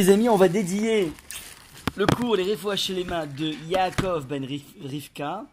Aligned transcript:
Les 0.00 0.08
amis, 0.08 0.30
on 0.30 0.36
va 0.36 0.48
dédier 0.48 1.12
le 1.94 2.06
cours 2.06 2.34
Les 2.34 2.56
chez 2.76 2.94
les 2.94 3.04
mains 3.04 3.26
de 3.26 3.52
Yaakov 3.68 4.26
ben 4.26 4.42
Rivka, 4.82 5.44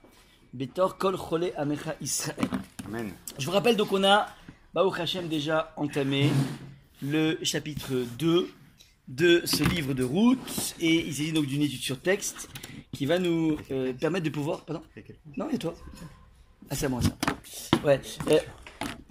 Betor 0.54 0.98
Kol 0.98 1.18
Chole 1.18 1.52
Amecha 1.58 1.96
Israël. 2.00 2.48
Amen. 2.86 3.12
Je 3.38 3.46
vous 3.46 3.52
rappelle 3.52 3.76
donc 3.76 3.92
on 3.92 4.06
a, 4.06 4.30
Baruch 4.74 5.02
Hashem, 5.02 5.28
déjà 5.28 5.74
entamé 5.76 6.30
le 7.02 7.38
chapitre 7.44 8.06
2 8.18 8.50
de 9.10 9.42
ce 9.44 9.66
livre 9.66 9.94
de 9.94 10.06
route 10.06 10.76
et 10.80 11.06
il 11.06 11.14
s'agit 11.14 11.34
donc 11.34 11.46
d'une 11.46 11.64
étude 11.64 11.82
sur 11.82 12.00
texte 12.00 12.48
qui 12.94 13.06
va 13.06 13.20
nous 13.20 13.58
euh, 13.72 13.92
permettre 13.92 14.24
de 14.24 14.30
pouvoir... 14.30 14.64
Pardon? 14.64 14.82
Non, 15.36 15.50
et 15.50 15.58
toi 15.58 15.74
Ah, 16.70 16.76
c'est 16.78 16.86
à 16.86 16.90
moi 16.90 17.02
ça. 17.02 17.18
Ouais. 17.84 18.00
Euh, 18.30 18.40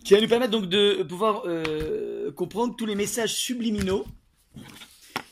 qui 0.03 0.15
va 0.15 0.23
nous 0.23 0.29
permettre 0.29 0.53
donc 0.53 0.71
de 0.71 1.03
pouvoir 1.03 1.43
euh, 1.45 2.33
comprendre 2.33 2.75
tous 2.75 2.87
les 2.87 2.95
messages 2.95 3.35
subliminaux 3.35 4.07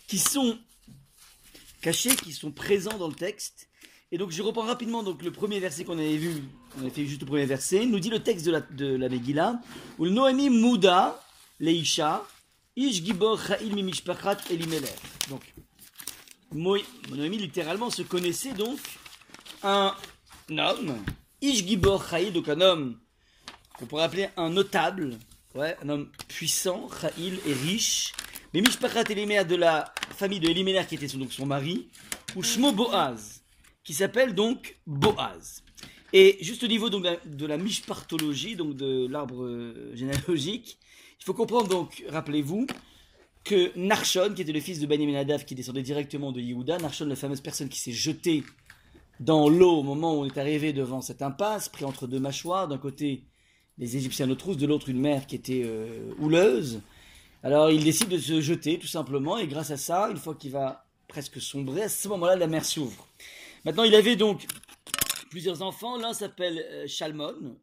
qui 0.07 0.19
sont 0.19 0.59
cachés, 1.81 2.17
qui 2.17 2.33
sont 2.33 2.51
présents 2.51 2.99
dans 2.99 3.09
le 3.09 3.15
texte. 3.15 3.69
Et 4.13 4.19
donc 4.19 4.31
je 4.31 4.43
reprends 4.43 4.63
rapidement 4.63 5.03
donc 5.03 5.23
le 5.23 5.33
premier 5.33 5.61
verset 5.61 5.85
qu'on 5.85 5.99
avait 5.99 6.17
vu, 6.17 6.45
on 6.77 6.83
avait 6.83 6.91
fait 6.91 7.07
juste 7.07 7.21
le 7.21 7.27
premier 7.27 7.47
verset, 7.47 7.85
nous 7.85 7.99
dit 7.99 8.11
le 8.11 8.23
texte 8.23 8.47
de 8.47 8.53
la, 8.53 8.61
de 8.61 8.97
la 8.97 9.09
Megillah, 9.09 9.61
où 9.99 10.07
Noémie 10.07 10.51
Mouda, 10.51 11.21
Leisha, 11.59 12.27
Ish 12.77 13.03
Gibor 13.03 13.41
Cha'il 13.41 13.75
Mimishpachat 13.75 14.39
Elimelech. 14.51 14.95
Donc, 15.29 15.43
Noémie 16.53 17.39
littéralement 17.39 17.91
se 17.91 18.03
connaissait 18.03 18.53
donc 18.53 18.79
un 19.63 19.95
homme, 20.51 20.97
Ish 21.41 21.65
Gibor 21.67 22.09
Cha'il, 22.09 22.33
donc 22.33 22.49
un 22.49 22.61
homme 22.61 23.01
qu'on 23.79 23.87
pourrait 23.87 24.05
appeler 24.05 24.29
un 24.37 24.51
notable, 24.51 25.19
ouais, 25.55 25.77
un 25.83 25.89
homme 25.89 26.11
puissant, 26.29 26.89
Cha'il 27.01 27.41
et 27.47 27.53
riche, 27.53 28.13
mais 28.55 28.61
Mishpachat 28.61 29.11
Elimelech 29.11 29.49
de 29.49 29.57
la 29.57 29.93
famille 30.11 30.39
de 30.39 30.49
Elimelech 30.49 30.87
qui 30.87 30.95
était 30.95 31.09
son, 31.09 31.19
donc 31.19 31.33
son 31.33 31.45
mari, 31.45 31.89
ou 32.37 32.43
Shmo 32.45 32.71
Boaz, 32.71 33.43
qui 33.83 33.93
s'appelle 33.93 34.33
donc 34.33 34.77
Boaz. 34.87 35.65
Et 36.13 36.39
juste 36.41 36.63
au 36.63 36.69
niveau 36.69 36.89
donc, 36.89 37.03
de 37.03 37.47
la, 37.47 37.59
de 37.59 37.63
mishpartologie, 37.63 38.55
donc 38.55 38.77
de 38.77 39.09
l'arbre 39.09 39.43
euh, 39.43 39.91
généalogique, 39.97 40.79
il 41.21 41.25
faut 41.25 41.35
comprendre 41.35 41.69
donc, 41.69 42.05
rappelez-vous, 42.09 42.69
que 43.43 43.77
Narshon, 43.77 44.33
qui 44.35 44.43
était 44.43 44.53
le 44.53 44.61
fils 44.61 44.79
de 44.79 44.87
Bani 44.87 45.05
Menadav, 45.07 45.45
qui 45.45 45.57
descendait 45.57 45.83
directement 45.83 46.31
de 46.31 46.41
Yehuda, 46.41 46.79
Narshon, 46.79 47.07
la 47.07 47.17
fameuse 47.17 47.41
personne 47.41 47.69
qui 47.69 47.81
s'est 47.81 47.93
jetée 47.93 48.45
dans 49.19 49.49
l'eau 49.49 49.79
au 49.79 49.83
moment 49.83 50.15
où 50.15 50.21
on 50.21 50.27
est 50.27 50.39
arrivé 50.39 50.73
devant 50.73 51.01
cette 51.01 51.23
impasse, 51.23 51.69
pris 51.69 51.85
entre 51.85 52.07
deux 52.07 52.21
mâchoires, 52.21 52.69
d'un 52.69 52.79
côté 52.79 53.25
les 53.79 53.97
Égyptiens 53.97 54.27
le 54.27 54.37
troussent, 54.37 54.57
de 54.57 54.67
l'autre 54.67 54.89
une 54.89 55.01
mer 55.01 55.27
qui 55.27 55.35
était 55.35 55.63
euh, 55.65 56.13
houleuse. 56.21 56.81
Alors 57.45 57.71
il 57.71 57.85
décide 57.85 58.09
de 58.09 58.17
se 58.17 58.41
jeter 58.41 58.79
tout 58.79 58.87
simplement, 58.87 59.37
et 59.37 59.47
grâce 59.47 59.71
à 59.71 59.77
ça, 59.77 60.09
une 60.11 60.17
fois 60.17 60.35
qu'il 60.35 60.51
va 60.51 60.87
presque 61.09 61.41
sombrer, 61.43 61.83
à 61.83 61.89
ce 61.91 62.09
moment-là, 62.09 62.37
la 62.37 62.47
mer 62.47 62.65
s'ouvre. 62.65 63.07
Maintenant, 63.67 63.85
il 63.85 63.95
avait 63.95 64.17
donc 64.17 64.47
plusieurs 65.29 65.61
enfants. 65.61 65.99
L'un 65.99 66.15
s'appelle 66.15 66.65
euh, 66.71 66.87
Shalmon, 66.89 67.59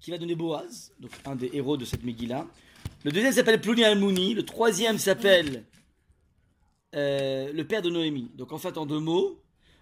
qui 0.00 0.10
va 0.10 0.16
donner 0.16 0.34
Boaz, 0.34 0.92
donc 0.98 1.10
un 1.26 1.36
des 1.36 1.50
héros 1.52 1.76
de 1.76 1.84
cette 1.84 2.04
Megillah. 2.04 2.46
Le 3.04 3.12
deuxième 3.12 3.34
s'appelle 3.34 3.60
Plouni 3.60 3.84
Almouni. 3.84 4.32
Le 4.32 4.44
troisième 4.44 4.96
s'appelle 4.96 5.64
euh, 6.94 7.52
le 7.52 7.66
père 7.66 7.82
de 7.82 7.90
Noémie. 7.90 8.30
Donc 8.34 8.52
en 8.52 8.58
fait, 8.58 8.78
en 8.78 8.86
deux 8.86 8.98
mots, 8.98 9.38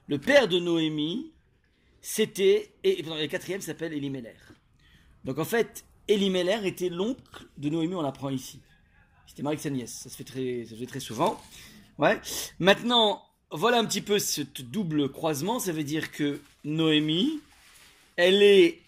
le 0.08 0.18
père 0.18 0.48
de 0.48 0.58
Noémie, 0.58 1.30
c'était. 2.00 2.72
Et, 2.82 2.98
et 2.98 3.02
le 3.02 3.28
quatrième 3.28 3.60
s'appelle 3.60 3.92
Elimelech. 3.92 4.38
Donc 5.24 5.38
en 5.38 5.44
fait, 5.44 5.84
Elimelech 6.08 6.64
était 6.64 6.88
l'oncle 6.88 7.46
de 7.58 7.68
Noémie, 7.68 7.94
on 7.94 8.02
l'apprend 8.02 8.30
ici. 8.30 8.60
C'était 9.30 9.44
Marie 9.44 9.58
sa 9.58 9.70
nièce. 9.70 9.92
Ça 9.92 10.10
se 10.10 10.16
fait 10.16 10.24
très, 10.24 10.64
ça 10.64 10.70
se 10.70 10.80
fait 10.80 10.86
très 10.86 10.98
souvent. 10.98 11.40
Ouais. 11.98 12.20
Maintenant, 12.58 13.22
voilà 13.52 13.78
un 13.78 13.84
petit 13.84 14.00
peu 14.00 14.18
ce 14.18 14.40
double 14.40 15.08
croisement. 15.12 15.60
Ça 15.60 15.70
veut 15.70 15.84
dire 15.84 16.10
que 16.10 16.40
Noémie, 16.64 17.38
elle 18.16 18.42
est, 18.42 18.80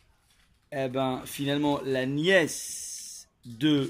eh 0.72 0.88
ben, 0.88 1.22
finalement, 1.26 1.80
la 1.84 2.06
nièce 2.06 3.28
de 3.44 3.88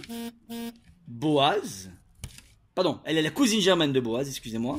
Boaz. 1.08 1.90
Pardon, 2.74 3.00
elle 3.06 3.16
est 3.16 3.22
la 3.22 3.30
cousine 3.30 3.62
germaine 3.62 3.94
de 3.94 4.00
Boaz, 4.00 4.28
excusez-moi. 4.28 4.78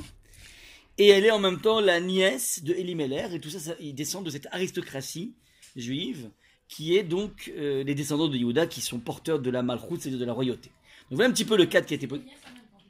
Et 1.00 1.08
elle 1.08 1.26
est 1.26 1.32
en 1.32 1.40
même 1.40 1.60
temps 1.60 1.80
la 1.80 2.00
nièce 2.00 2.64
de 2.64 2.76
Elimelech. 2.76 3.34
Et 3.34 3.40
tout 3.40 3.50
ça, 3.50 3.60
ça 3.60 3.74
il 3.80 3.96
descend 3.96 4.24
de 4.24 4.30
cette 4.30 4.46
aristocratie 4.52 5.34
juive 5.76 6.30
qui 6.68 6.96
est 6.96 7.04
donc 7.04 7.52
euh, 7.58 7.84
les 7.84 7.96
descendants 7.96 8.28
de 8.28 8.38
Yehuda 8.38 8.68
qui 8.68 8.82
sont 8.82 9.00
porteurs 9.00 9.40
de 9.40 9.50
la 9.50 9.64
malchoute, 9.64 10.02
c'est-à-dire 10.02 10.20
de 10.20 10.26
la 10.26 10.34
royauté. 10.34 10.70
Donc 11.10 11.18
voilà 11.18 11.30
un 11.30 11.34
petit 11.34 11.46
peu 11.46 11.58
le 11.58 11.66
cadre 11.66 11.86
qui 11.86 11.94
a 11.94 11.98
été 11.98 12.08
posé. 12.08 12.24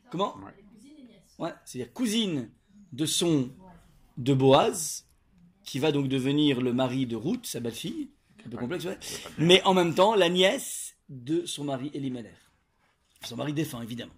Comment 0.10 0.36
Ouais, 1.40 1.52
c'est-à-dire 1.66 1.94
cousine 1.94 2.50
de 2.92 3.06
son 3.06 3.50
de 4.18 4.34
Boaz, 4.34 5.06
qui 5.64 5.80
va 5.80 5.92
donc 5.92 6.08
devenir 6.08 6.62
le 6.62 6.74
mari 6.74 7.06
de 7.08 7.16
Ruth, 7.16 7.46
sa 7.46 7.60
belle-fille, 7.60 8.10
un 8.46 8.50
peu 8.50 8.58
complexe, 8.58 8.86
ouais. 8.86 9.00
mais 9.38 9.64
en 9.64 9.74
même 9.74 9.96
temps 9.96 10.16
la 10.16 10.30
nièce 10.30 10.96
de 11.10 11.46
son 11.46 11.64
mari 11.64 11.90
Elimelech, 11.94 12.36
son 13.24 13.38
mari 13.38 13.54
défunt 13.54 13.82
évidemment. 13.82 14.14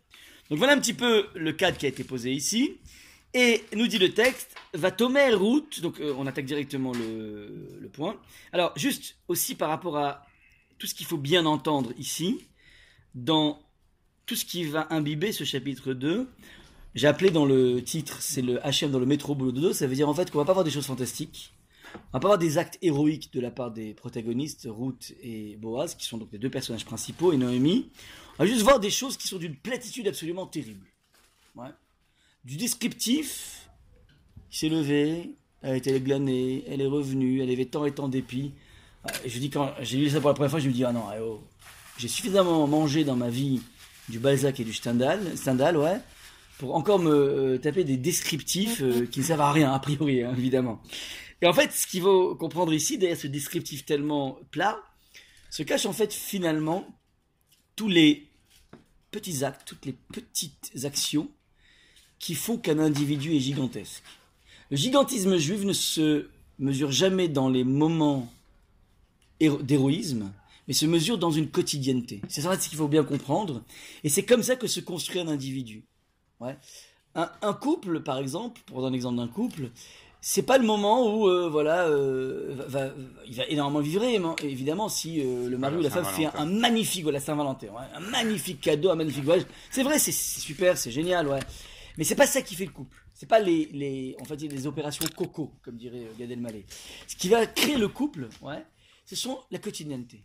Donc 0.50 0.60
voilà 0.60 0.74
un 0.74 0.80
petit 0.80 0.94
peu 0.94 1.28
le 1.36 1.54
cadre 1.54 1.78
qui 1.78 1.86
a 1.86 1.90
été 1.90 2.04
posé 2.04 2.32
ici. 2.32 2.78
Et 3.34 3.66
nous 3.76 3.88
dit 3.88 3.98
le 3.98 4.14
texte, 4.14 4.56
va 4.74 4.92
Tomer 4.92 5.34
Ruth, 5.34 5.82
donc 5.82 6.00
euh, 6.00 6.16
on 6.18 6.26
attaque 6.26 6.46
directement 6.46 6.94
le, 6.94 7.78
le 7.82 7.90
point. 7.90 8.18
Alors 8.54 8.72
juste 8.78 9.18
aussi 9.28 9.56
par 9.56 9.68
rapport 9.68 9.98
à 9.98 10.26
tout 10.78 10.88
ce 10.88 10.96
qu'il 10.96 11.06
faut 11.06 11.18
bien 11.18 11.46
entendre 11.46 11.92
ici, 11.98 12.48
dans 13.14 13.60
tout 14.26 14.36
ce 14.36 14.46
qui 14.46 14.64
va 14.66 14.88
imbiber 14.90 15.32
ce 15.32 15.44
chapitre 15.44 15.94
2, 15.94 16.28
j'ai 16.96 17.08
appelé 17.08 17.30
dans 17.30 17.46
le 17.46 17.84
titre, 17.84 18.22
c'est 18.22 18.42
le 18.42 18.60
HM 18.60 18.92
dans 18.92 19.00
le 19.00 19.06
métro 19.06 19.36
boulot 19.36 19.52
dodo, 19.52 19.74
ça 19.74 19.88
veut 19.88 19.96
dire 19.96 20.10
en 20.10 20.14
fait 20.14 20.32
qu'on 20.32 20.38
va 20.38 20.46
pas 20.46 20.54
voir 20.54 20.64
des 20.64 20.72
choses 20.72 20.86
fantastiques, 20.86 21.54
on 21.96 22.18
va 22.18 22.20
pas 22.20 22.28
voir 22.28 22.38
des 22.38 22.58
actes 22.58 22.78
héroïques 22.82 23.32
de 23.34 23.40
la 23.40 23.52
part 23.52 23.72
des 23.72 23.94
protagonistes, 23.94 24.68
Ruth 24.70 25.14
et 25.22 25.58
Boaz, 25.58 25.96
qui 25.96 26.06
sont 26.06 26.18
donc 26.18 26.30
les 26.32 26.40
deux 26.40 26.50
personnages 26.50 26.86
principaux, 26.86 27.32
et 27.32 27.38
Noémie. 27.38 27.90
On 28.38 28.44
va 28.44 28.50
juste 28.50 28.64
voir 28.64 28.80
des 28.80 28.90
choses 28.90 29.18
qui 29.18 29.28
sont 29.28 29.38
d'une 29.38 29.56
platitude 29.56 30.08
absolument 30.08 30.46
terrible. 30.46 30.86
Du 32.44 32.58
descriptif, 32.58 33.70
il 34.52 34.58
s'est 34.58 34.70
levé, 34.70 35.36
elle 35.62 35.72
a 35.72 35.76
été 35.78 36.00
glanée, 36.00 36.64
elle 36.68 36.82
est 36.82 36.88
revenue, 36.88 37.42
elle 37.42 37.50
avait 37.50 37.66
tant 37.66 37.86
et 37.86 37.92
tant 37.92 38.08
d'épis. 38.08 38.54
Et 39.24 39.30
je 39.30 39.40
dis 39.40 39.50
quand 39.50 39.74
j'ai 39.82 39.98
lu 39.98 40.10
ça 40.10 40.20
pour 40.20 40.30
la 40.30 40.36
première 40.36 40.52
fois, 40.52 40.60
je 40.60 40.68
me 40.68 40.74
dis 40.74 40.84
ah 40.84 40.92
non, 40.92 41.06
eh 41.16 41.20
oh, 41.22 41.44
j'ai 41.98 42.08
suffisamment 42.08 42.68
mangé 42.68 43.04
dans 43.04 43.16
ma 43.16 43.30
vie 43.30 43.62
du 44.10 44.20
Balzac 44.20 44.60
et 44.60 44.64
du 44.64 44.74
Stendhal, 44.74 45.38
Stendhal 45.38 45.78
ouais, 45.78 46.00
pour 46.58 46.76
encore 46.76 47.00
me 47.00 47.12
euh, 47.12 47.58
taper 47.58 47.84
des 47.84 47.98
descriptifs 47.98 48.82
euh, 48.82 49.06
qui 49.06 49.20
ne 49.20 49.26
servent 49.26 49.42
à 49.42 49.52
rien, 49.52 49.74
a 49.74 49.80
priori, 49.80 50.24
hein, 50.24 50.34
évidemment. 50.38 50.82
Et 51.42 51.48
en 51.48 51.54
fait, 51.54 51.72
ce 51.72 51.86
qu'il 51.88 52.02
faut 52.02 52.36
comprendre 52.36 52.74
ici, 52.74 52.98
derrière 52.98 53.18
ce 53.18 53.28
descriptif 53.28 53.86
tellement 53.86 54.40
plat, 54.52 54.80
se 55.50 55.64
cache 55.64 55.86
en 55.86 55.94
fait 55.94 56.14
finalement 56.14 56.88
tous 57.76 57.90
les 57.90 58.28
petits 59.12 59.44
actes, 59.44 59.64
toutes 59.66 59.86
les 59.86 59.94
petites 59.94 60.72
actions 60.84 61.30
qui 62.20 62.36
font 62.36 62.58
qu'un 62.58 62.80
individu 62.80 63.36
est 63.36 63.40
gigantesque. 63.40 64.04
Le 64.72 64.78
gigantisme 64.78 65.38
juif 65.38 65.64
ne 65.64 65.74
se 65.74 66.28
mesure 66.60 66.92
jamais 66.92 67.28
dans 67.28 67.50
les 67.50 67.64
moments 67.64 68.32
d'héroïsme, 69.40 70.32
mais 70.68 70.74
se 70.74 70.86
mesure 70.86 71.18
dans 71.18 71.32
une 71.32 71.50
quotidienneté. 71.50 72.22
C'est 72.28 72.42
ça 72.42 72.60
ce 72.60 72.70
qu'il 72.70 72.78
faut 72.78 72.88
bien 72.88 73.04
comprendre. 73.04 73.64
Et 74.04 74.10
c'est 74.10 74.24
comme 74.24 74.44
ça 74.44 74.56
que 74.56 74.68
se 74.68 74.80
construit 74.80 75.20
un 75.20 75.28
individu. 75.28 75.86
Ouais. 76.40 76.58
Un, 77.16 77.30
un, 77.42 77.54
couple, 77.54 78.02
par 78.02 78.18
exemple, 78.18 78.62
pour 78.66 78.82
donner 78.82 78.94
un 78.94 78.96
exemple 78.96 79.18
d'un 79.18 79.28
couple, 79.28 79.70
c'est 80.28 80.42
pas 80.42 80.58
le 80.58 80.66
moment 80.66 81.16
où 81.16 81.30
euh, 81.30 81.48
voilà, 81.50 81.88
euh, 81.88 82.56
va, 82.68 82.88
va, 82.88 82.94
il 83.28 83.36
va 83.36 83.46
énormément 83.46 83.80
vibrer, 83.80 84.20
évidemment, 84.42 84.90
si 84.90 85.22
euh, 85.22 85.48
le 85.48 85.58
mari 85.58 85.78
ou 85.78 85.82
la 85.82 85.92
femme 85.92 86.04
fait 86.04 86.26
un, 86.26 86.34
un 86.34 86.46
magnifique, 86.46 87.04
voilà, 87.04 87.20
Saint-Valentin, 87.20 87.68
ouais, 87.68 87.86
un 87.94 88.00
magnifique 88.00 88.60
cadeau, 88.60 88.90
un 88.90 88.96
magnifique 88.96 89.24
voyage. 89.24 89.46
C'est 89.70 89.84
vrai, 89.84 90.00
c'est 90.00 90.12
super, 90.12 90.78
c'est 90.78 90.92
génial, 90.92 91.28
ouais. 91.28 91.40
Mais 91.98 92.04
c'est 92.04 92.16
pas 92.16 92.26
ça 92.26 92.42
qui 92.42 92.56
fait 92.56 92.66
le 92.66 92.72
couple. 92.72 92.98
C'est 93.14 93.30
pas 93.30 93.40
les, 93.40 93.70
les, 93.72 94.18
va 94.28 94.36
dire, 94.36 94.52
les 94.52 94.68
opérations 94.68 95.06
coco, 95.16 95.52
comme 95.62 95.78
dirait 95.78 96.08
Gad 96.20 96.32
Elmaleh. 96.32 96.66
Ce 97.08 97.16
qui 97.16 97.30
va 97.30 97.46
créer 97.46 97.78
le 97.78 97.88
couple, 97.88 98.28
ouais, 98.42 98.66
ce 99.06 99.16
sont 99.16 99.40
la 99.52 99.60
quotidienneté, 99.60 100.24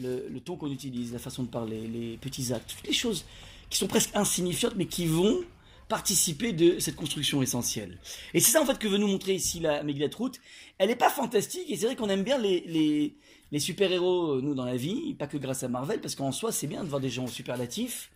le, 0.00 0.38
ton 0.40 0.56
qu'on 0.56 0.70
utilise, 0.70 1.12
la 1.12 1.18
façon 1.18 1.42
de 1.42 1.48
parler, 1.48 1.86
les 1.86 2.16
petits 2.16 2.52
actes, 2.52 2.74
toutes 2.76 2.86
les 2.86 2.92
choses 2.92 3.24
qui 3.70 3.78
sont 3.78 3.86
presque 3.86 4.10
insignifiantes, 4.14 4.74
mais 4.76 4.86
qui 4.86 5.06
vont 5.06 5.40
participer 5.88 6.52
de 6.52 6.78
cette 6.78 6.96
construction 6.96 7.42
essentielle. 7.42 7.98
Et 8.32 8.40
c'est 8.40 8.52
ça 8.52 8.62
en 8.62 8.66
fait 8.66 8.78
que 8.78 8.88
veut 8.88 8.98
nous 8.98 9.08
montrer 9.08 9.34
ici 9.34 9.60
la 9.60 9.82
Megillat 9.82 10.08
Ruth. 10.18 10.40
Elle 10.78 10.88
n'est 10.88 10.96
pas 10.96 11.10
fantastique, 11.10 11.70
et 11.70 11.76
c'est 11.76 11.86
vrai 11.86 11.96
qu'on 11.96 12.08
aime 12.08 12.22
bien 12.22 12.38
les, 12.38 13.14
les, 13.50 13.58
super-héros, 13.58 14.40
nous, 14.40 14.54
dans 14.54 14.64
la 14.64 14.76
vie, 14.76 15.14
pas 15.14 15.26
que 15.26 15.36
grâce 15.36 15.62
à 15.62 15.68
Marvel, 15.68 16.00
parce 16.00 16.14
qu'en 16.14 16.32
soi, 16.32 16.52
c'est 16.52 16.66
bien 16.66 16.82
de 16.82 16.88
voir 16.88 17.00
des 17.00 17.10
gens 17.10 17.26
superlatifs. 17.26 18.10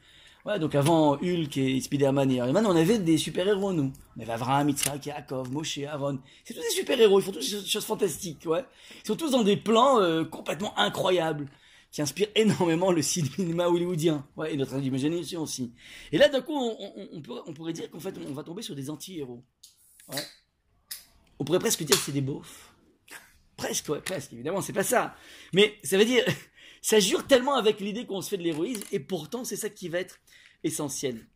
Ouais, 0.47 0.59
donc 0.59 0.75
avant 0.75 1.15
Hulk 1.15 1.57
et 1.57 1.81
Spider-Man 1.81 2.31
et 2.31 2.37
Iron 2.37 2.53
Man, 2.53 2.65
on 2.67 2.75
avait 2.75 2.99
des 2.99 3.19
super-héros, 3.19 3.73
nous. 3.73 3.93
On 4.17 4.23
avait 4.23 4.33
Avraham, 4.33 4.69
Yitzhak, 4.69 5.05
Yaakov, 5.07 5.53
Moshe, 5.53 5.79
Aaron. 5.79 6.19
C'est 6.45 6.55
tous 6.55 6.61
des 6.61 6.71
super-héros, 6.71 7.21
ils 7.21 7.23
font 7.23 7.33
tous 7.33 7.51
des 7.51 7.69
choses 7.69 7.85
fantastiques, 7.85 8.47
ouais. 8.47 8.65
Ils 9.05 9.07
sont 9.07 9.17
tous 9.17 9.31
dans 9.31 9.43
des 9.43 9.57
plans 9.57 10.01
euh, 10.01 10.25
complètement 10.25 10.77
incroyables 10.79 11.49
qui 11.99 12.03
inspire 12.03 12.29
énormément 12.37 12.93
le 12.93 13.03
cinéma 13.03 13.67
hollywoodien, 13.67 14.25
et 14.49 14.57
notre 14.57 14.81
imagination 14.81 15.43
aussi. 15.43 15.73
Et 16.13 16.19
là, 16.19 16.29
d'un 16.29 16.43
coup, 16.43 16.55
on, 16.55 17.53
pourrait 17.53 17.73
dire 17.73 17.91
qu'en 17.91 17.99
fait, 17.99 18.15
on 18.25 18.33
va 18.35 18.45
tomber 18.45 18.63
sur 18.63 18.77
des 18.77 18.89
anti-héros. 18.89 19.43
On 21.41 21.45
pourrait 21.45 21.59
presque 21.59 21.83
dire 21.83 21.97
que 21.97 22.03
c'est 22.05 22.13
des 22.13 22.21
beaufs. 22.21 22.73
Presque, 23.57 23.89
ouais, 23.89 24.01
presque, 24.01 24.33
évidemment, 24.33 24.61
c'est 24.61 24.73
pas 24.73 24.85
ça. 24.85 25.17
Mais 25.53 25.77
ça 25.83 25.99
veut 25.99 26.05
dire, 26.05 26.25
ça 26.83 27.01
jure 27.01 27.27
tellement 27.27 27.57
avec 27.57 27.81
l'idée 27.81 28.07
qu'on 28.07 28.23
se 28.23 28.29
fait 28.29 28.39
de 28.39 28.45
l'héroïsme, 28.45 28.85
et 28.93 29.01
pourtant, 29.01 29.43
c'est 29.43 29.57
ça 29.57 29.69
qui 29.69 29.89
va 29.89 29.99
être 29.99 30.21
essentiel. 30.63 31.27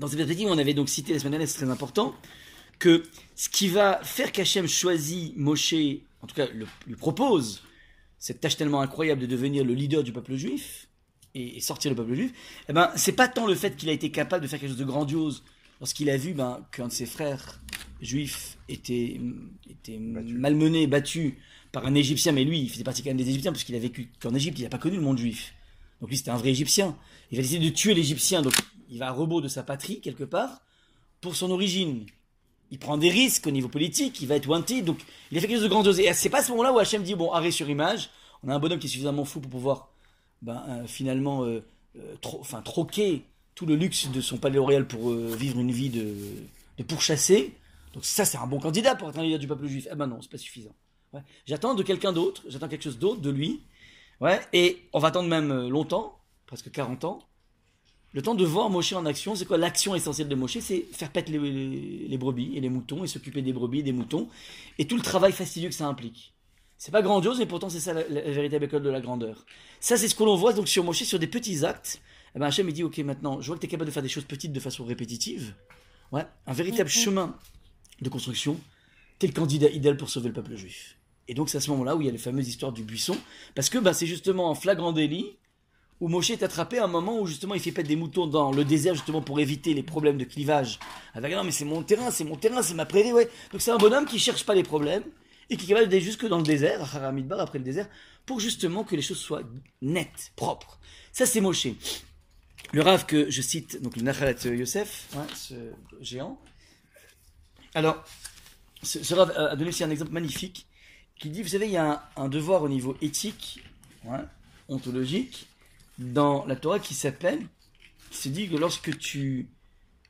Dans 0.00 0.08
cette 0.08 0.16
perspective, 0.16 0.48
on 0.48 0.58
avait 0.58 0.74
donc 0.74 0.88
cité 0.88 1.12
la 1.12 1.20
semaine 1.20 1.30
dernière, 1.30 1.48
c'est 1.48 1.58
très 1.58 1.70
important, 1.70 2.16
que 2.80 3.04
ce 3.36 3.48
qui 3.48 3.68
va 3.68 4.02
faire 4.02 4.32
qu'Hachem 4.32 4.66
choisit 4.66 5.36
Moshe, 5.36 5.72
en 6.20 6.26
tout 6.26 6.34
cas, 6.34 6.48
lui 6.48 6.96
propose 6.96 7.62
cette 8.20 8.40
tâche 8.40 8.56
tellement 8.56 8.82
incroyable 8.82 9.20
de 9.20 9.26
devenir 9.26 9.64
le 9.64 9.74
leader 9.74 10.04
du 10.04 10.12
peuple 10.12 10.36
juif 10.36 10.88
et, 11.34 11.60
sortir 11.60 11.90
le 11.90 11.96
peuple 11.96 12.14
juif, 12.14 12.32
eh 12.68 12.72
ben, 12.72 12.92
c'est 12.94 13.12
pas 13.12 13.26
tant 13.26 13.46
le 13.46 13.54
fait 13.54 13.76
qu'il 13.76 13.88
a 13.88 13.92
été 13.92 14.10
capable 14.10 14.42
de 14.42 14.48
faire 14.48 14.60
quelque 14.60 14.70
chose 14.70 14.78
de 14.78 14.84
grandiose 14.84 15.42
lorsqu'il 15.80 16.10
a 16.10 16.16
vu 16.16 16.34
ben, 16.34 16.64
qu'un 16.70 16.88
de 16.88 16.92
ses 16.92 17.06
frères 17.06 17.60
juifs 18.02 18.58
était, 18.68 19.20
était 19.68 19.98
malmené, 19.98 20.86
battu 20.86 21.38
par 21.72 21.86
un 21.86 21.94
Égyptien, 21.94 22.32
mais 22.32 22.44
lui, 22.44 22.60
il 22.60 22.70
faisait 22.70 22.84
partie 22.84 23.02
quand 23.02 23.10
même 23.10 23.16
des 23.16 23.28
Égyptiens, 23.28 23.52
parce 23.52 23.64
qu'il 23.64 23.74
a 23.74 23.78
vécu 23.78 24.10
qu'en 24.20 24.34
Égypte, 24.34 24.58
il 24.58 24.62
n'a 24.62 24.68
pas 24.68 24.78
connu 24.78 24.96
le 24.96 25.02
monde 25.02 25.18
juif. 25.18 25.54
Donc 26.00 26.10
lui, 26.10 26.16
c'était 26.16 26.30
un 26.30 26.36
vrai 26.36 26.50
Égyptien. 26.50 26.96
Il 27.30 27.36
va 27.36 27.42
décider 27.42 27.70
de 27.70 27.74
tuer 27.74 27.94
l'Égyptien, 27.94 28.42
donc 28.42 28.54
il 28.90 28.98
va 28.98 29.08
à 29.08 29.12
rebours 29.12 29.40
de 29.40 29.48
sa 29.48 29.62
patrie, 29.62 30.00
quelque 30.00 30.24
part, 30.24 30.62
pour 31.20 31.36
son 31.36 31.50
origine. 31.50 32.06
Il 32.70 32.78
prend 32.78 32.96
des 32.96 33.10
risques 33.10 33.46
au 33.46 33.50
niveau 33.50 33.68
politique, 33.68 34.20
il 34.20 34.28
va 34.28 34.36
être 34.36 34.46
wanted, 34.46 34.84
donc 34.84 34.98
il 35.30 35.38
a 35.38 35.40
fait 35.40 35.48
quelque 35.48 35.56
chose 35.56 35.64
de 35.64 35.70
grandiose. 35.70 35.98
Et 35.98 36.12
c'est 36.12 36.28
pas 36.28 36.38
à 36.38 36.42
ce 36.42 36.50
moment-là 36.52 36.72
où 36.72 36.78
Hachem 36.78 37.02
dit, 37.02 37.14
bon, 37.14 37.32
arrêt 37.32 37.50
sur 37.50 37.68
image, 37.68 38.10
on 38.42 38.48
a 38.48 38.54
un 38.54 38.58
bonhomme 38.58 38.78
qui 38.78 38.86
est 38.86 38.90
suffisamment 38.90 39.24
fou 39.24 39.40
pour 39.40 39.50
pouvoir, 39.50 39.88
ben, 40.42 40.62
euh, 40.68 40.86
finalement, 40.86 41.44
euh, 41.44 41.64
euh, 41.98 42.60
troquer 42.64 43.24
tout 43.54 43.66
le 43.66 43.74
luxe 43.74 44.08
de 44.08 44.20
son 44.20 44.38
palais 44.38 44.58
royal 44.58 44.86
pour 44.86 45.10
vivre 45.12 45.58
une 45.58 45.72
vie 45.72 45.90
de, 45.90 46.14
de 46.78 46.82
pourchasser. 46.82 47.54
Donc 47.92 48.04
ça, 48.04 48.24
c'est 48.24 48.38
un 48.38 48.46
bon 48.46 48.60
candidat 48.60 48.94
pour 48.94 49.10
être 49.10 49.18
un 49.18 49.22
leader 49.22 49.38
du 49.38 49.48
peuple 49.48 49.66
juif. 49.66 49.88
Eh 49.90 49.96
ben 49.96 50.06
non, 50.06 50.22
c'est 50.22 50.30
pas 50.30 50.38
suffisant. 50.38 50.74
J'attends 51.44 51.74
de 51.74 51.82
quelqu'un 51.82 52.12
d'autre, 52.12 52.42
j'attends 52.48 52.68
quelque 52.68 52.84
chose 52.84 52.98
d'autre 52.98 53.20
de 53.20 53.30
lui. 53.30 53.60
Ouais, 54.20 54.40
et 54.52 54.82
on 54.92 54.98
va 54.98 55.08
attendre 55.08 55.28
même 55.28 55.68
longtemps, 55.68 56.18
presque 56.46 56.70
40 56.70 57.04
ans. 57.04 57.18
Le 58.12 58.22
temps 58.22 58.34
de 58.34 58.44
voir 58.44 58.70
Moshe 58.70 58.92
en 58.92 59.06
action, 59.06 59.36
c'est 59.36 59.44
quoi 59.44 59.56
l'action 59.56 59.94
essentielle 59.94 60.28
de 60.28 60.34
Moshe? 60.34 60.58
C'est 60.60 60.84
faire 60.92 61.12
pète 61.12 61.28
les, 61.28 62.18
brebis 62.18 62.56
et 62.56 62.60
les 62.60 62.68
moutons 62.68 63.04
et 63.04 63.06
s'occuper 63.06 63.40
des 63.40 63.52
brebis 63.52 63.80
et 63.80 63.82
des 63.84 63.92
moutons 63.92 64.28
et 64.78 64.86
tout 64.86 64.96
le 64.96 65.02
travail 65.02 65.32
fastidieux 65.32 65.68
que 65.68 65.74
ça 65.74 65.86
implique. 65.86 66.34
C'est 66.76 66.90
pas 66.90 67.02
grandiose, 67.02 67.38
mais 67.38 67.46
pourtant 67.46 67.68
c'est 67.68 67.78
ça 67.78 67.92
la, 67.92 68.02
véritable 68.02 68.64
école 68.64 68.82
de 68.82 68.90
la 68.90 69.00
grandeur. 69.00 69.46
Ça, 69.78 69.96
c'est 69.96 70.08
ce 70.08 70.14
que 70.16 70.24
l'on 70.24 70.34
voit 70.34 70.52
donc 70.52 70.66
sur 70.66 70.82
Moshe, 70.82 71.04
sur 71.04 71.20
des 71.20 71.28
petits 71.28 71.64
actes. 71.64 72.00
Eh 72.34 72.38
ben 72.38 72.46
Hachem, 72.46 72.68
il 72.68 72.72
dit, 72.72 72.82
ok, 72.82 72.98
maintenant, 72.98 73.40
je 73.40 73.46
vois 73.46 73.56
que 73.56 73.60
tu 73.60 73.66
es 73.66 73.68
capable 73.68 73.88
de 73.88 73.92
faire 73.92 74.02
des 74.02 74.08
choses 74.08 74.24
petites 74.24 74.52
de 74.52 74.60
façon 74.60 74.84
répétitive. 74.84 75.54
Ouais, 76.10 76.26
un 76.46 76.52
véritable 76.52 76.90
chemin 76.90 77.36
de 78.00 78.08
construction. 78.08 78.58
Tu 79.20 79.26
es 79.26 79.28
le 79.28 79.34
candidat 79.34 79.68
idéal 79.68 79.96
pour 79.96 80.10
sauver 80.10 80.28
le 80.28 80.34
peuple 80.34 80.56
juif. 80.56 80.96
Et 81.28 81.34
donc 81.34 81.48
c'est 81.48 81.58
à 81.58 81.60
ce 81.60 81.70
moment-là 81.70 81.94
où 81.94 82.00
il 82.00 82.06
y 82.06 82.08
a 82.08 82.12
les 82.12 82.18
fameuses 82.18 82.48
histoires 82.48 82.72
du 82.72 82.82
buisson, 82.82 83.16
parce 83.54 83.70
que 83.70 83.78
bah, 83.78 83.92
c'est 83.92 84.06
justement 84.06 84.50
en 84.50 84.56
flagrant 84.56 84.92
délit 84.92 85.36
où 86.00 86.08
Moshe 86.08 86.30
est 86.30 86.42
attrapé 86.42 86.78
à 86.78 86.84
un 86.84 86.88
moment 86.88 87.20
où 87.20 87.26
justement 87.26 87.54
il 87.54 87.60
fait 87.60 87.72
pète 87.72 87.86
des 87.86 87.96
moutons 87.96 88.26
dans 88.26 88.52
le 88.52 88.64
désert 88.64 88.94
justement 88.94 89.20
pour 89.20 89.38
éviter 89.38 89.74
les 89.74 89.82
problèmes 89.82 90.16
de 90.16 90.24
clivage. 90.24 90.78
Avec 91.14 91.32
non 91.34 91.44
mais 91.44 91.50
c'est 91.50 91.64
mon 91.64 91.82
terrain, 91.82 92.10
c'est 92.10 92.24
mon 92.24 92.36
terrain, 92.36 92.62
c'est 92.62 92.74
ma 92.74 92.86
prairie, 92.86 93.12
ouais. 93.12 93.28
Donc 93.52 93.60
c'est 93.60 93.70
un 93.70 93.76
bonhomme 93.76 94.06
qui 94.06 94.18
cherche 94.18 94.44
pas 94.44 94.54
les 94.54 94.62
problèmes 94.62 95.04
et 95.50 95.56
qui 95.56 95.66
est 95.66 95.74
capable 95.74 96.00
jusque 96.00 96.26
dans 96.26 96.38
le 96.38 96.44
désert, 96.44 96.80
à 96.82 96.98
Haramidbar 96.98 97.40
après 97.40 97.58
le 97.58 97.64
désert, 97.64 97.88
pour 98.24 98.40
justement 98.40 98.84
que 98.84 98.96
les 98.96 99.02
choses 99.02 99.18
soient 99.18 99.42
nettes, 99.82 100.32
propres. 100.36 100.78
Ça 101.12 101.26
c'est 101.26 101.40
Moshe. 101.40 101.68
Le 102.72 102.82
rave 102.82 103.04
que 103.04 103.30
je 103.30 103.42
cite, 103.42 103.82
donc 103.82 103.96
le 103.96 104.02
Nachalat 104.02 104.36
Yosef, 104.44 105.08
hein, 105.16 105.26
ce 105.34 105.54
géant. 106.00 106.38
Alors, 107.74 108.04
ce, 108.82 109.14
rave 109.14 109.32
a 109.36 109.56
donné 109.56 109.70
aussi 109.70 109.82
un 109.82 109.90
exemple 109.90 110.12
magnifique 110.12 110.66
qui 111.18 111.30
dit, 111.30 111.42
vous 111.42 111.48
savez, 111.48 111.66
il 111.66 111.72
y 111.72 111.76
a 111.76 112.08
un, 112.16 112.28
devoir 112.28 112.62
au 112.62 112.68
niveau 112.68 112.96
éthique, 113.02 113.60
ontologique, 114.68 115.49
dans 116.00 116.46
la 116.46 116.56
Torah 116.56 116.78
qui 116.78 116.94
s'appelle, 116.94 117.46
qui 118.10 118.16
se 118.16 118.28
dit 118.28 118.48
que 118.48 118.56
lorsque 118.56 118.98
tu 118.98 119.50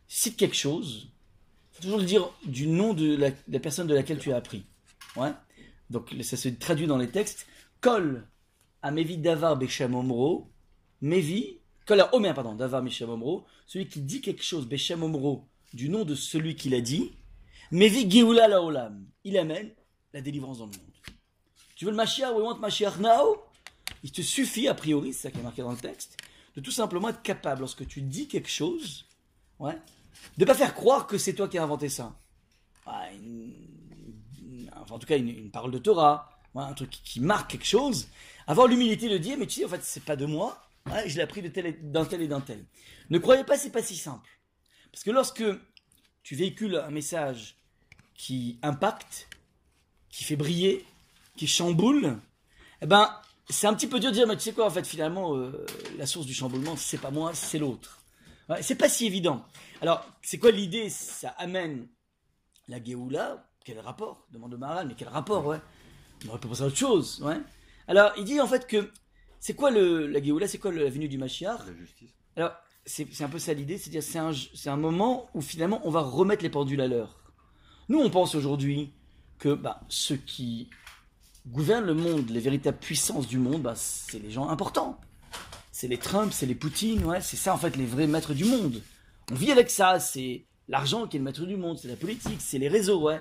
cites 0.08 0.36
quelque 0.36 0.56
chose, 0.56 1.10
il 1.72 1.76
faut 1.76 1.82
toujours 1.82 1.98
le 1.98 2.04
dire 2.04 2.30
du 2.44 2.66
nom 2.66 2.94
de 2.94 3.16
la, 3.16 3.60
personne 3.60 3.86
de 3.86 3.94
laquelle 3.94 4.18
tu 4.18 4.32
as 4.32 4.36
appris. 4.36 4.64
Ouais. 5.16 5.32
Donc 5.90 6.14
ça 6.22 6.36
se 6.36 6.48
traduit 6.48 6.86
dans 6.86 6.96
les 6.96 7.10
textes. 7.10 7.46
Kol 7.80 8.26
à 8.82 8.90
Mevi 8.92 9.18
Davar 9.18 9.56
Becham 9.56 9.94
Omro, 9.94 10.50
Mevi, 11.00 11.58
Kol 11.86 12.00
à 12.00 12.06
pardon, 12.34 12.54
Davar 12.54 12.84
celui 13.66 13.88
qui 13.88 14.00
dit 14.00 14.20
quelque 14.20 14.44
chose, 14.44 14.66
Becham 14.66 15.02
Omro, 15.02 15.48
du 15.74 15.88
nom 15.88 16.04
de 16.04 16.14
celui 16.14 16.54
qui 16.54 16.68
l'a 16.68 16.80
dit, 16.80 17.12
Mevi 17.72 18.08
Geoula 18.08 18.48
Laolam, 18.48 19.04
il 19.24 19.36
amène 19.36 19.70
la 20.12 20.20
délivrance 20.20 20.58
dans 20.58 20.66
le 20.66 20.72
monde. 20.72 20.86
Tu 21.74 21.84
veux 21.84 21.90
le 21.90 21.96
Mashiach, 21.96 22.32
we 22.32 22.42
want 22.42 22.58
Mashiach 22.58 22.98
now? 22.98 23.49
Il 24.02 24.12
te 24.12 24.22
suffit, 24.22 24.68
a 24.68 24.74
priori, 24.74 25.12
c'est 25.12 25.22
ça 25.22 25.30
qui 25.30 25.38
est 25.38 25.42
marqué 25.42 25.62
dans 25.62 25.72
le 25.72 25.78
texte, 25.78 26.16
de 26.56 26.60
tout 26.60 26.70
simplement 26.70 27.08
être 27.08 27.22
capable, 27.22 27.60
lorsque 27.60 27.86
tu 27.86 28.00
dis 28.00 28.28
quelque 28.28 28.48
chose, 28.48 29.06
ouais, 29.58 29.78
de 30.36 30.44
ne 30.44 30.46
pas 30.46 30.54
faire 30.54 30.74
croire 30.74 31.06
que 31.06 31.18
c'est 31.18 31.34
toi 31.34 31.48
qui 31.48 31.58
as 31.58 31.62
inventé 31.62 31.88
ça. 31.88 32.16
Ah, 32.86 33.06
enfin, 34.80 34.94
en 34.94 34.98
tout 34.98 35.06
cas, 35.06 35.16
une, 35.16 35.50
parole 35.50 35.70
de 35.70 35.78
Torah, 35.78 36.38
un 36.54 36.72
truc 36.72 36.90
qui, 36.90 37.20
marque 37.20 37.50
quelque 37.50 37.66
chose. 37.66 38.08
Avoir 38.46 38.66
l'humilité 38.66 39.08
de 39.08 39.18
dire, 39.18 39.36
mais 39.38 39.46
tu 39.46 39.60
sais, 39.60 39.64
en 39.64 39.68
fait, 39.68 39.82
c'est 39.82 40.04
pas 40.04 40.16
de 40.16 40.26
moi, 40.26 40.60
je 41.06 41.16
l'ai 41.16 41.22
appris 41.22 41.42
d'un 41.42 41.50
tel, 41.50 41.76
tel 42.08 42.22
et 42.22 42.28
d'un 42.28 42.40
tel. 42.40 42.64
Ne 43.10 43.18
croyez 43.18 43.44
pas, 43.44 43.56
c'est 43.56 43.70
pas 43.70 43.82
si 43.82 43.96
simple. 43.96 44.28
Parce 44.90 45.04
que 45.04 45.10
lorsque 45.10 45.44
tu 46.22 46.34
véhicules 46.34 46.76
un 46.76 46.90
message 46.90 47.56
qui 48.14 48.58
impacte, 48.62 49.28
qui 50.08 50.24
fait 50.24 50.36
briller, 50.36 50.84
qui 51.36 51.46
chamboule, 51.46 52.18
eh 52.82 52.86
ben, 52.86 53.08
c'est 53.50 53.66
un 53.66 53.74
petit 53.74 53.86
peu 53.86 54.00
dur 54.00 54.10
de 54.10 54.14
dire, 54.14 54.26
mais 54.26 54.36
tu 54.36 54.42
sais 54.42 54.52
quoi, 54.52 54.66
en 54.66 54.70
fait, 54.70 54.86
finalement, 54.86 55.36
euh, 55.36 55.66
la 55.98 56.06
source 56.06 56.26
du 56.26 56.34
chamboulement, 56.34 56.76
c'est 56.76 56.98
pas 56.98 57.10
moi, 57.10 57.32
c'est 57.34 57.58
l'autre. 57.58 57.98
Ouais, 58.48 58.62
c'est 58.62 58.74
pas 58.74 58.88
si 58.88 59.06
évident. 59.06 59.44
Alors, 59.80 60.06
c'est 60.22 60.38
quoi 60.38 60.50
l'idée? 60.50 60.90
Ça 60.90 61.30
amène 61.38 61.88
la 62.68 62.82
Géoula. 62.82 63.46
Quel 63.64 63.78
rapport? 63.78 64.26
Demande 64.32 64.56
Maral, 64.56 64.88
mais 64.88 64.94
quel 64.96 65.08
rapport, 65.08 65.46
ouais 65.46 65.60
On 66.24 66.30
aurait 66.30 66.40
pu 66.40 66.48
penser 66.48 66.62
à 66.62 66.66
autre 66.66 66.76
chose, 66.76 67.20
ouais. 67.22 67.36
Alors, 67.86 68.12
il 68.16 68.24
dit 68.24 68.40
en 68.40 68.46
fait 68.46 68.66
que 68.66 68.90
c'est 69.38 69.54
quoi 69.54 69.70
le, 69.70 70.06
la 70.06 70.22
Géoula? 70.22 70.48
C'est 70.48 70.58
quoi 70.58 70.72
la 70.72 70.88
venue 70.88 71.08
du 71.08 71.18
Mashiach 71.18 71.66
La 71.66 71.74
justice. 71.74 72.10
Alors, 72.36 72.52
c'est 72.86 73.22
un 73.22 73.28
peu 73.28 73.38
ça 73.38 73.52
l'idée, 73.52 73.78
c'est-à-dire 73.78 74.02
c'est 74.02 74.18
un, 74.18 74.32
un 74.72 74.76
moment 74.76 75.28
où 75.34 75.40
finalement 75.40 75.80
on 75.84 75.90
va 75.90 76.00
remettre 76.00 76.42
les 76.42 76.50
pendules 76.50 76.80
à 76.80 76.88
l'heure. 76.88 77.20
Nous, 77.88 77.98
on 77.98 78.10
pense 78.10 78.34
aujourd'hui 78.34 78.92
que 79.38 79.54
bah, 79.54 79.80
ceux 79.88 80.16
qui 80.16 80.70
gouvernent 81.50 81.86
le 81.86 81.94
monde, 81.94 82.30
les 82.30 82.40
véritables 82.40 82.78
puissances 82.78 83.26
du 83.26 83.38
monde, 83.38 83.62
bah, 83.62 83.74
c'est 83.74 84.18
les 84.18 84.30
gens 84.30 84.48
importants. 84.48 84.98
C'est 85.72 85.88
les 85.88 85.98
Trump, 85.98 86.32
c'est 86.32 86.46
les 86.46 86.54
Poutine, 86.54 87.04
ouais, 87.04 87.20
c'est 87.20 87.36
ça 87.36 87.54
en 87.54 87.56
fait 87.56 87.76
les 87.76 87.86
vrais 87.86 88.06
maîtres 88.06 88.34
du 88.34 88.44
monde. 88.44 88.82
On 89.30 89.34
vit 89.34 89.50
avec 89.50 89.70
ça, 89.70 89.98
c'est 89.98 90.44
l'argent 90.68 91.06
qui 91.06 91.16
est 91.16 91.20
le 91.20 91.24
maître 91.24 91.44
du 91.46 91.56
monde, 91.56 91.78
c'est 91.78 91.88
la 91.88 91.96
politique, 91.96 92.40
c'est 92.40 92.58
les 92.58 92.68
réseaux, 92.68 93.02
ouais. 93.02 93.20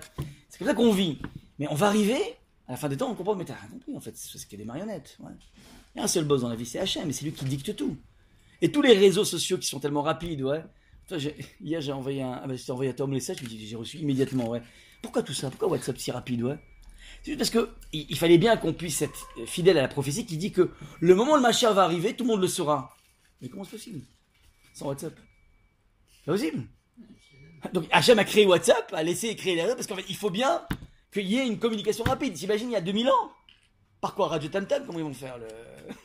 C'est 0.50 0.59
comme 0.59 0.67
ça 0.67 0.74
qu'on 0.74 0.91
vit. 0.91 1.19
Mais 1.57 1.67
on 1.69 1.75
va 1.75 1.88
arriver, 1.88 2.19
à 2.67 2.71
la 2.71 2.77
fin 2.77 2.89
des 2.89 2.98
temps, 2.98 3.09
on 3.09 3.15
comprend, 3.15 3.36
mais 3.36 3.45
t'as 3.45 3.55
rien 3.55 3.69
compris 3.69 3.95
en 3.95 4.00
fait, 4.00 4.15
c'est 4.15 4.38
qu'il 4.48 4.59
y 4.59 4.62
a 4.62 4.65
des 4.65 4.67
marionnettes. 4.67 5.17
Il 5.95 6.00
y 6.00 6.01
a 6.01 6.03
un 6.03 6.07
seul 6.07 6.25
boss 6.25 6.41
dans 6.41 6.50
la 6.50 6.55
vie, 6.55 6.65
c'est 6.65 6.79
HM, 6.79 7.09
et 7.09 7.13
c'est 7.13 7.25
lui 7.25 7.31
qui 7.31 7.45
dicte 7.45 7.75
tout. 7.75 7.98
Et 8.62 8.71
tous 8.71 8.81
les 8.81 8.93
réseaux 8.93 9.25
sociaux 9.25 9.57
qui 9.57 9.67
sont 9.67 9.79
tellement 9.79 10.01
rapides, 10.01 10.41
ouais. 10.41 10.63
Hier, 11.62 11.81
j'ai 11.81 11.91
envoyé 11.91 12.21
un, 12.21 12.41
ah 12.43 12.48
bah, 12.48 12.53
envoyé 12.69 12.91
à 12.91 12.93
Tom 12.93 13.09
message, 13.12 13.38
je 13.41 13.48
j'ai 13.48 13.75
reçu 13.75 13.98
immédiatement, 13.98 14.50
ouais. 14.50 14.62
Pourquoi 15.01 15.24
tout 15.24 15.33
ça? 15.33 15.50
Pourquoi 15.50 15.69
WhatsApp 15.69 15.98
si 15.98 16.12
rapide, 16.12 16.43
ouais? 16.43 16.59
C'est 17.21 17.31
juste 17.31 17.38
parce 17.38 17.49
que 17.49 17.69
il, 17.91 18.17
fallait 18.17 18.38
bien 18.38 18.55
qu'on 18.57 18.73
puisse 18.73 19.01
être 19.01 19.27
fidèle 19.45 19.77
à 19.77 19.81
la 19.81 19.88
prophétie 19.88 20.25
qui 20.25 20.38
dit 20.38 20.51
que 20.51 20.71
le 20.99 21.15
moment 21.15 21.33
où 21.33 21.35
le 21.35 21.41
Mashiach 21.41 21.73
va 21.73 21.83
arriver, 21.83 22.15
tout 22.15 22.23
le 22.23 22.29
monde 22.29 22.41
le 22.41 22.47
saura. 22.47 22.95
Mais 23.41 23.49
comment 23.49 23.63
c'est 23.63 23.71
possible? 23.71 24.01
Sans 24.73 24.88
WhatsApp 24.88 25.17
C'est 26.23 26.31
possible 26.31 26.63
Donc 27.73 27.85
Hachem 27.91 28.19
a 28.19 28.23
créé 28.23 28.45
WhatsApp, 28.45 28.93
a 28.93 29.03
laissé 29.03 29.35
créer 29.35 29.55
les 29.55 29.63
réseaux, 29.63 29.75
parce 29.75 29.88
qu'en 29.88 29.95
fait, 29.95 30.05
il 30.09 30.15
faut 30.15 30.29
bien 30.29 30.61
qu'il 31.11 31.27
y 31.27 31.38
ait 31.38 31.47
une 31.47 31.59
communication 31.59 32.03
rapide. 32.03 32.38
S'imagine 32.38 32.69
il 32.69 32.73
y 32.73 32.77
a 32.77 32.81
2000 32.81 33.09
ans? 33.09 33.31
Par 34.01 34.15
quoi? 34.15 34.27
Radio 34.27 34.49
Tam 34.49 34.65
Tam 34.65 34.85
Comment 34.85 34.99
ils 34.99 35.05
vont 35.05 35.13
faire 35.13 35.38
le... 35.38 35.47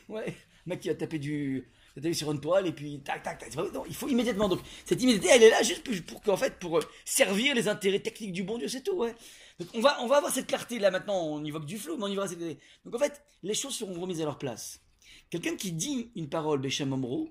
Ouais, 0.09 0.35
mec 0.65 0.79
qui 0.79 0.87
va 0.87 0.95
taper 0.95 1.19
du 1.19 1.67
sur 2.13 2.31
une 2.31 2.39
toile 2.39 2.67
et 2.67 2.71
puis 2.71 2.99
tac 2.99 3.23
tac 3.23 3.39
tac. 3.39 3.55
Non, 3.55 3.83
il 3.87 3.95
faut 3.95 4.07
immédiatement. 4.07 4.49
Donc 4.49 4.59
cette 4.85 5.01
immédiateté, 5.01 5.29
elle 5.31 5.43
est 5.43 5.49
là 5.49 5.63
juste 5.63 5.83
pour, 6.05 6.21
qu'en 6.21 6.37
fait 6.37 6.59
pour 6.59 6.79
euh, 6.79 6.81
servir 7.05 7.55
les 7.55 7.67
intérêts 7.67 7.99
techniques 7.99 8.33
du 8.33 8.43
bon 8.43 8.57
Dieu, 8.57 8.67
c'est 8.67 8.81
tout. 8.81 8.97
Ouais. 8.97 9.15
Donc 9.59 9.69
on 9.73 9.79
va 9.79 9.97
on 10.01 10.07
va 10.07 10.17
avoir 10.17 10.33
cette 10.33 10.47
clarté 10.47 10.79
là 10.79 10.91
maintenant. 10.91 11.19
On 11.21 11.43
évoque 11.43 11.65
du 11.65 11.77
flou, 11.77 11.97
mais 11.97 12.03
on 12.03 12.07
y 12.07 12.15
verra 12.15 12.27
cette 12.27 12.39
Donc 12.39 12.95
en 12.95 12.99
fait, 12.99 13.23
les 13.43 13.53
choses 13.53 13.75
seront 13.75 13.99
remises 13.99 14.21
à 14.21 14.25
leur 14.25 14.37
place. 14.37 14.81
Quelqu'un 15.29 15.55
qui 15.55 15.71
dit 15.71 16.11
une 16.15 16.29
parole 16.29 16.59
Béchem 16.59 16.91
Omro 16.93 17.29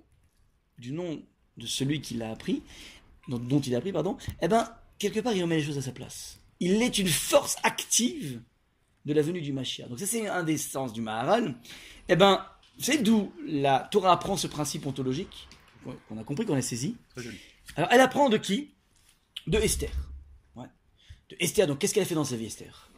du 0.79 0.93
nom 0.93 1.23
de 1.57 1.67
celui 1.67 2.01
qui 2.01 2.15
l'a 2.15 2.33
appris, 2.33 2.63
dont, 3.29 3.61
il 3.61 3.75
a 3.75 3.79
appris, 3.79 3.93
pardon, 3.93 4.17
eh 4.43 4.49
ben 4.49 4.69
quelque 4.99 5.21
part 5.21 5.33
il 5.33 5.43
remet 5.43 5.57
les 5.57 5.63
choses 5.63 5.79
à 5.79 5.83
sa 5.83 5.93
place. 5.93 6.41
Il 6.61 6.83
est 6.83 6.99
une 6.99 7.09
force 7.09 7.57
active 7.63 8.43
de 9.05 9.13
la 9.13 9.23
venue 9.23 9.41
du 9.41 9.53
Mashiach. 9.53 9.89
Donc 9.89 10.01
ça 10.01 10.07
c'est 10.07 10.27
un 10.27 10.43
des 10.43 10.57
sens 10.59 10.93
du 10.93 11.01
Maharal. 11.01 11.55
Eh 12.09 12.17
ben 12.17 12.45
c'est 12.79 13.03
d'où 13.03 13.33
la 13.47 13.89
Torah 13.91 14.13
apprend 14.13 14.37
ce 14.37 14.47
principe 14.47 14.87
ontologique, 14.87 15.49
qu'on 16.09 16.19
a 16.19 16.25
compris, 16.25 16.45
qu'on 16.45 16.57
a 16.57 16.63
saisi? 16.63 16.97
Très 17.15 17.23
joli. 17.23 17.39
Alors, 17.77 17.89
elle 17.93 18.01
apprend 18.01 18.29
de 18.29 18.37
qui? 18.37 18.71
De 19.47 19.59
Esther. 19.59 19.91
Esther, 21.41 21.67
donc 21.67 21.79
qu'est-ce 21.79 21.95
qu'elle 21.95 22.03
a 22.03 22.07
fait 22.07 22.15
dans 22.15 22.25
sa 22.25 22.37
vie, 22.37 22.47
Esther? 22.47 22.91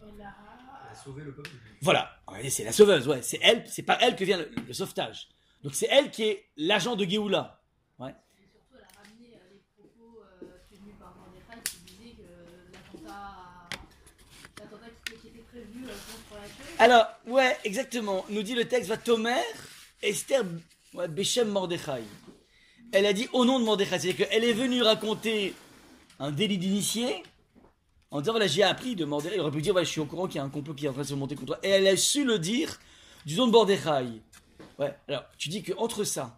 Elle 0.00 0.20
a 0.22 0.94
sauvé 0.94 1.22
le 1.24 1.34
peuple. 1.34 1.50
Voilà, 1.82 2.10
c'est 2.48 2.64
la 2.64 2.72
sauveuse, 2.72 3.08
ouais. 3.08 3.22
C'est 3.22 3.38
elle, 3.42 3.64
c'est 3.66 3.82
par 3.82 4.02
elle 4.02 4.16
que 4.16 4.24
vient 4.24 4.38
le, 4.38 4.50
le 4.66 4.72
sauvetage. 4.72 5.28
Donc 5.62 5.74
c'est 5.74 5.88
elle 5.90 6.10
qui 6.10 6.24
est 6.24 6.46
l'agent 6.56 6.96
de 6.96 7.04
Géoula. 7.04 7.62
Ouais. 7.98 8.14
Et 8.38 8.46
surtout, 8.50 8.76
elle 8.76 8.84
a 8.84 8.88
ramené 9.02 9.28
les 9.52 9.60
propos 9.76 10.22
euh, 10.42 10.46
tenus 10.70 10.94
par 10.98 11.14
Mordechai 11.16 11.60
qui 11.64 11.76
disait 11.92 12.14
que 12.16 12.28
l'attentat 12.72 13.68
l'attentat 14.58 14.86
qui, 15.04 15.16
qui 15.16 15.28
était 15.28 15.44
prévu 15.50 15.82
contre 15.82 16.40
la 16.40 16.46
Chine. 16.46 16.76
Alors, 16.78 17.06
ouais, 17.26 17.56
exactement. 17.64 18.24
Nous 18.28 18.42
dit 18.42 18.54
le 18.54 18.66
texte, 18.66 18.88
va 18.88 18.96
Tomer, 18.96 19.42
Esther, 20.02 20.44
ouais, 20.94 21.08
Béchem 21.08 21.48
Mordechai. 21.48 22.04
Elle 22.92 23.06
a 23.06 23.12
dit 23.12 23.28
au 23.32 23.44
nom 23.44 23.58
de 23.60 23.64
Mordechai. 23.64 23.98
C'est-à-dire 23.98 24.28
qu'elle 24.28 24.44
est 24.44 24.52
venue 24.52 24.82
raconter 24.82 25.54
un 26.20 26.30
délit 26.30 26.58
d'initié 26.58 27.24
en 28.12 28.20
disant, 28.20 28.32
voilà, 28.32 28.46
j'ai 28.46 28.62
appris 28.62 28.94
de 28.94 29.04
Mordechai. 29.04 29.34
Il 29.34 29.40
aurait 29.40 29.50
pu 29.50 29.62
dire, 29.62 29.72
voilà, 29.72 29.84
je 29.84 29.90
suis 29.90 30.00
au 30.00 30.06
courant 30.06 30.26
qu'il 30.26 30.36
y 30.36 30.38
a 30.38 30.44
un 30.44 30.48
complot 30.48 30.74
qui 30.74 30.86
est 30.86 30.88
en 30.88 30.92
train 30.92 31.02
de 31.02 31.06
se 31.08 31.14
monter 31.14 31.34
contre 31.34 31.54
toi. 31.54 31.58
Et 31.62 31.70
elle 31.70 31.86
a 31.88 31.96
su 31.96 32.24
le 32.24 32.38
dire 32.38 32.78
du 33.26 33.36
nom 33.36 33.46
de 33.46 33.52
Mordechai. 33.52 34.22
Ouais, 34.78 34.96
alors, 35.08 35.24
tu 35.36 35.48
dis 35.48 35.62
que 35.62 35.72
entre 35.76 36.04
ça 36.04 36.36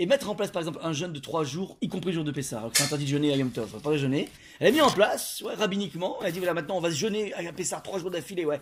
et 0.00 0.06
mettre 0.06 0.28
en 0.28 0.34
place, 0.34 0.50
par 0.50 0.60
exemple, 0.60 0.80
un 0.82 0.92
jeûne 0.92 1.12
de 1.12 1.20
trois 1.20 1.44
jours, 1.44 1.78
y 1.80 1.88
compris 1.88 2.10
le 2.10 2.16
jour 2.16 2.24
de 2.24 2.32
Pessah, 2.32 2.68
c'est 2.72 2.82
interdit 2.82 3.04
de 3.04 3.10
jeûner 3.10 3.32
à 3.32 3.36
Yom 3.36 3.52
Tov, 3.52 3.68
faut 3.68 3.78
pas 3.78 3.96
jeûner. 3.96 4.28
Elle 4.58 4.66
a 4.66 4.70
mis 4.72 4.80
en 4.80 4.90
place, 4.90 5.40
ouais, 5.42 5.54
rabbiniquement, 5.54 6.16
elle 6.20 6.26
a 6.26 6.30
dit, 6.32 6.38
voilà, 6.38 6.52
maintenant, 6.52 6.76
on 6.78 6.80
va 6.80 6.90
se 6.90 6.96
jeûner 6.96 7.32
à 7.32 7.52
Pessah 7.52 7.80
trois 7.80 8.00
jours 8.00 8.10
d'affilée, 8.10 8.44
ouais. 8.44 8.60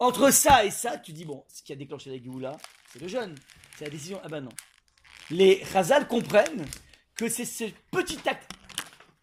Entre 0.00 0.32
ça 0.32 0.64
et 0.64 0.72
ça, 0.72 0.98
tu 0.98 1.12
dis, 1.12 1.24
bon, 1.24 1.44
ce 1.46 1.62
qui 1.62 1.72
a 1.72 1.76
déclenché 1.76 2.10
la 2.10 2.20
Géoula, 2.20 2.56
c'est 2.92 3.00
le 3.00 3.06
jeûne. 3.06 3.36
C'est 3.78 3.84
la 3.84 3.90
décision. 3.90 4.20
Ah 4.24 4.28
ben 4.28 4.40
non. 4.40 4.50
Les 5.30 5.62
Chazal 5.72 6.08
comprennent 6.08 6.66
que 7.14 7.28
c'est 7.28 7.44
ce 7.44 7.64
petit 7.90 8.18
acte 8.26 8.51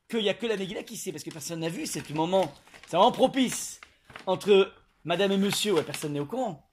qu'il 0.10 0.22
n'y 0.22 0.30
a 0.30 0.34
que 0.34 0.46
la 0.46 0.58
Megillah 0.58 0.84
qui 0.84 0.98
sait, 0.98 1.12
parce 1.12 1.24
que 1.24 1.30
personne 1.30 1.60
n'a 1.60 1.70
vu, 1.70 1.86
c'est 1.86 2.08
le 2.10 2.16
moment, 2.16 2.54
c'est 2.88 2.98
vraiment 2.98 3.12
propice 3.12 3.80
entre 4.26 4.74
madame 5.06 5.32
et 5.32 5.38
monsieur, 5.38 5.74
ouais, 5.74 5.84
personne 5.84 6.14
n'est 6.14 6.20
au 6.20 6.26
courant. 6.26 6.68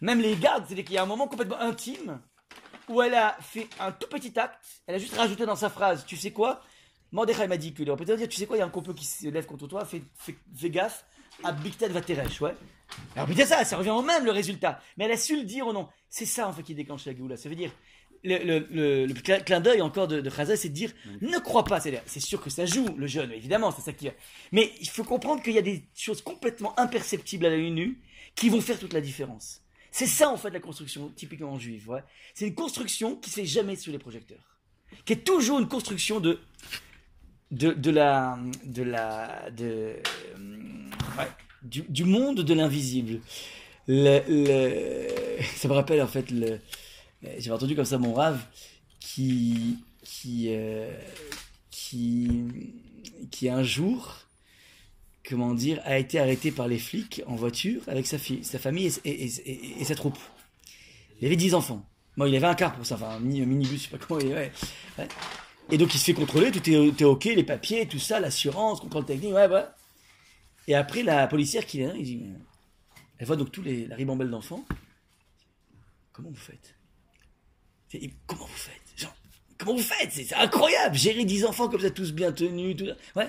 Même 0.00 0.20
les 0.20 0.36
gardes, 0.36 0.66
c'est-à-dire 0.66 0.84
qu'il 0.84 0.94
y 0.94 0.98
a 0.98 1.02
un 1.02 1.06
moment 1.06 1.26
complètement 1.26 1.58
intime 1.58 2.20
où 2.88 3.02
elle 3.02 3.14
a 3.14 3.36
fait 3.40 3.68
un 3.80 3.92
tout 3.92 4.08
petit 4.08 4.38
acte, 4.38 4.62
elle 4.86 4.94
a 4.94 4.98
juste 4.98 5.16
rajouté 5.16 5.46
dans 5.46 5.56
sa 5.56 5.70
phrase, 5.70 6.04
tu 6.06 6.16
sais 6.16 6.32
quoi? 6.32 6.62
Mordechai 7.12 7.46
m'a 7.46 7.56
dit 7.56 7.72
que 7.72 7.82
aurait 7.88 7.96
peut-être 7.96 8.18
dire, 8.18 8.28
tu 8.28 8.36
sais 8.36 8.46
quoi, 8.46 8.56
il 8.56 8.60
y 8.60 8.62
a 8.62 8.66
un 8.66 8.70
complot 8.70 8.94
qui 8.94 9.06
se 9.06 9.26
lève 9.28 9.46
contre 9.46 9.66
toi, 9.66 9.84
fais, 9.84 10.02
gaffe, 10.68 11.04
à 11.42 11.52
Bigten 11.52 11.92
va 11.92 12.00
ouais. 12.00 12.54
Alors 13.14 13.26
peut-être 13.26 13.48
ça, 13.48 13.64
ça 13.64 13.76
revient 13.76 13.90
au 13.90 14.02
même 14.02 14.24
le 14.24 14.30
résultat. 14.30 14.80
Mais 14.96 15.04
elle 15.04 15.12
a 15.12 15.16
su 15.16 15.36
le 15.36 15.44
dire 15.44 15.66
ou 15.66 15.72
non. 15.72 15.88
C'est 16.08 16.26
ça 16.26 16.48
en 16.48 16.52
fait 16.52 16.62
qui 16.62 16.74
déclenche 16.74 17.04
la 17.06 17.14
Géoula. 17.14 17.36
Ça 17.36 17.48
veut 17.48 17.54
dire, 17.54 17.70
le, 18.26 18.38
le, 18.44 18.66
le, 18.70 19.06
le 19.06 19.14
clin 19.14 19.38
clin 19.40 19.60
d'œil 19.60 19.80
encore 19.80 20.08
de, 20.08 20.20
de 20.20 20.30
Chazal, 20.30 20.58
c'est 20.58 20.68
de 20.68 20.74
dire, 20.74 20.92
ne 21.20 21.38
crois 21.38 21.64
pas. 21.64 21.80
C'est 21.80 22.20
sûr 22.20 22.40
que 22.42 22.50
ça 22.50 22.66
joue, 22.66 22.86
le 22.96 23.06
jeune, 23.06 23.32
évidemment, 23.32 23.70
c'est 23.70 23.82
ça 23.82 23.92
qui. 23.92 24.08
Mais 24.52 24.72
il 24.80 24.88
faut 24.88 25.04
comprendre 25.04 25.42
qu'il 25.42 25.54
y 25.54 25.58
a 25.58 25.62
des 25.62 25.84
choses 25.94 26.20
complètement 26.22 26.78
imperceptibles 26.78 27.46
à 27.46 27.50
l'œil 27.50 27.70
nu 27.70 27.98
qui 28.34 28.48
vont 28.48 28.60
faire 28.60 28.78
toute 28.78 28.92
la 28.92 29.00
différence. 29.00 29.62
C'est 29.90 30.06
ça 30.06 30.28
en 30.28 30.36
fait 30.36 30.50
la 30.50 30.60
construction 30.60 31.08
typiquement 31.16 31.58
juive. 31.58 31.88
Ouais. 31.88 32.00
C'est 32.34 32.46
une 32.46 32.54
construction 32.54 33.16
qui 33.16 33.30
se 33.30 33.36
fait 33.36 33.46
jamais 33.46 33.76
sous 33.76 33.90
les 33.90 33.98
projecteurs, 33.98 34.58
qui 35.06 35.14
est 35.14 35.24
toujours 35.24 35.58
une 35.58 35.68
construction 35.68 36.20
de 36.20 36.38
de, 37.50 37.72
de 37.72 37.90
la 37.90 38.38
de 38.64 38.82
la 38.82 39.50
de 39.52 39.64
euh, 39.64 40.90
ouais, 41.18 41.28
du, 41.62 41.82
du 41.88 42.04
monde 42.04 42.40
de 42.40 42.54
l'invisible. 42.54 43.20
Le, 43.88 44.20
le- 44.28 45.42
ça 45.56 45.68
me 45.68 45.72
rappelle 45.72 46.02
en 46.02 46.08
fait 46.08 46.30
le 46.30 46.58
j'avais 47.22 47.50
entendu 47.52 47.74
comme 47.74 47.84
ça 47.84 47.98
mon 47.98 48.12
rave 48.14 48.40
qui 49.00 49.78
qui 50.02 50.46
euh, 50.50 50.92
qui 51.70 52.30
qui 53.30 53.48
un 53.48 53.62
jour 53.62 54.16
comment 55.28 55.54
dire 55.54 55.80
a 55.84 55.98
été 55.98 56.20
arrêté 56.20 56.52
par 56.52 56.68
les 56.68 56.78
flics 56.78 57.22
en 57.26 57.34
voiture 57.36 57.82
avec 57.88 58.06
sa 58.06 58.18
fille 58.18 58.44
sa 58.44 58.58
famille 58.58 58.92
et, 59.04 59.84
sa 59.84 59.94
troupe. 59.94 60.18
Il 61.20 61.26
avait 61.26 61.36
10 61.36 61.54
enfants. 61.54 61.84
Bon 62.16 62.26
il 62.26 62.36
avait 62.36 62.46
un 62.46 62.54
car 62.54 62.74
pour 62.74 62.86
ça 62.86 62.94
enfin 62.96 63.10
un, 63.16 63.18
mini, 63.20 63.42
un 63.42 63.46
minibus 63.46 63.82
je 63.84 63.88
sais 63.90 63.96
pas 63.96 64.04
comment 64.04 64.20
il- 64.20 64.32
ouais, 64.32 64.52
et 65.70 65.78
donc 65.78 65.92
il 65.94 65.98
se 65.98 66.04
fait 66.04 66.14
contrôler 66.14 66.50
tout 66.52 66.70
est, 66.70 67.04
ok 67.04 67.24
les 67.24 67.42
papiers 67.42 67.88
tout 67.88 67.98
ça 67.98 68.20
l'assurance 68.20 68.80
contrôle 68.80 69.04
technique 69.04 69.32
ouais 69.34 69.48
ouais. 69.48 69.64
Et 70.68 70.74
après 70.74 71.02
la 71.02 71.26
policière 71.26 71.66
qui 71.66 71.80
mais- 71.80 71.94
elle 73.18 73.26
voit 73.26 73.36
donc 73.36 73.50
tous 73.50 73.62
les 73.62 73.86
la 73.86 73.96
ribambelle 73.96 74.30
d'enfants. 74.30 74.64
Comment 76.12 76.30
vous 76.30 76.36
faites? 76.36 76.75
Comment 78.26 78.44
vous 78.46 78.56
faites? 78.56 78.82
Genre, 78.96 79.14
comment 79.58 79.74
vous 79.76 79.82
faites? 79.82 80.12
C'est, 80.12 80.34
incroyable! 80.34 80.96
Gérer 80.96 81.24
10 81.24 81.44
enfants 81.44 81.68
comme 81.68 81.80
ça 81.80 81.90
tous 81.90 82.12
bien 82.12 82.32
tenus 82.32 82.76
tout 82.76 82.86
ouais. 83.16 83.28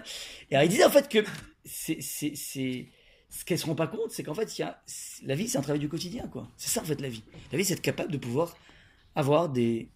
Et 0.52 0.56
alors 0.56 0.66
il 0.66 0.70
disait 0.70 0.86
en 0.86 0.90
fait 0.90 1.08
que 1.10 1.20
c'est 1.66 2.02
c'est 2.02 2.34
c'est 2.36 2.88
ce 3.30 3.44
qu'elles 3.46 3.60
se 3.60 3.66
rendent 3.66 3.78
pas 3.78 3.88
compte 3.88 4.10
c'est 4.12 4.24
qu'en 4.24 4.34
fait 4.34 4.58
y 4.58 4.64
a 4.64 4.82
la 5.26 5.36
vie 5.36 5.48
c'est 5.48 5.58
un 5.58 5.62
travail 5.62 5.80
du 5.80 5.90
quotidien 5.90 6.28
quoi. 6.28 6.50
C'est 6.58 6.70
ça 6.70 6.82
en 6.82 6.86
fait 6.86 7.00
la 7.02 7.10
vie. 7.10 7.24
La 7.52 7.58
vie 7.58 7.66
c'est 7.66 7.74
être 7.74 7.82
capable 7.82 8.12
de 8.12 8.18
pouvoir 8.18 8.56
avoir 9.16 9.50
des 9.50 9.90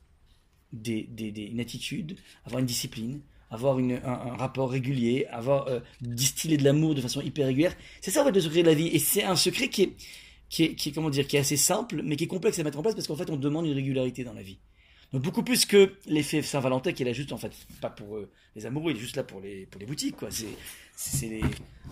des, 0.73 1.03
des, 1.03 1.31
des- 1.31 1.43
une 1.47 1.59
attitude 1.59 2.17
avoir 2.45 2.59
une 2.59 2.65
discipline 2.65 3.21
avoir 3.49 3.79
une, 3.79 3.93
un, 3.93 3.99
un 4.05 4.35
rapport 4.37 4.71
régulier 4.71 5.25
avoir 5.29 5.67
euh, 5.67 5.81
distiller 5.99 6.55
de 6.55 6.63
l'amour 6.63 6.95
de 6.95 7.01
façon 7.01 7.19
hyper 7.19 7.47
régulière. 7.47 7.75
C'est 7.99 8.09
ça 8.11 8.21
en 8.21 8.25
fait 8.25 8.31
le 8.31 8.39
secret 8.39 8.61
de 8.61 8.67
la 8.67 8.73
vie. 8.73 8.87
Et 8.87 8.99
c'est 8.99 9.23
un 9.23 9.35
secret 9.35 9.67
qui 9.67 9.81
est 9.83 9.93
qui 10.51 10.63
est, 10.65 10.91
comment 10.93 11.09
dire 11.09 11.25
qui 11.27 11.37
est 11.37 11.39
assez 11.39 11.57
simple 11.57 12.01
mais 12.03 12.15
qui 12.15 12.25
est 12.25 12.27
complexe 12.27 12.59
à 12.59 12.63
mettre 12.63 12.77
en 12.77 12.81
place 12.83 12.93
parce 12.93 13.07
qu'en 13.07 13.15
fait 13.15 13.29
on 13.29 13.37
demande 13.37 13.65
une 13.65 13.73
régularité 13.73 14.23
dans 14.23 14.33
la 14.33 14.43
vie 14.43 14.59
donc 15.13 15.23
beaucoup 15.23 15.43
plus 15.43 15.65
que 15.65 15.93
l'effet 16.05 16.41
Saint-Valentin 16.41 16.93
qui 16.93 17.03
est 17.03 17.05
là 17.05 17.13
juste 17.13 17.33
en 17.33 17.37
fait 17.37 17.51
pas 17.81 17.89
pour 17.89 18.17
euh, 18.17 18.29
les 18.55 18.65
amoureux, 18.65 18.91
il 18.91 18.97
est 18.97 18.99
juste 18.99 19.17
là 19.17 19.23
pour 19.23 19.41
les 19.41 19.65
pour 19.65 19.79
les 19.79 19.85
boutiques 19.85 20.15
quoi. 20.15 20.29
C'est 20.31 20.47
c'est 20.95 21.27
les 21.27 21.41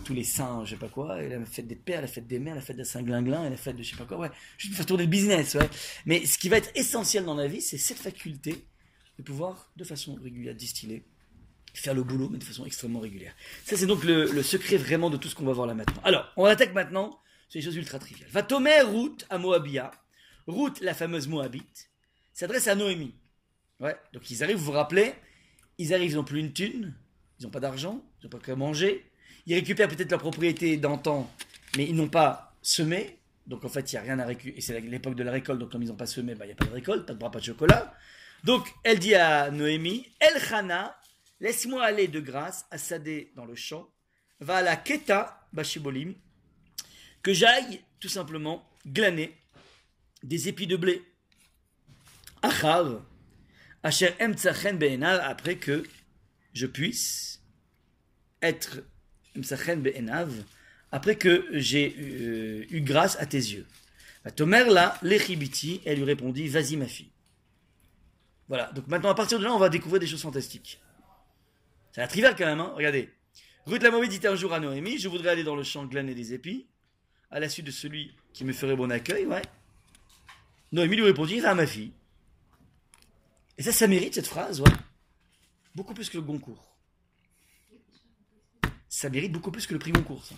tous 0.05 0.13
les 0.13 0.23
saints, 0.23 0.63
je 0.65 0.71
sais 0.71 0.75
pas 0.77 0.87
quoi, 0.87 1.21
et 1.21 1.27
la 1.27 1.43
fête 1.45 1.67
des 1.67 1.75
pères, 1.75 2.01
la 2.01 2.07
fête 2.07 2.27
des 2.27 2.39
mères, 2.39 2.55
la 2.55 2.61
fête 2.61 2.77
de 2.77 2.83
Saint-Glinglin 2.83 3.45
et 3.45 3.49
la 3.49 3.57
fête 3.57 3.75
de 3.75 3.83
je 3.83 3.91
sais 3.91 3.97
pas 3.97 4.05
quoi, 4.05 4.17
ouais. 4.19 4.29
Juste 4.57 4.71
pour 4.71 4.77
faire 4.77 4.85
tourner 4.85 5.03
le 5.03 5.09
business, 5.09 5.55
ouais. 5.55 5.69
Mais 6.05 6.25
ce 6.25 6.37
qui 6.37 6.47
va 6.47 6.57
être 6.57 6.71
essentiel 6.75 7.25
dans 7.25 7.35
la 7.35 7.47
vie, 7.47 7.61
c'est 7.61 7.77
cette 7.77 7.97
faculté 7.97 8.55
de 9.17 9.23
pouvoir 9.23 9.69
de 9.75 9.83
façon 9.83 10.17
régulière 10.21 10.55
distiller 10.55 11.03
faire 11.73 11.93
le 11.93 12.03
boulot 12.03 12.29
mais 12.29 12.39
de 12.39 12.43
façon 12.43 12.65
extrêmement 12.65 12.99
régulière. 12.99 13.33
Ça 13.63 13.77
c'est 13.77 13.85
donc 13.85 14.03
le, 14.03 14.31
le 14.31 14.43
secret 14.43 14.77
vraiment 14.77 15.09
de 15.09 15.17
tout 15.17 15.27
ce 15.27 15.35
qu'on 15.35 15.45
va 15.45 15.53
voir 15.53 15.67
là 15.67 15.73
maintenant. 15.73 16.01
Alors, 16.03 16.25
on 16.35 16.45
attaque 16.45 16.73
maintenant 16.73 17.19
sur 17.49 17.59
les 17.59 17.65
choses 17.65 17.75
ultra 17.75 17.99
triviales. 17.99 18.29
Va 18.29 18.43
Tomer 18.43 18.81
Ruth 18.81 19.25
à 19.29 19.37
Moabia. 19.37 19.91
Ruth, 20.47 20.79
la 20.81 20.93
fameuse 20.93 21.27
Moabite, 21.27 21.89
s'adresse 22.33 22.67
à 22.67 22.75
Noémie. 22.75 23.13
Ouais, 23.79 23.95
donc 24.13 24.29
ils 24.31 24.43
arrivent, 24.43 24.57
vous 24.57 24.65
vous 24.65 24.71
rappelez, 24.71 25.13
ils 25.77 25.93
arrivent, 25.93 26.11
ils 26.11 26.15
n'ont 26.15 26.23
plus 26.23 26.39
une 26.39 26.53
thune, 26.53 26.93
ils 27.39 27.43
n'ont 27.43 27.51
pas 27.51 27.59
d'argent, 27.59 28.03
ils 28.19 28.25
n'ont 28.25 28.29
pas 28.29 28.39
quoi 28.39 28.55
manger, 28.55 29.09
ils 29.45 29.55
récupèrent 29.55 29.87
peut-être 29.87 30.11
leur 30.11 30.19
propriété 30.19 30.75
d'antan, 30.77 31.31
mais 31.77 31.85
ils 31.85 31.95
n'ont 31.95 32.09
pas 32.09 32.57
semé, 32.61 33.19
donc 33.47 33.63
en 33.63 33.69
fait 33.69 33.91
il 33.91 33.95
n'y 33.95 33.99
a 33.99 34.01
rien 34.01 34.19
à 34.19 34.25
récupérer, 34.25 34.57
et 34.57 34.61
c'est 34.61 34.79
l'époque 34.81 35.15
de 35.15 35.23
la 35.23 35.31
récolte, 35.31 35.59
donc 35.59 35.71
comme 35.71 35.81
ils 35.81 35.87
n'ont 35.87 35.95
pas 35.95 36.07
semé, 36.07 36.35
bah, 36.35 36.45
il 36.45 36.49
n'y 36.49 36.53
a 36.53 36.57
pas 36.57 36.65
de 36.65 36.73
récolte, 36.73 37.05
pas 37.05 37.13
de 37.13 37.19
bras, 37.19 37.31
pas 37.31 37.39
de 37.39 37.45
chocolat. 37.45 37.93
Donc 38.43 38.67
elle 38.83 38.99
dit 38.99 39.15
à 39.15 39.49
Noémie, 39.51 40.07
Elchana, 40.19 40.99
laisse-moi 41.39 41.83
aller 41.83 42.09
de 42.09 42.19
grâce 42.19 42.65
à 42.71 42.77
Sadé 42.77 43.31
dans 43.35 43.45
le 43.45 43.55
champ, 43.55 43.89
va 44.41 44.57
à 44.57 44.61
la 44.61 44.75
Keta, 44.75 45.47
Bashibolim, 45.53 46.15
que 47.21 47.33
j'aille 47.33 47.81
tout 47.99 48.09
simplement 48.09 48.67
glaner 48.87 49.35
des 50.23 50.47
épis 50.47 50.67
de 50.67 50.75
blé. 50.75 51.03
Achav, 52.41 53.01
Asher 53.83 54.13
Emtsachen 54.21 54.77
Be'enav, 54.77 55.21
après 55.23 55.57
que 55.57 55.83
je 56.53 56.65
puisse 56.65 57.41
être 58.41 58.83
Emtsachen 59.37 59.81
Be'enav, 59.81 60.31
après 60.91 61.15
que 61.15 61.47
j'ai 61.51 61.95
euh, 61.99 62.65
eu 62.69 62.81
grâce 62.81 63.17
à 63.17 63.25
tes 63.25 63.37
yeux. 63.37 63.65
La 64.25 64.31
Tomer 64.31 64.65
là, 64.65 64.97
l'Echibiti, 65.01 65.81
elle 65.85 65.97
lui 65.97 66.05
répondit, 66.05 66.47
vas-y 66.47 66.75
ma 66.75 66.87
fille. 66.87 67.11
Voilà, 68.47 68.71
donc 68.71 68.87
maintenant 68.87 69.09
à 69.09 69.15
partir 69.15 69.39
de 69.39 69.43
là, 69.43 69.53
on 69.53 69.59
va 69.59 69.69
découvrir 69.69 69.99
des 69.99 70.07
choses 70.07 70.21
fantastiques. 70.21 70.81
C'est 71.91 72.01
la 72.01 72.07
trivial 72.07 72.35
quand 72.35 72.45
même, 72.45 72.59
hein 72.59 72.73
regardez. 72.75 73.09
Ruth 73.65 73.83
la 73.83 74.07
dit 74.07 74.27
un 74.27 74.35
jour 74.35 74.53
à 74.53 74.59
Noémie, 74.59 74.97
je 74.97 75.07
voudrais 75.07 75.29
aller 75.29 75.43
dans 75.43 75.55
le 75.55 75.63
champ 75.63 75.85
glaner 75.85 76.15
des 76.15 76.33
épis, 76.33 76.67
à 77.31 77.39
la 77.39 77.49
suite 77.49 77.65
de 77.65 77.71
celui 77.71 78.13
qui 78.33 78.45
me 78.45 78.53
ferait 78.53 78.75
bon 78.75 78.91
accueil, 78.91 79.25
ouais. 79.25 79.41
Noémie 80.71 80.95
lui 80.95 81.03
répondit, 81.03 81.39
va 81.39 81.55
ma 81.55 81.67
fille. 81.67 81.91
Et 83.57 83.63
ça, 83.63 83.71
ça 83.71 83.87
mérite 83.87 84.15
cette 84.15 84.27
phrase, 84.27 84.61
ouais. 84.61 84.71
Beaucoup 85.75 85.93
plus 85.93 86.09
que 86.09 86.17
le 86.17 86.23
Goncourt. 86.23 86.75
Ça 88.87 89.09
mérite 89.09 89.31
beaucoup 89.31 89.51
plus 89.51 89.67
que 89.67 89.73
le 89.73 89.79
prix 89.79 89.91
Goncourt, 89.91 90.25
ça. 90.25 90.35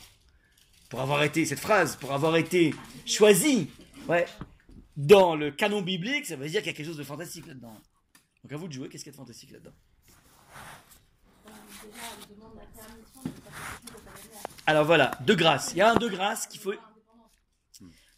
Pour 0.89 0.99
avoir 0.99 1.23
été, 1.23 1.45
cette 1.45 1.59
phrase, 1.59 1.95
pour 1.95 2.11
avoir 2.11 2.35
été 2.35 2.73
choisi, 3.05 3.69
ouais, 4.09 4.25
dans 4.97 5.35
le 5.35 5.51
canon 5.51 5.81
biblique, 5.81 6.25
ça 6.25 6.35
veut 6.35 6.49
dire 6.49 6.61
qu'il 6.61 6.71
y 6.71 6.73
a 6.73 6.77
quelque 6.77 6.87
chose 6.87 6.97
de 6.97 7.03
fantastique 7.03 7.47
là-dedans. 7.47 7.77
Donc 8.43 8.51
à 8.51 8.57
vous 8.57 8.67
de 8.67 8.73
jouer, 8.73 8.89
qu'est-ce 8.89 9.03
qu'il 9.03 9.11
y 9.11 9.15
a 9.15 9.17
de 9.17 9.21
fantastique 9.23 9.51
là-dedans 9.51 9.71
Euh, 11.47 11.51
déjà, 11.83 12.03
elle 12.11 12.35
demande 12.35 12.55
la 12.55 12.65
permission 12.81 13.21
de 13.23 13.29
sa 13.29 13.51
petite 13.79 13.85
de 13.85 13.97
sa 13.97 14.29
mère. 14.29 14.50
Alors 14.65 14.85
voilà, 14.85 15.11
de 15.21 15.33
grâce. 15.33 15.71
Il 15.71 15.77
y 15.77 15.81
a 15.81 15.91
un 15.91 15.95
de 15.95 16.07
grâce 16.07 16.47
qu'il 16.47 16.59
faut. 16.59 16.73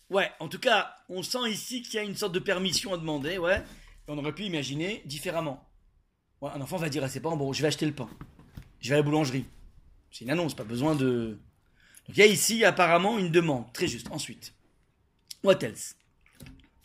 Ouais, 0.10 0.32
en 0.40 0.48
tout 0.48 0.60
cas, 0.60 0.96
on 1.10 1.24
sent 1.24 1.50
ici 1.50 1.82
qu'il 1.82 1.96
y 1.96 1.98
a 1.98 2.04
une 2.04 2.16
sorte 2.16 2.34
de 2.34 2.40
permission 2.40 2.94
à 2.94 2.98
demander, 2.98 3.38
ouais. 3.38 3.64
Et 4.08 4.12
on 4.12 4.18
aurait 4.18 4.34
pu 4.34 4.44
imaginer 4.44 5.02
différemment. 5.06 5.68
Ouais, 6.42 6.52
un 6.54 6.62
enfant 6.62 6.78
va 6.78 6.90
dire 6.90 7.04
à 7.04 7.10
ses 7.10 7.22
parents, 7.22 7.38
bon, 7.38 7.54
je 7.54 7.62
vais 7.62 7.70
acheter 7.70 7.86
le 7.86 7.94
pain. 7.94 8.10
Je 8.80 8.90
vais 8.90 8.96
à 8.96 8.98
la 8.98 9.04
boulangerie. 9.04 9.46
C'est 10.12 10.26
une 10.26 10.32
annonce, 10.32 10.54
pas 10.54 10.66
besoin 10.66 10.94
de... 10.94 11.40
Donc 12.08 12.18
il 12.18 12.20
y 12.20 12.22
a 12.22 12.26
ici 12.26 12.66
apparemment 12.66 13.18
une 13.18 13.32
demande, 13.32 13.72
très 13.74 13.88
juste. 13.88 14.12
Ensuite, 14.12 14.54
what 15.42 15.64
else? 15.64 15.96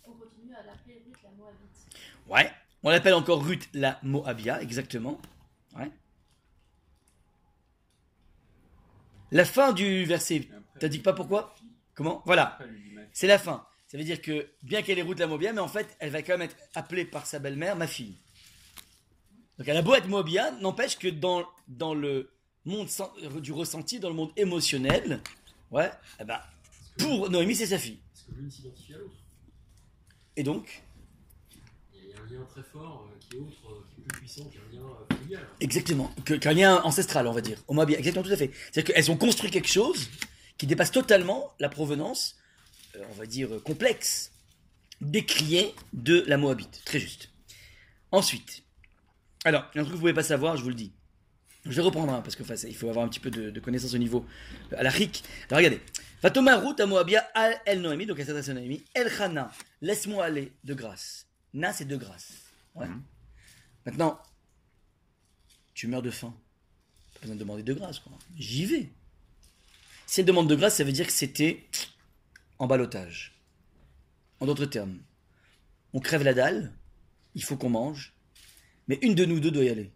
On 0.07 0.13
continue 0.13 0.55
à 0.55 0.63
l'appeler 0.63 1.03
Ruth 1.05 1.19
la 1.25 1.31
Moabite. 1.33 1.87
Ouais, 2.29 2.53
on 2.85 2.91
l'appelle 2.91 3.15
encore 3.15 3.45
Ruth 3.45 3.69
la 3.75 3.99
Moabia, 4.05 4.63
exactement. 4.63 5.21
Ouais. 5.77 5.91
La 9.31 9.45
fin 9.45 9.73
du 9.73 10.05
verset, 10.05 10.49
t'indiques 10.79 11.03
pas 11.03 11.13
pourquoi 11.13 11.55
Comment 11.95 12.23
Voilà, 12.25 12.59
c'est 13.13 13.27
la 13.27 13.39
fin. 13.39 13.67
Ça 13.89 13.97
veut 13.99 14.05
dire 14.05 14.21
que, 14.21 14.49
bien 14.63 14.83
qu'elle 14.83 14.99
est 14.99 15.03
Ruth 15.03 15.19
la 15.19 15.27
Moabia, 15.27 15.53
mais 15.53 15.61
en 15.61 15.69
fait, 15.69 15.97
elle 15.99 16.11
va 16.11 16.23
quand 16.23 16.35
même 16.39 16.43
être 16.43 16.57
appelée 16.75 17.05
par 17.05 17.27
sa 17.27 17.39
belle-mère 17.39 17.75
ma 17.77 17.87
fille. 17.87 18.17
Donc 19.59 19.67
elle 19.67 19.77
a 19.77 19.83
beau 19.83 19.95
être 19.95 20.07
Moabia, 20.07 20.53
n'empêche 20.61 20.99
que 20.99 21.09
dans, 21.09 21.45
dans 21.67 21.95
le 21.95 22.31
monde 22.65 22.89
du 23.41 23.53
ressenti, 23.53 23.99
dans 23.99 24.09
le 24.09 24.15
monde 24.15 24.31
émotionnel, 24.37 25.21
ouais, 25.71 25.91
eh 26.21 26.25
ben, 26.25 26.39
pour 26.99 27.31
Noémie, 27.31 27.57
c'est 27.57 27.67
sa 27.67 27.79
fille. 27.79 27.99
Parce 28.13 28.27
que 28.27 28.33
l'une 28.41 28.51
s'identifie 28.51 28.95
à 28.95 28.99
l'autre. 28.99 29.17
Et 30.37 30.43
donc, 30.43 30.83
lien 32.31 32.45
très 32.49 32.63
fort 32.63 33.09
euh, 33.09 33.17
qui 33.21 33.37
est 33.37 33.41
autre, 33.41 33.71
euh, 33.71 33.85
qui 33.95 34.01
est 34.01 34.05
plus 34.05 34.19
puissant 34.21 34.45
qu'un 34.45 34.77
lien 34.77 34.85
euh, 34.85 35.15
familial. 35.15 35.43
Exactement. 35.61 36.11
Qu'un 36.25 36.53
lien 36.53 36.83
ancestral, 36.83 37.27
on 37.27 37.33
va 37.33 37.41
dire. 37.41 37.63
Au 37.67 37.75
Moabien. 37.75 37.99
Exactement, 37.99 38.25
tout 38.25 38.33
à 38.33 38.37
fait. 38.37 38.51
C'est-à-dire 38.73 38.95
qu'elles 38.95 39.11
ont 39.11 39.17
construit 39.17 39.51
quelque 39.51 39.69
chose 39.69 40.09
qui 40.57 40.67
dépasse 40.67 40.91
totalement 40.91 41.53
la 41.61 41.69
provenance, 41.69 42.37
on 43.11 43.15
va 43.15 43.27
dire, 43.27 43.63
complexe, 43.65 44.33
décriée 45.01 45.75
de 45.93 46.25
la 46.27 46.37
Moabite. 46.37 46.83
Très 46.85 46.99
juste. 46.99 47.31
Ensuite. 48.11 48.65
Alors, 49.45 49.65
il 49.73 49.79
y 49.79 49.79
a 49.79 49.83
un 49.83 49.85
truc 49.85 49.95
que 49.95 50.01
vous 50.01 50.07
ne 50.07 50.13
pouvez 50.13 50.15
pas 50.15 50.25
savoir, 50.25 50.57
je 50.57 50.63
vous 50.63 50.71
le 50.71 50.75
dis. 50.75 50.93
Je 51.65 51.77
vais 51.77 51.83
reprendre 51.83 52.13
un, 52.13 52.23
parce 52.23 52.35
que 52.35 52.43
il 52.67 52.75
faut 52.75 52.89
avoir 52.89 53.05
un 53.05 53.09
petit 53.09 53.21
peu 53.21 53.31
de, 53.31 53.61
connaissance 53.61 53.95
au 53.95 53.99
niveau 53.99 54.25
à 54.77 54.83
la 54.83 54.91
ric. 54.91 55.23
Alors 55.49 55.59
regardez. 55.59 55.81
Fatoma 56.23 56.57
Ruth 56.57 56.81
à 56.81 56.87
Moabia 56.87 57.21
al 57.35 57.61
El 57.67 57.81
Noémie, 57.81 58.07
donc 58.07 58.19
elle 58.19 58.27
s'adresse 58.27 58.49
à. 58.49 58.55
El 58.95 59.11
Chana, 59.11 59.51
laisse-moi 59.83 60.25
aller 60.25 60.53
de 60.65 60.75
grâce. 60.75 61.28
Na, 61.55 61.73
c'est 61.73 61.85
de 61.85 61.97
grâce. 61.97 62.33
Ouais. 62.75 62.87
Mhm. 62.87 63.03
Maintenant, 63.87 64.23
tu 65.75 65.87
meurs 65.87 66.03
de 66.03 66.11
faim. 66.11 66.35
Pas 67.15 67.21
besoin 67.21 67.35
de 67.35 67.41
demander 67.41 67.63
de 67.63 67.75
grâce, 67.75 67.99
quoi. 67.99 68.13
J'y 68.37 68.67
vais. 68.67 68.93
Si 70.07 70.21
elle 70.21 70.27
demande 70.27 70.49
de 70.49 70.55
grâce, 70.57 70.77
ça 70.77 70.85
veut 70.85 70.93
dire 70.93 71.07
que 71.07 71.13
c'était 71.13 71.69
en 72.59 72.67
balotage. 72.67 73.41
En 74.41 74.47
d'autres 74.47 74.67
termes, 74.67 74.99
on 75.93 76.01
crève 76.01 76.23
la 76.23 76.35
dalle, 76.35 76.73
il 77.35 77.43
faut 77.43 77.57
qu'on 77.57 77.71
mange, 77.71 78.15
mais 78.87 78.99
une 79.03 79.15
de 79.15 79.25
nous 79.25 79.41
deux 79.41 79.51
doit 79.51 79.65
y 79.65 79.69
aller. 79.69 79.93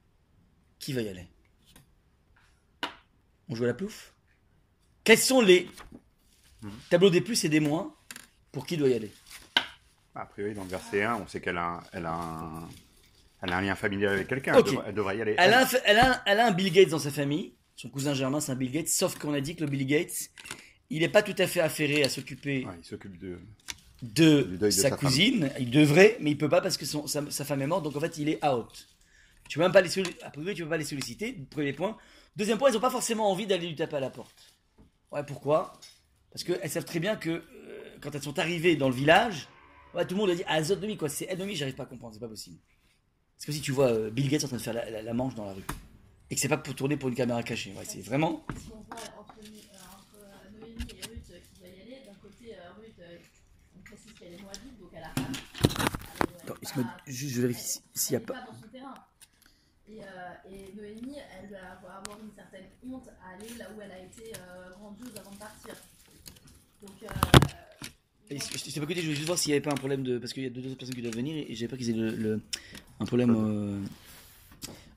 Qui 0.78 0.92
va 0.92 1.02
y 1.02 1.09
aller? 1.09 1.28
On 3.49 3.54
joue 3.54 3.64
à 3.64 3.68
la 3.68 3.75
plouffe? 3.75 4.14
Quels 5.04 5.18
sont 5.18 5.40
les 5.40 5.71
tableaux 6.90 7.11
des 7.11 7.21
plus 7.21 7.44
et 7.44 7.49
des 7.49 7.61
moins 7.61 7.94
pour 8.50 8.66
qui 8.66 8.76
doit 8.76 8.88
y 8.88 8.94
aller? 8.94 9.12
A 10.14 10.26
priori, 10.26 10.54
dans 10.54 10.64
le 10.64 10.69
verset 10.69 11.02
1, 11.02 11.16
on 11.16 11.26
sait 11.26 11.40
qu'elle 11.40 11.57
a, 11.59 11.66
un- 11.66 11.83
elle 11.92 12.07
a, 12.07 12.12
un, 12.14 12.69
elle 13.42 13.52
a 13.52 13.57
un 13.57 13.61
lien 13.62 13.75
familial 13.75 14.12
avec 14.14 14.28
quelqu'un. 14.28 14.54
Elle, 14.57 14.62
devrait, 14.64 14.85
elle 14.88 14.95
devrait 14.95 15.16
y 15.19 15.23
aller. 15.23 15.35
Elle 15.38 15.52
a, 15.54 15.62
un, 15.64 15.69
elle, 15.85 15.99
a 15.99 16.23
elle 16.26 16.40
a 16.40 16.47
un 16.47 16.50
Bill 16.50 16.71
Gates 16.73 16.90
dans 16.90 16.99
sa 16.99 17.11
famille. 17.11 17.54
Son 17.76 17.88
cousin 17.88 18.12
germain, 18.14 18.40
c'est 18.40 18.52
un 18.52 18.57
Bill 18.57 18.71
Gates. 18.71 18.88
Sauf 18.88 19.19
qu'on 19.19 19.33
a 19.33 19.40
dit 19.40 19.57
que 19.57 19.62
le 19.64 19.71
Bill 19.71 19.87
Gates, 19.87 20.28
il 20.90 21.00
n'est 21.00 21.09
pas 21.09 21.23
tout 21.23 21.35
à 21.38 21.47
fait 21.47 21.61
affairé 21.61 22.04
à 22.04 22.09
s'occuper 22.11 22.66
Ouais, 22.66 22.75
il 22.78 22.85
s'occupe 22.85 23.19
de. 23.19 23.38
de, 24.02 24.71
sa, 24.71 24.90
cousine. 24.90 25.50
Il 25.59 25.71
devrait, 25.71 26.19
mais 26.21 26.33
il 26.33 26.38
peut 26.38 26.49
pas 26.50 26.61
parce 26.61 26.76
que 26.76 26.85
son- 26.85 27.07
sa, 27.07 27.28
sa 27.31 27.45
femme 27.47 27.62
est 27.62 27.66
morte. 27.66 27.83
Donc 27.85 27.97
en 27.97 28.00
fait, 28.00 28.19
il 28.19 28.28
est 28.28 28.45
out. 28.45 28.88
Tu 29.49 29.59
peux 29.59 29.64
même 29.64 29.73
pas 29.73 29.81
les 29.81 29.88
solliciter. 29.88 30.19
Tu 30.54 30.62
peux 30.62 30.69
pas 30.69 30.76
les 30.76 30.85
solliciter. 30.85 31.33
Premier 31.50 31.73
point. 31.73 31.97
Deuxième 32.37 32.59
point, 32.59 32.71
ils 32.71 32.76
ont 32.76 32.81
pas 32.81 32.90
forcément 32.90 33.31
envie 33.31 33.47
d'aller 33.47 33.66
lui 33.69 33.76
taper 33.76 33.97
à 33.97 34.00
la 34.00 34.11
porte. 34.11 34.52
Ouais, 35.11 35.23
pourquoi? 35.25 35.73
Parce 36.30 36.45
qu'elles 36.45 36.71
savent 36.71 36.84
très 36.84 37.00
bien 37.00 37.17
que 37.17 37.30
euh, 37.30 37.43
quand 38.00 38.15
elles 38.15 38.23
sont 38.23 38.39
arrivées 38.39 38.76
dans 38.76 38.89
le 38.89 38.95
village, 38.95 39.49
ouais, 39.95 40.07
tout 40.07 40.15
le 40.15 40.21
monde 40.21 40.31
a 40.31 40.35
dit 40.35 40.43
Ah, 40.47 40.63
Zodnomi, 40.63 40.97
quoi. 40.97 41.09
C'est 41.09 41.26
Ednomi, 41.26 41.55
j'arrive 41.57 41.75
pas 41.75 41.83
à 41.85 41.87
comprendre, 41.87 42.15
c'est 42.15 42.21
pas 42.21 42.28
possible. 42.28 42.59
C'est 43.39 43.47
comme 43.47 43.55
si 43.55 43.61
tu 43.61 43.73
vois 43.73 43.89
euh, 43.89 44.11
Bill 44.11 44.28
Gates 44.28 44.45
en 44.45 44.49
train 44.49 44.57
de 44.57 44.63
faire 44.63 44.75
la, 44.75 44.89
la- 44.91 45.02
la 45.02 45.15
manche 45.15 45.35
dans 45.35 45.45
la 45.47 45.52
rue. 45.55 45.65
Et 46.31 46.35
que 46.35 46.41
c'est 46.41 46.49
pas 46.49 46.57
pour 46.59 46.75
tourner 46.75 46.97
pour 46.97 47.09
une 47.09 47.15
caméra 47.15 47.43
cachée. 47.43 47.73
Ouais, 47.75 47.85
c'est 47.85 48.00
vraiment. 48.00 48.45
Si 48.57 48.71
on 48.73 48.76
voit 48.83 48.97
entre, 49.19 49.35
euh, 49.39 49.76
entre 49.93 50.17
euh, 50.17 50.61
Noémie 50.61 50.87
et 50.91 51.07
Ruth 51.07 51.31
euh, 51.33 51.39
qui 51.41 51.59
doit 51.61 51.69
y 51.69 51.81
aller, 51.83 52.02
d'un 52.07 52.15
côté 52.15 52.55
euh, 52.55 52.71
Ruth, 52.81 52.95
euh, 53.00 53.19
on 53.76 53.81
précise 53.83 54.13
qu'elle 54.19 54.33
est 54.35 54.43
moabite, 54.43 54.78
donc 54.81 54.91
elle 54.95 55.02
a 55.02 55.13
elle 55.17 56.50
Attends, 56.50 56.55
pas- 56.83 56.97
juste, 57.07 57.35
je 57.35 57.41
vérifie 57.43 57.61
si- 57.63 57.81
s'il 57.95 58.13
y 58.15 58.17
a 58.17 58.21
pas. 58.21 58.35
pas 58.35 58.47
dans 58.47 58.55
son 58.61 58.69
terrain. 58.69 58.95
Et, 59.89 60.00
euh, 60.02 60.50
et 60.50 60.73
Noémie, 60.75 61.17
elle 61.39 61.50
va 61.50 61.73
avoir 61.73 62.19
une 62.21 62.33
certaine 62.35 62.65
honte 62.89 63.09
à 63.23 63.35
aller 63.35 63.49
là 63.59 63.67
où 63.76 63.81
elle 63.81 63.93
a 63.93 63.99
été 63.99 64.33
euh, 64.39 64.71
grandiose 64.71 65.13
avant 65.19 65.33
de 65.33 65.37
partir. 65.37 65.75
Donc, 66.81 67.02
euh, 67.02 67.09
Je 68.38 68.64
t'ai 68.73 68.80
pas 68.80 68.84
écouté, 68.84 69.00
je 69.00 69.06
voulais 69.06 69.14
juste 69.16 69.26
voir 69.26 69.38
s'il 69.38 69.50
y 69.50 69.54
avait 69.54 69.60
pas 69.62 69.71
un 69.73 69.76
problème 69.76 70.02
de. 70.02 70.18
Parce 70.18 70.32
qu'il 70.32 70.42
y 70.42 70.47
a 70.47 70.50
deux 70.50 70.64
autres 70.66 70.76
personnes 70.76 70.95
qui 70.95 71.02
doivent 71.02 71.14
venir 71.14 71.36
et 71.49 71.54
j'avais 71.54 71.68
pas 71.68 71.76
qu'ils 71.76 71.90
aient 71.90 71.95
le, 71.95 72.10
le- 72.10 72.40
un 73.00 73.04
problème. 73.06 73.34
euh, 73.36 73.80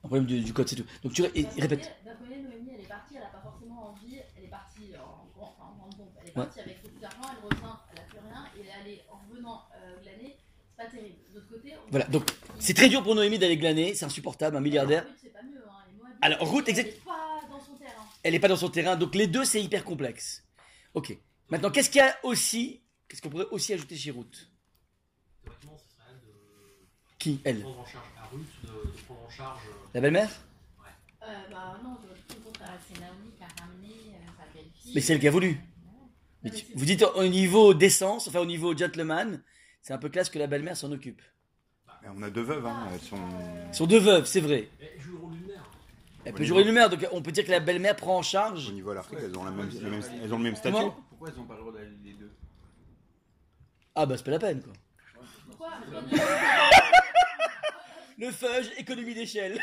un 0.04 0.08
problème 0.08 0.26
du, 0.26 0.42
du 0.42 0.54
code, 0.54 0.68
c'est 0.68 0.76
tout. 0.76 0.86
Donc 1.04 1.14
tu 1.14 1.24
et- 1.24 1.44
d'un 1.44 1.50
côté- 1.50 1.62
répète. 1.62 1.96
D'un 2.06 2.14
côté, 2.16 2.36
Noémie, 2.38 2.70
elle 2.76 2.82
est 2.82 2.88
partie, 2.88 3.16
elle 3.16 3.22
n'a 3.22 3.28
pas 3.28 3.42
forcément 3.42 3.90
envie, 3.90 4.18
elle 4.38 4.44
est 4.44 4.48
partie 4.48 4.84
en, 4.98 5.26
grand, 5.36 5.56
enfin, 5.58 5.72
en 5.74 5.78
grande 5.80 5.98
pompe, 5.98 6.12
elle 6.22 6.30
est 6.30 6.32
partie 6.32 6.60
avec 6.60 6.82
beaucoup 6.84 7.00
d'argent, 7.00 7.22
elle 7.24 7.44
revient, 7.50 7.74
elle 7.90 7.96
n'a 7.98 8.04
plus 8.04 8.20
rien, 8.20 8.46
et 8.58 8.70
elle 8.82 8.92
est 8.94 9.02
en 9.12 9.18
revenant 9.28 9.64
euh, 9.76 10.02
glaner, 10.04 10.36
c'est 10.38 10.84
pas 10.86 10.90
terrible. 10.92 11.16
De 11.32 11.36
l'autre 11.40 11.48
côté, 11.50 11.74
on 11.74 11.90
Voilà, 11.90 12.06
donc 12.06 12.30
c'est 12.60 12.76
très 12.76 12.88
dur 12.90 13.02
pour 13.02 13.16
Noémie 13.16 13.40
d'aller 13.40 13.58
glaner, 13.58 13.96
c'est 13.96 14.06
insupportable, 14.06 14.56
un 14.56 14.62
milliardaire. 14.62 15.08
C'est 15.22 15.34
pas 15.34 15.42
mieux, 15.42 15.58
hein, 15.68 15.84
les 15.92 15.98
Moabites, 15.98 16.18
Alors, 16.22 16.54
elle 16.68 16.70
exact- 16.70 16.88
est 16.90 17.04
pas 17.04 17.42
dans 17.50 17.60
son 17.60 17.74
terrain. 17.74 18.04
Elle 18.22 18.36
est 18.36 18.40
pas 18.40 18.48
dans 18.48 18.56
son 18.58 18.70
terrain, 18.70 18.96
donc 18.96 19.16
les 19.16 19.26
deux 19.26 19.44
c'est 19.44 19.62
hyper 19.64 19.84
complexe. 19.84 20.44
Ok. 20.94 21.18
Maintenant, 21.50 21.72
qu'est-ce 21.72 21.90
qu'il 21.90 22.00
y 22.00 22.04
a 22.04 22.16
aussi 22.24 22.82
Qu'est-ce 23.08 23.22
qu'on 23.22 23.30
pourrait 23.30 23.48
aussi 23.52 23.74
ajouter 23.74 23.96
chez 23.96 24.12
Ruth 24.12 24.50
Théoriquement, 25.44 25.78
ce 25.78 25.84
serait 25.96 26.04
elle 26.10 26.20
de 26.22 26.34
Qui 27.20 27.40
Elle 27.44 27.62
prendre 27.62 27.80
en 27.80 27.86
charge 27.86 28.06
à 28.18 28.26
Ruth, 28.28 28.42
de, 28.64 28.68
de 28.92 29.02
prendre 29.04 29.22
en 29.26 29.30
charge. 29.30 29.62
euh, 29.68 29.88
La 29.94 30.02
belle-mère 30.02 30.30
Euh, 31.24 31.26
bah 31.52 31.80
non, 31.84 31.94
de 31.96 32.34
tout 32.34 32.42
contraire, 32.44 32.78
c'est 32.88 33.00
Naomi 33.00 33.32
qui 33.38 33.44
a 33.44 33.48
ramené 33.64 33.88
euh, 33.94 34.28
sa 34.38 34.54
belle-fille. 34.54 34.92
Mais 34.96 35.02
c'est 35.02 35.14
elle 35.14 35.20
qui 35.20 35.28
a 35.28 35.32
voulu. 35.32 35.50
Ouais. 35.50 35.56
Mais 36.44 36.50
Non, 36.50 36.56
mais 36.56 36.62
tu- 36.62 36.66
Vous 36.76 36.86
dites 36.86 37.04
au 37.04 37.28
niveau 37.28 37.74
décence, 37.74 38.28
enfin 38.28 38.40
au 38.40 38.46
niveau 38.46 38.76
gentleman, 38.78 39.42
c'est 39.82 39.94
un 39.94 39.98
peu 39.98 40.10
classe 40.10 40.30
que 40.30 40.40
la 40.40 40.48
belle-mère 40.48 40.78
s'en 40.78 40.92
occupe. 40.92 41.22
On 42.16 42.22
a 42.22 42.30
deux 42.30 42.44
veuves, 42.44 42.66
hein. 42.68 42.88
Elles 42.94 43.02
sont. 43.02 43.18
Ils 43.70 43.74
sont 43.76 43.88
deux 43.88 43.98
veuves, 44.00 44.26
c'est 44.26 44.40
vrai. 44.42 44.70
Elle 44.80 45.02
joue 45.02 45.14
le 45.14 45.18
rôle 45.18 45.32
d'une 45.34 45.48
mère. 45.48 45.64
Elle 46.24 46.34
Au 46.34 46.36
peut 46.38 46.44
niveau- 46.44 46.56
jouer 46.60 46.64
une 46.68 46.72
mère, 46.74 46.90
donc 46.92 47.04
on 47.12 47.22
peut 47.24 47.32
dire 47.32 47.44
que 47.46 47.50
la 47.52 47.60
belle-mère 47.60 47.96
prend 47.96 48.18
en 48.18 48.20
Au 48.20 48.24
charge. 48.24 48.72
niveau 48.72 48.92
de 48.92 48.96
l'Afrique, 48.96 49.18
elles 49.24 49.36
ont, 49.36 49.44
la 49.44 49.50
même, 49.50 49.68
le 49.70 49.90
même- 49.90 50.04
elles 50.24 50.32
ont 50.34 50.38
le 50.38 50.44
même 50.44 50.56
statut. 50.56 50.76
Comment 50.76 50.92
Pourquoi 51.10 51.30
elles 51.30 51.40
ont 51.40 51.46
pas 51.46 51.56
le 51.56 51.60
droit 51.62 51.74
d'aller 51.74 51.90
les 52.04 52.14
deux? 52.14 52.32
Ah 53.96 54.06
bah 54.06 54.16
c'est 54.18 54.24
pas 54.26 54.32
la 54.32 54.40
peine 54.40 54.62
quoi. 54.62 54.74
Le 58.18 58.32
fudge, 58.32 58.68
économie 58.78 59.14
d'échelle. 59.14 59.60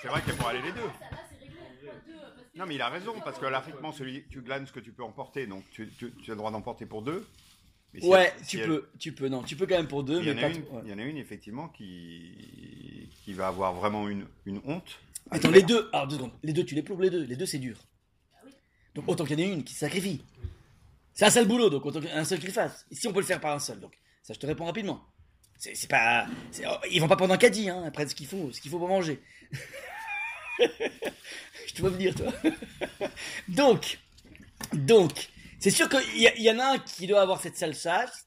C'est 0.00 0.08
vrai 0.08 0.20
qu'elles 0.22 0.34
pourraient 0.36 0.56
aller 0.58 0.62
les 0.62 0.72
deux. 0.72 1.90
Non, 2.56 2.64
mais 2.66 2.76
il 2.76 2.80
a 2.82 2.88
raison, 2.88 3.14
parce 3.24 3.38
que 3.38 3.46
l'Afriquement, 3.46 3.92
celui, 3.92 4.24
tu 4.30 4.40
glanes 4.40 4.66
ce 4.66 4.72
que 4.72 4.80
tu 4.80 4.92
peux 4.92 5.02
emporter, 5.02 5.46
donc 5.46 5.64
tu, 5.72 5.88
tu- 5.98 6.12
tu 6.22 6.30
as 6.30 6.34
le 6.34 6.38
droit 6.38 6.50
d'emporter 6.52 6.86
pour 6.86 7.02
deux. 7.02 7.26
Mais 7.92 8.00
si 8.00 8.06
Ouais, 8.06 8.32
elle- 8.38 8.44
si 8.44 8.56
tu 8.56 8.62
elle- 8.62 8.68
peux, 8.68 8.88
tu 8.98 9.12
peux, 9.12 9.28
non, 9.28 9.42
tu 9.42 9.56
peux 9.56 9.66
quand 9.66 9.76
même 9.76 9.88
pour 9.88 10.04
deux, 10.04 10.20
Il 10.22 10.28
y, 10.28 10.34
mais 10.34 10.38
en 10.38 10.40
pas 10.40 10.46
a 10.46 10.50
une, 10.50 10.64
trop, 10.64 10.76
ouais. 10.76 10.82
il 10.84 10.90
y 10.90 10.94
en 10.94 10.98
a 10.98 11.02
une, 11.02 11.16
effectivement, 11.18 11.68
qui, 11.68 13.10
qui 13.24 13.32
va 13.34 13.48
avoir 13.48 13.74
vraiment 13.74 14.08
une, 14.08 14.26
une 14.46 14.60
honte. 14.64 14.98
Attends, 15.30 15.48
le 15.48 15.54
les 15.54 15.60
faire. 15.60 15.68
deux, 15.68 15.90
alors 15.92 16.06
deux 16.06 16.16
secondes, 16.16 16.32
les 16.42 16.52
deux, 16.52 16.64
tu 16.64 16.74
les 16.76 16.82
plombes 16.82 17.00
les 17.02 17.10
deux, 17.10 17.24
les 17.24 17.36
deux 17.36 17.46
c'est 17.46 17.58
dur. 17.58 17.76
Ah. 18.34 18.46
Donc 18.94 19.08
autant 19.08 19.24
qu'il 19.24 19.38
y 19.38 19.44
en 19.44 19.46
ait 19.48 19.52
une 19.52 19.64
qui 19.64 19.74
se 19.74 19.84
sacrifie. 21.14 21.18
C'est 21.18 21.24
un 21.24 21.30
seul 21.30 21.46
boulot, 21.46 21.70
donc 21.70 21.86
autant 21.86 22.00
qu'un 22.00 22.24
seul 22.24 22.38
qui 22.38 22.46
le 22.46 22.52
fasse. 22.52 22.86
Si 22.90 23.06
on 23.06 23.12
peut 23.12 23.20
le 23.20 23.26
faire 23.26 23.40
par 23.40 23.54
un 23.54 23.58
seul, 23.58 23.80
donc 23.80 23.92
ça 24.22 24.34
je 24.34 24.38
te 24.38 24.46
réponds 24.46 24.64
rapidement. 24.64 25.04
C'est 25.58 25.88
pas, 25.88 26.26
oh, 26.66 26.76
ils 26.90 27.00
vont 27.00 27.08
pas 27.08 27.16
prendre 27.16 27.32
un 27.32 27.38
caddie, 27.38 27.70
hein, 27.70 27.84
après 27.86 28.06
ce 28.06 28.14
qu'il 28.14 28.26
faut, 28.26 28.52
ce 28.52 28.60
qu'il 28.60 28.70
faut 28.70 28.78
pour 28.78 28.88
manger. 28.88 29.22
je 30.58 31.72
te 31.74 31.80
vois 31.80 31.90
venir, 31.90 32.14
toi. 32.14 32.32
donc, 33.48 33.98
donc, 34.72 35.28
c'est 35.58 35.70
sûr 35.70 35.88
qu'il 35.88 36.20
y, 36.20 36.50
en 36.50 36.58
a 36.58 36.74
un 36.74 36.78
qui 36.78 37.06
doit 37.06 37.22
avoir 37.22 37.40
cette 37.40 37.56
sale 37.56 37.74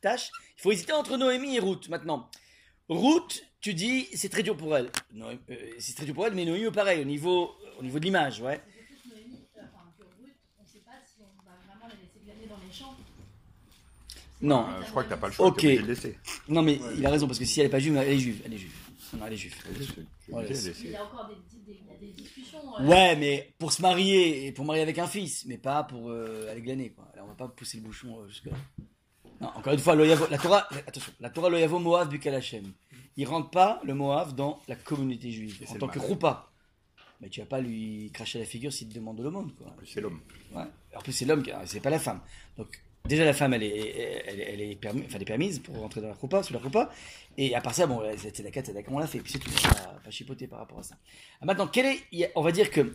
tâche. 0.02 0.32
Il 0.58 0.62
faut 0.62 0.72
hésiter 0.72 0.94
entre 0.94 1.18
Noémie 1.18 1.58
et 1.58 1.60
Ruth. 1.60 1.90
Maintenant, 1.90 2.30
Ruth, 2.90 3.44
tu 3.62 3.74
dis, 3.74 4.08
c'est 4.16 4.30
très 4.30 4.42
dur 4.44 4.58
pour 4.58 4.76
elle. 4.76 4.90
Euh, 5.16 5.36
c'est 5.78 5.96
très 5.96 6.06
dur 6.06 6.16
pour 6.16 6.26
elle, 6.26 6.34
mais 6.34 6.46
Noémie, 6.46 6.72
pareil, 6.72 7.02
au 7.02 7.06
niveau, 7.06 7.56
au 7.78 7.84
niveau 7.84 8.00
de 8.00 8.06
l'image, 8.06 8.42
ouais. 8.42 8.62
C'est 8.66 8.96
surtout 8.96 9.10
que 9.10 9.16
Noémie, 9.16 9.46
euh, 9.58 9.62
enfin 9.62 9.92
que 9.98 10.04
Ruth, 10.04 10.34
on 10.58 10.64
ne 10.64 10.68
sait 10.68 10.80
pas 10.80 10.98
si 11.06 11.22
on 11.22 11.44
va 11.44 11.58
vraiment 11.68 11.88
la 11.88 11.96
laisser 11.96 12.20
glaner 12.26 12.48
dans 12.48 12.58
les 12.66 12.74
champs. 12.74 12.96
Non. 14.42 14.68
Euh, 14.68 14.82
je 14.86 14.90
crois 14.92 15.04
que 15.04 15.10
t'as 15.10 15.18
pas 15.18 15.28
le 15.28 15.34
choix, 15.34 15.48
Ok. 15.48 15.58
t'es 15.60 15.68
obligé 15.68 15.82
de 15.84 15.88
laisser. 15.88 16.18
Non, 16.48 16.62
mais 16.62 16.80
il 16.98 17.06
a 17.06 17.10
raison, 17.10 17.26
parce 17.28 17.40
que 17.40 17.46
si 17.46 17.60
elle 17.60 17.66
est 17.68 17.70
pas 17.70 17.80
juive, 17.80 17.98
elle 17.98 18.12
est 18.14 18.20
juive. 18.20 18.42
Elle 18.46 18.54
est 18.54 18.58
juive. 18.58 18.74
Non, 19.14 19.26
elle 19.26 19.34
est 19.34 19.38
juive. 19.38 19.56
Ouais. 20.30 20.46
Il 20.84 20.92
y 20.92 20.96
a 20.96 21.04
encore 21.04 21.28
des, 21.30 21.74
des, 21.74 22.08
des 22.08 22.14
discussions. 22.14 22.60
euh, 22.80 22.86
Ouais, 22.88 23.16
mais 23.16 23.54
pour 23.58 23.72
se 23.72 23.82
marier 23.82 24.46
et 24.48 24.52
pour 24.52 24.66
marier 24.66 24.82
avec 24.84 25.00
un 25.00 25.08
fils, 25.08 25.46
mais 25.48 25.58
pas 25.58 25.84
pour 25.84 26.10
euh, 26.10 26.52
aller 26.52 26.62
glaner. 26.62 26.90
Quoi. 26.90 27.08
Alors, 27.14 27.26
on 27.26 27.30
va 27.30 27.36
pas 27.36 27.48
pousser 27.48 27.78
le 27.78 27.84
bouchon 27.84 28.20
euh, 28.20 28.28
jusque 28.28 28.46
là. 28.46 28.58
Non, 29.40 29.48
encore 29.56 29.74
une 29.74 29.80
fois, 29.80 29.96
la 29.96 30.38
Torah, 30.38 30.68
attention, 30.88 31.12
la 31.20 31.30
Torah 31.30 31.50
lo 31.50 31.58
yavo 31.58 31.80
Moav 31.80 32.10
bukal 32.10 32.36
Hashem. 32.36 32.74
Il 33.16 33.28
rentre 33.28 33.50
pas 33.50 33.80
le 33.84 33.94
Moav 33.94 34.36
dans 34.36 34.62
la 34.68 34.76
communauté 34.76 35.32
juive 35.32 35.58
Et 35.62 35.70
en 35.72 35.76
tant 35.76 35.88
que 35.88 36.00
roupa. 36.00 36.52
Mais 37.22 37.30
tu 37.30 37.40
vas 37.40 37.46
pas 37.48 37.62
lui 37.62 38.12
cracher 38.14 38.38
la 38.40 38.46
figure 38.46 38.72
s'il 38.72 38.90
te 38.90 38.94
demande 38.96 39.18
de 39.18 39.24
l'aumône, 39.24 39.52
quoi. 39.54 39.74
C'est 39.86 40.02
l'homme. 40.02 40.20
Ouais. 40.54 40.66
En 40.96 41.00
plus, 41.02 41.14
c'est 41.14 41.26
l'homme, 41.26 41.42
qui- 41.42 41.52
c'est 41.66 41.80
pas 41.80 41.90
la 41.90 41.98
femme. 42.00 42.22
Donc, 42.58 42.80
déjà, 43.08 43.26
la 43.26 43.34
femme, 43.34 43.54
elle 43.54 43.64
est, 43.64 44.24
elle, 44.28 44.42
elle 44.42 44.62
est, 44.62 44.76
permis, 44.76 45.02
enfin, 45.06 45.16
elle 45.16 45.22
est 45.22 45.26
permise 45.26 45.60
pour 45.60 45.78
rentrer 45.78 46.02
dans 46.02 46.08
la 46.10 46.14
roupa, 46.14 46.44
sous 46.44 46.54
la 46.54 46.60
roupa. 46.60 46.92
Et 47.38 47.56
à 47.56 47.62
part 47.62 47.74
ça, 47.74 47.88
bon, 47.88 48.02
c'est 48.18 48.40
la 48.40 48.52
4, 48.52 48.66
c'est 48.68 48.74
la 48.74 48.82
on 48.90 49.00
l'a 49.00 49.08
fait. 49.08 49.20
Puis 49.20 49.32
c'est 49.34 49.40
tout. 49.40 49.50
Pas, 49.64 50.00
pas 50.04 50.12
chipoter 50.12 50.48
par 50.48 50.60
rapport 50.60 50.80
à 50.80 50.84
ça. 50.84 50.96
Ah, 51.42 51.46
maintenant, 51.46 51.68
quel 51.68 51.86
est, 51.86 52.32
on 52.36 52.42
va 52.42 52.52
dire 52.52 52.70
que 52.72 52.94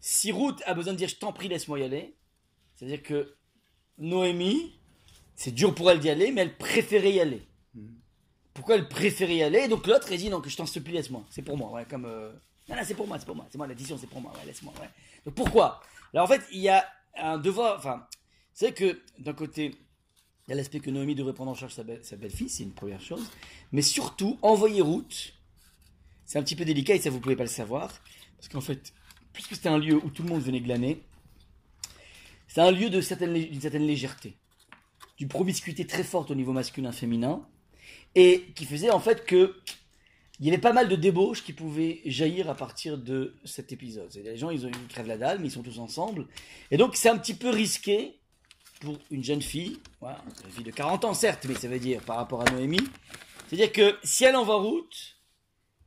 si 0.00 0.30
Ruth 0.32 0.62
a 0.66 0.74
besoin 0.74 0.92
de 0.92 0.98
dire 0.98 1.08
je 1.08 1.16
t'en 1.16 1.32
prie, 1.32 1.48
laisse-moi 1.48 1.80
y 1.80 1.84
aller, 1.84 2.14
c'est-à-dire 2.74 3.02
que 3.02 3.34
Noémie, 3.98 4.78
c'est 5.34 5.52
dur 5.52 5.74
pour 5.74 5.90
elle 5.90 6.00
d'y 6.00 6.10
aller, 6.10 6.30
mais 6.32 6.42
elle 6.42 6.56
préférait 6.56 7.12
y 7.12 7.20
aller. 7.20 7.46
Pourquoi 8.54 8.76
elle 8.76 8.88
préférait 8.88 9.36
y 9.36 9.42
aller? 9.42 9.60
Et 9.60 9.68
donc 9.68 9.86
l'autre, 9.86 10.08
elle 10.10 10.18
dit 10.18 10.30
non, 10.30 10.40
que 10.40 10.48
je 10.48 10.56
t'en 10.56 10.66
supplie, 10.66 10.92
laisse-moi. 10.94 11.24
C'est 11.30 11.42
pour 11.42 11.56
moi, 11.56 11.70
ouais, 11.72 11.84
comme. 11.84 12.06
euh, 12.06 12.32
Non, 12.68 12.76
non, 12.76 12.82
c'est 12.84 12.94
pour 12.94 13.06
moi, 13.06 13.18
c'est 13.18 13.26
pour 13.26 13.36
moi. 13.36 13.46
C'est 13.50 13.58
moi, 13.58 13.66
l'addition, 13.66 13.98
c'est 13.98 14.06
pour 14.08 14.20
moi, 14.20 14.32
ouais, 14.32 14.46
laisse-moi, 14.46 14.72
ouais. 14.80 14.88
Donc 15.24 15.34
pourquoi? 15.34 15.80
Alors 16.14 16.24
en 16.24 16.28
fait, 16.28 16.42
il 16.52 16.60
y 16.60 16.68
a 16.68 16.86
un 17.16 17.38
devoir. 17.38 17.78
Enfin, 17.78 18.06
c'est 18.56 18.72
que 18.72 18.98
d'un 19.18 19.34
côté, 19.34 19.76
il 20.46 20.50
y 20.50 20.52
a 20.54 20.56
l'aspect 20.56 20.80
que 20.80 20.88
Noémie 20.90 21.14
devrait 21.14 21.34
prendre 21.34 21.50
en 21.50 21.54
charge 21.54 21.74
sa, 21.74 21.82
belle- 21.82 22.02
sa 22.02 22.16
belle-fille, 22.16 22.48
c'est 22.48 22.62
une 22.62 22.72
première 22.72 23.02
chose. 23.02 23.30
Mais 23.70 23.82
surtout, 23.82 24.38
envoyer 24.40 24.80
route, 24.80 25.34
c'est 26.24 26.38
un 26.38 26.42
petit 26.42 26.56
peu 26.56 26.64
délicat 26.64 26.94
et 26.94 26.98
ça 26.98 27.10
vous 27.10 27.20
pouvez 27.20 27.36
pas 27.36 27.42
le 27.42 27.50
savoir. 27.50 27.92
Parce 28.38 28.48
qu'en 28.48 28.62
fait, 28.62 28.94
puisque 29.34 29.56
c'était 29.56 29.68
un 29.68 29.76
lieu 29.76 29.96
où 29.96 30.08
tout 30.08 30.22
le 30.22 30.30
monde 30.30 30.40
venait 30.40 30.62
glaner, 30.62 31.02
c'est 32.48 32.62
un 32.62 32.70
lieu 32.70 32.88
d'une 32.88 33.02
certaine 33.02 33.34
légèreté, 33.86 34.38
d'une 35.18 35.28
promiscuité 35.28 35.86
très 35.86 36.02
forte 36.02 36.30
au 36.30 36.34
niveau 36.34 36.52
masculin-féminin, 36.54 37.46
et 38.14 38.46
qui 38.54 38.64
faisait 38.64 38.90
en 38.90 39.00
fait 39.00 39.26
que 39.26 39.54
il 40.40 40.46
y 40.46 40.48
avait 40.48 40.58
pas 40.58 40.72
mal 40.72 40.88
de 40.88 40.96
débauches 40.96 41.44
qui 41.44 41.52
pouvaient 41.52 42.00
jaillir 42.06 42.48
à 42.48 42.54
partir 42.54 42.96
de 42.96 43.36
cet 43.44 43.70
épisode. 43.72 44.10
Les 44.14 44.38
gens, 44.38 44.48
ils, 44.48 44.64
ont, 44.64 44.70
ils 44.70 44.88
crèvent 44.88 45.08
la 45.08 45.18
dalle, 45.18 45.40
mais 45.40 45.48
ils 45.48 45.50
sont 45.50 45.62
tous 45.62 45.78
ensemble. 45.78 46.26
Et 46.70 46.78
donc, 46.78 46.96
c'est 46.96 47.10
un 47.10 47.18
petit 47.18 47.34
peu 47.34 47.50
risqué 47.50 48.18
pour 48.80 48.98
une 49.10 49.24
jeune 49.24 49.42
fille, 49.42 49.78
une 50.02 50.50
fille 50.52 50.64
de 50.64 50.70
40 50.70 51.04
ans 51.04 51.14
certes, 51.14 51.46
mais 51.48 51.54
ça 51.54 51.68
veut 51.68 51.78
dire 51.78 52.02
par 52.02 52.16
rapport 52.16 52.42
à 52.46 52.50
Noémie, 52.50 52.80
c'est-à-dire 53.48 53.72
que 53.72 53.96
si 54.04 54.24
elle 54.24 54.36
envoie 54.36 54.56
route, 54.60 55.16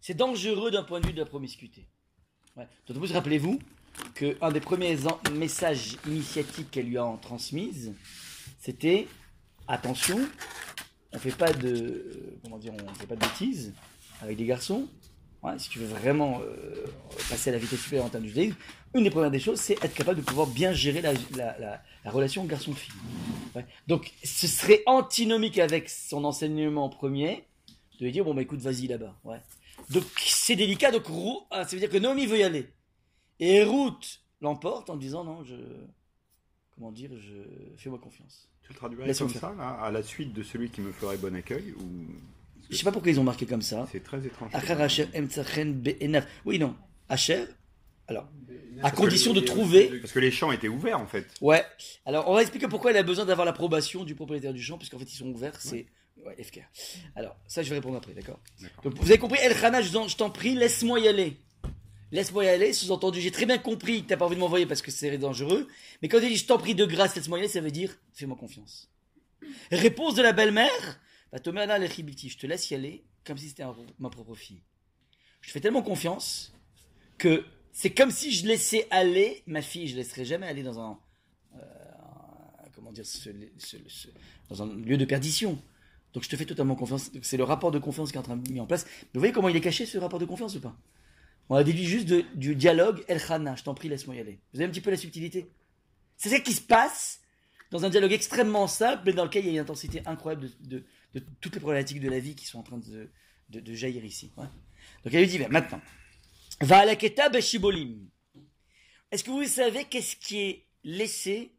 c'est 0.02 0.16
dangereux 0.16 0.72
d'un 0.72 0.84
point 0.84 1.00
de 1.00 1.08
vue 1.08 1.14
de 1.14 1.20
la 1.20 1.26
promiscuité. 1.26 1.88
Ouais. 2.56 2.68
D'autant 2.88 3.02
rappelez-vous 3.14 3.60
qu'un 4.16 4.52
des 4.52 4.60
premiers 4.62 4.98
en- 5.08 5.20
messages 5.34 5.98
initiatiques 6.08 6.72
qu'elle 6.72 6.88
lui 6.88 6.98
a 6.98 7.06
en 7.06 7.18
transmise, 7.18 7.94
c'était 8.60 9.08
attention, 9.68 10.20
on 11.12 11.20
fait 11.20 11.36
pas 11.36 11.52
de 11.54 12.38
comment 12.44 12.58
dire, 12.58 12.74
on 12.74 12.94
fait 12.96 13.08
pas 13.08 13.16
de 13.16 13.22
bêtises 13.22 13.74
avec 14.22 14.38
des 14.38 14.46
garçons. 14.46 14.88
Ouais, 15.42 15.58
si 15.58 15.70
tu 15.70 15.80
veux 15.80 15.88
vraiment 15.88 16.42
euh, 16.42 16.86
passer 17.30 17.50
à 17.50 17.54
la 17.54 17.60
vitesse 17.60 17.80
supérieure 17.82 18.06
en 18.06 18.10
termes 18.10 18.24
de 18.26 18.30
judaïsme, 18.30 18.56
une 18.94 19.04
des 19.04 19.10
premières 19.10 19.32
des 19.32 19.40
choses, 19.40 19.60
c'est 19.60 19.82
être 19.84 19.94
capable 19.94 20.20
de 20.20 20.26
pouvoir 20.26 20.48
bien 20.48 20.74
gérer 20.74 21.02
la, 21.02 21.14
la- 21.36 21.58
la- 21.60 21.82
la 22.04 22.12
relation 22.12 22.44
garçon-fille. 22.44 22.94
Ouais. 23.56 23.66
Donc, 23.88 24.12
ce 24.24 24.48
serait 24.48 24.84
antinomique 24.86 25.58
avec 25.60 25.90
son 25.90 26.26
enseignement 26.26 26.90
premier 26.90 27.46
de 28.00 28.06
lui 28.06 28.12
dire 28.12 28.26
bon 28.26 28.34
bah 28.34 28.42
écoute, 28.42 28.60
vas-y 28.60 28.88
là-bas. 28.88 29.16
Ouais. 29.24 29.40
Donc 29.92 30.04
c'est 30.18 30.56
délicat. 30.58 30.92
Donc 30.92 31.06
Rou- 31.08 31.42
ah, 31.52 31.64
ça 31.66 31.76
veut 31.76 31.80
dire 31.80 31.90
que 31.90 31.98
Naomi 31.98 32.26
veut 32.26 32.40
y 32.40 32.44
aller 32.44 32.68
et 33.40 33.64
Ruth 33.64 34.22
l'emporte 34.42 34.90
en 34.90 34.98
disant 34.98 35.24
non, 35.24 35.44
je 35.46 35.56
comment 36.76 36.92
dire, 36.92 37.12
je 37.18 37.34
fais-moi 37.78 38.00
confiance. 38.00 38.50
Tu 38.64 38.74
le 38.74 38.78
traduirais 38.78 39.14
comme 39.14 39.30
ça, 39.30 39.54
là, 39.58 39.70
à 39.82 39.92
la 39.92 40.04
suite 40.04 40.34
de 40.34 40.44
celui 40.44 40.70
qui 40.70 40.82
me 40.82 40.92
ferait 40.92 41.18
bon 41.18 41.36
accueil 41.36 41.74
ou... 41.74 41.86
Je 42.70 42.78
sais 42.78 42.84
pas 42.84 42.92
pourquoi 42.92 43.12
ils 43.12 43.20
ont 43.20 43.24
marqué 43.24 43.46
comme 43.46 43.62
ça. 43.62 43.88
C'est 43.92 44.04
très 44.04 44.26
étrange. 44.26 44.52
Oui, 46.46 46.60
non. 46.60 46.76
Asher. 47.08 47.46
Alors, 48.08 48.28
à 48.82 48.92
condition 48.92 49.34
de 49.34 49.40
trouver. 49.40 50.00
Parce 50.00 50.14
que 50.14 50.20
les 50.20 50.32
champs 50.32 50.52
étaient 50.52 50.68
ouverts 50.68 51.00
en 51.00 51.06
fait. 51.06 51.28
Ouais. 51.42 51.64
Alors, 52.06 52.28
on 52.30 52.34
va 52.34 52.42
expliquer 52.42 52.68
pourquoi 52.68 52.92
elle 52.92 52.98
a 52.98 53.04
besoin 53.04 53.26
d'avoir 53.26 53.46
l'approbation 53.46 54.04
du 54.04 54.16
propriétaire 54.16 54.54
du 54.54 54.62
champ, 54.62 54.78
puisqu'en 54.78 54.98
fait, 55.00 55.12
ils 55.12 55.18
sont 55.18 55.28
ouverts. 55.28 55.60
C'est. 55.60 55.86
Ouais, 56.26 56.36
FK. 56.44 56.62
Alors, 57.16 57.38
ça, 57.48 57.64
je 57.64 57.70
vais 57.70 57.76
répondre 57.76 57.96
après, 57.98 58.14
d'accord. 58.14 58.40
Donc, 58.84 58.96
vous 58.96 59.10
avez 59.10 59.18
compris, 59.20 59.40
El 59.42 59.56
Khana, 59.56 59.82
je 59.82 60.16
t'en- 60.18 60.30
prie, 60.30 60.54
laisse-moi 60.56 61.00
y 61.00 61.08
aller. 61.08 61.38
Laisse-moi 62.12 62.46
y 62.46 62.50
aller, 62.50 62.74
sous-entendu, 62.74 63.22
j'ai 63.22 63.32
très 63.32 63.46
bien 63.46 63.58
compris 63.60 64.02
que 64.04 64.08
t'as 64.10 64.18
pas 64.18 64.26
envie 64.26 64.36
de 64.36 64.40
m'envoyer 64.40 64.66
parce 64.66 64.82
que 64.82 64.90
c'est 64.92 65.18
dangereux. 65.18 65.68
Mais 66.02 66.08
quand 66.10 66.18
il 66.20 66.30
dit 66.30 66.36
je 66.38 66.46
t'en 66.46 66.58
prie 66.58 66.74
de 66.74 66.86
grâce, 66.86 67.16
laisse-moi 67.16 67.38
y 67.38 67.42
aller, 67.42 67.50
ça 67.50 67.62
veut 67.62 67.70
dire 67.72 67.96
fais-moi 68.14 68.36
confiance. 68.36 68.90
Réponse 69.72 70.16
de 70.16 70.24
la 70.24 70.34
belle-mère 70.34 71.00
je 71.34 72.38
te 72.38 72.48
laisse 72.48 72.70
y 72.72 72.76
aller 72.76 73.04
comme 73.26 73.38
si 73.38 73.50
c'était 73.50 73.64
ma 74.00 74.10
propre 74.10 74.36
fille. 74.36 74.62
Je 75.42 75.52
fais 75.52 75.60
tellement 75.60 75.82
confiance 75.82 76.54
que 77.18 77.46
c'est 77.72 77.92
comme 77.92 78.12
si 78.12 78.32
je 78.32 78.46
laissais 78.48 78.88
aller 78.90 79.44
ma 79.46 79.62
fille. 79.62 79.88
Je 79.88 79.96
laisserai 79.96 80.26
jamais 80.26 80.48
aller 80.48 80.64
dans 80.64 80.80
un. 80.80 81.00
euh, 81.56 81.60
comment 82.74 82.92
dire 82.92 83.06
dans 84.50 84.64
un 84.64 84.76
lieu 84.76 84.98
de 84.98 85.06
perdition. 85.06 85.62
Donc 86.14 86.24
je 86.24 86.30
te 86.30 86.36
fais 86.36 86.46
totalement 86.46 86.76
confiance. 86.76 87.12
C'est 87.22 87.38
le 87.38 87.44
rapport 87.44 87.72
de 87.72 87.80
confiance 87.80 88.12
qui 88.12 88.18
est 88.18 88.20
en 88.20 88.24
train 88.24 88.38
de 88.38 88.52
mis 88.52 88.60
en 88.60 88.66
place. 88.66 88.86
Vous 89.14 89.20
voyez 89.20 89.32
comment 89.34 89.50
il 89.50 89.56
est 89.56 89.62
caché 89.62 89.86
ce 89.86 89.98
rapport 89.98 90.20
de 90.20 90.26
confiance 90.26 90.56
ou 90.56 90.60
pas? 90.62 90.76
On 91.50 91.56
a 91.56 91.64
déduit 91.64 91.86
juste 91.86 92.08
du 92.36 92.56
dialogue 92.56 93.04
El 93.08 93.22
Khana, 93.24 93.56
je 93.56 93.64
t'en 93.64 93.74
prie, 93.74 93.90
laisse-moi 93.90 94.16
y 94.16 94.20
aller. 94.20 94.40
Vous 94.54 94.60
avez 94.60 94.66
un 94.68 94.72
petit 94.72 94.82
peu 94.82 94.92
la 94.92 94.98
subtilité? 94.98 95.50
C'est 96.18 96.30
ça 96.30 96.40
qui 96.40 96.54
se 96.54 96.62
passe 96.62 97.22
dans 97.72 97.86
un 97.86 97.90
dialogue 97.90 98.12
extrêmement 98.12 98.68
simple, 98.68 99.04
mais 99.06 99.14
dans 99.14 99.24
lequel 99.24 99.44
il 99.46 99.48
y 99.48 99.50
a 99.50 99.54
une 99.54 99.60
intensité 99.60 100.02
incroyable 100.06 100.50
de- 100.62 100.84
de 101.14 101.20
toutes 101.42 101.56
les 101.56 101.60
problématiques 101.62 102.00
de 102.02 102.10
la 102.10 102.20
vie 102.20 102.36
qui 102.36 102.46
sont 102.46 102.60
en 102.60 102.64
train 102.64 102.78
de, 102.78 103.10
de- 103.50 103.60
de 103.60 103.74
jaillir 103.74 104.04
ici. 104.06 104.32
ouais. 104.38 104.46
Donc 105.04 105.14
elle 105.14 105.22
lui 105.22 105.28
dit, 105.28 105.40
ben, 105.40 105.50
maintenant, 105.50 105.82
va 106.62 106.80
à 106.80 106.86
la 106.86 106.96
Keta 106.96 107.30
Beshibolim. 107.30 108.08
Est-ce 109.12 109.24
que 109.24 109.32
vous 109.32 109.44
savez 109.46 109.86
qu'est-ce 109.86 110.16
qui 110.16 110.38
est 110.40 110.66
laissé 110.84 111.52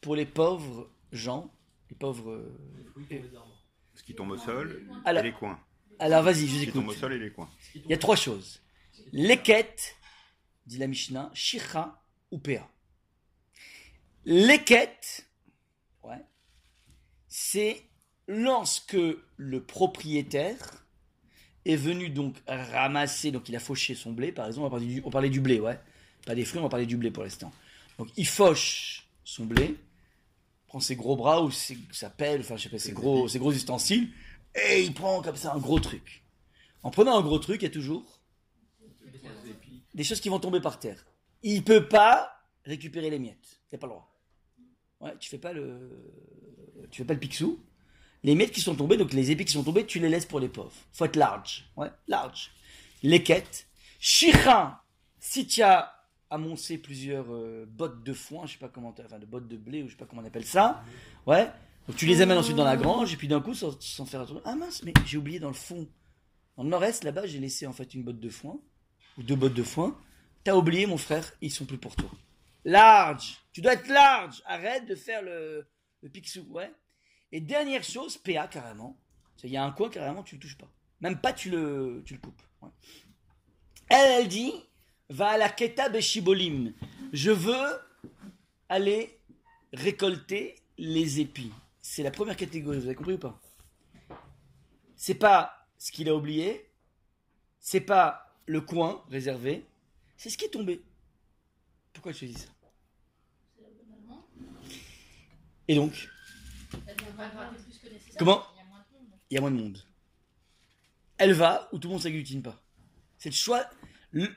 pour 0.00 0.14
les 0.16 0.26
pauvres 0.26 0.90
gens, 1.12 1.52
les 1.90 1.96
pauvres... 1.96 2.30
euh, 2.30 2.58
Les 3.10 3.18
les. 3.18 3.30
Ce 3.94 4.02
qui 4.02 4.14
tombe 4.14 4.30
au 4.30 4.38
sol 4.38 4.88
Alors- 5.04 5.22
et 5.24 5.28
les 5.28 5.32
coins. 5.34 5.60
Alors 5.98 6.22
vas-y, 6.22 6.46
je 6.46 6.46
vous 6.46 6.46
Ce 6.46 6.56
qui 6.56 6.62
écoute. 6.64 6.74
tombe 6.74 6.88
au 6.88 6.94
sol 6.94 7.12
et 7.12 7.18
les 7.18 7.30
coins. 7.32 7.50
Il 7.74 7.86
y 7.86 7.92
a 7.94 7.98
trois 7.98 8.16
choses. 8.16 8.60
Leket, 9.12 9.96
dit 10.66 10.78
la 10.78 10.86
Mishnah, 10.86 11.30
Shicha 11.34 12.00
ou 12.30 12.38
Pea. 12.38 12.66
Leket, 14.24 15.28
ouais, 16.02 16.24
c'est 17.28 17.82
lorsque 18.26 18.96
le 19.36 19.62
propriétaire 19.62 20.84
est 21.64 21.76
venu 21.76 22.08
donc 22.10 22.36
ramasser, 22.46 23.30
donc 23.30 23.48
il 23.48 23.56
a 23.56 23.60
fauché 23.60 23.94
son 23.94 24.12
blé, 24.12 24.32
par 24.32 24.46
exemple, 24.46 24.66
on 24.66 24.70
parlait 24.70 24.86
du, 24.86 25.02
parlait 25.02 25.30
blé, 25.30 25.60
ouais, 25.60 25.78
pas 26.26 26.34
des 26.34 26.44
fruits, 26.44 26.60
on 26.60 26.68
parler 26.68 26.86
du 26.86 26.96
blé 26.96 27.10
pour 27.10 27.22
l'instant. 27.22 27.52
Donc 27.98 28.08
il 28.16 28.26
fauche 28.26 29.08
son 29.24 29.44
blé, 29.44 29.76
prend 30.66 30.80
ses 30.80 30.96
gros 30.96 31.16
bras 31.16 31.42
ou 31.42 31.50
sa 31.50 32.10
pelle, 32.10 32.40
enfin 32.40 32.56
je 32.56 32.64
sais 32.64 32.68
pas, 32.68 32.78
ses 32.78 32.92
gros, 32.92 33.28
ses 33.28 33.38
gros 33.38 33.52
ustensiles, 33.52 34.10
et 34.54 34.82
il 34.82 34.92
prend 34.92 35.22
comme 35.22 35.36
ça 35.36 35.52
un 35.52 35.58
gros 35.58 35.78
truc. 35.78 36.22
En 36.82 36.90
prenant 36.90 37.16
un 37.16 37.22
gros 37.22 37.38
truc, 37.38 37.62
il 37.62 37.64
y 37.64 37.68
a 37.68 37.70
toujours 37.70 38.20
des 39.94 40.04
choses 40.04 40.20
qui 40.20 40.28
vont 40.28 40.40
tomber 40.40 40.60
par 40.60 40.78
terre. 40.78 41.04
Il 41.42 41.64
peut 41.64 41.88
pas 41.88 42.42
récupérer 42.64 43.10
les 43.10 43.18
miettes. 43.18 43.60
Il 43.72 43.78
pas 43.78 43.86
le 43.86 43.92
droit. 43.92 44.08
Ouais, 45.00 45.14
tu 45.18 45.28
fais 45.28 45.38
pas 45.38 45.52
le, 45.52 45.90
tu 46.90 46.98
fais 46.98 47.04
pas 47.04 47.14
le 47.14 47.20
pixou. 47.20 47.60
Les 48.24 48.34
miettes 48.34 48.52
qui 48.52 48.60
sont 48.60 48.74
tombées, 48.76 48.96
donc 48.96 49.12
les 49.12 49.30
épis 49.30 49.44
qui 49.44 49.52
sont 49.52 49.64
tombés, 49.64 49.84
tu 49.84 49.98
les 49.98 50.08
laisses 50.08 50.26
pour 50.26 50.40
les 50.40 50.48
pauvres. 50.48 50.72
Faut 50.92 51.04
être 51.04 51.16
large. 51.16 51.64
Ouais, 51.76 51.90
large. 52.06 52.52
Les 53.02 53.22
quêtes. 53.22 53.66
Chira, 53.98 54.84
si 55.18 55.46
tu 55.46 55.62
as 55.62 55.92
amoncé 56.30 56.78
plusieurs 56.78 57.26
euh, 57.30 57.66
bottes 57.68 58.02
de 58.02 58.12
foin, 58.12 58.46
je 58.46 58.52
sais 58.52 58.58
pas 58.58 58.68
comment, 58.68 58.94
enfin 58.98 59.18
de 59.18 59.26
bottes 59.26 59.48
de 59.48 59.56
blé 59.56 59.82
ou 59.82 59.86
je 59.86 59.92
sais 59.92 59.96
pas 59.98 60.06
comment 60.06 60.22
on 60.22 60.24
appelle 60.24 60.44
ça. 60.44 60.82
Ouais. 61.26 61.50
Donc 61.88 61.96
tu 61.96 62.06
les 62.06 62.20
amènes 62.20 62.38
ensuite 62.38 62.56
dans 62.56 62.64
la 62.64 62.76
grange 62.76 63.12
et 63.12 63.16
puis 63.16 63.28
d'un 63.28 63.40
coup 63.40 63.54
sans, 63.54 63.78
sans 63.80 64.06
faire 64.06 64.20
attention. 64.20 64.42
Ah 64.44 64.54
mince, 64.54 64.82
mais 64.82 64.92
j'ai 65.04 65.18
oublié 65.18 65.40
dans 65.40 65.48
le 65.48 65.54
fond. 65.54 65.88
Dans 66.56 66.62
le 66.62 66.68
nord-est, 66.68 67.04
là-bas, 67.04 67.26
j'ai 67.26 67.38
laissé 67.38 67.66
en 67.66 67.72
fait 67.72 67.92
une 67.94 68.04
botte 68.04 68.20
de 68.20 68.28
foin 68.28 68.58
ou 69.18 69.22
deux 69.22 69.36
bottes 69.36 69.54
de 69.54 69.62
foin. 69.62 69.98
T'as 70.44 70.54
oublié, 70.54 70.86
mon 70.86 70.96
frère, 70.96 71.32
ils 71.40 71.50
sont 71.50 71.64
plus 71.64 71.78
pour 71.78 71.96
toi. 71.96 72.10
Large. 72.64 73.38
Tu 73.52 73.60
dois 73.60 73.74
être 73.74 73.88
large. 73.88 74.42
Arrête 74.46 74.86
de 74.86 74.94
faire 74.94 75.22
le, 75.22 75.66
le 76.02 76.08
pixou, 76.08 76.46
ouais. 76.50 76.72
Et 77.32 77.40
dernière 77.40 77.82
chose, 77.82 78.18
PA 78.18 78.46
carrément. 78.46 78.96
Il 79.42 79.50
y 79.50 79.56
a 79.56 79.64
un 79.64 79.72
coin 79.72 79.88
carrément, 79.88 80.22
tu 80.22 80.36
le 80.36 80.40
touches 80.40 80.58
pas. 80.58 80.70
Même 81.00 81.20
pas, 81.20 81.32
tu 81.32 81.50
le, 81.50 82.02
tu 82.06 82.14
le 82.14 82.20
coupes. 82.20 82.42
Elle, 83.88 84.22
elle 84.22 84.28
dit, 84.28 84.52
va 85.08 85.30
à 85.30 85.38
la 85.38 85.48
Keta 85.48 85.88
Beshibolim. 85.88 86.72
Je 87.12 87.30
veux 87.30 87.80
aller 88.68 89.18
récolter 89.72 90.56
les 90.78 91.20
épis. 91.20 91.52
C'est 91.80 92.02
la 92.02 92.10
première 92.10 92.36
catégorie, 92.36 92.78
vous 92.78 92.86
avez 92.86 92.94
compris 92.94 93.14
ou 93.14 93.18
pas? 93.18 93.40
C'est 94.96 95.14
pas 95.14 95.66
ce 95.78 95.90
qu'il 95.90 96.08
a 96.08 96.14
oublié, 96.14 96.70
c'est 97.58 97.80
pas 97.80 98.36
le 98.46 98.60
coin 98.60 99.02
réservé, 99.10 99.66
c'est 100.16 100.30
ce 100.30 100.38
qui 100.38 100.44
est 100.44 100.50
tombé. 100.50 100.80
Pourquoi 101.92 102.12
tu 102.12 102.26
dis 102.26 102.34
ça? 102.34 102.48
Et 105.66 105.74
donc, 105.74 106.08
Comment 108.18 108.42
Il 109.30 109.34
y 109.34 109.38
a 109.38 109.40
moins 109.40 109.50
de 109.50 109.56
monde. 109.56 109.78
Elle 111.18 111.32
va 111.32 111.68
où 111.72 111.78
tout 111.78 111.88
le 111.88 111.92
monde 111.92 112.02
s'agglutine 112.02 112.42
pas. 112.42 112.60
C'est 113.18 113.28
le 113.30 113.34
choix. 113.34 113.64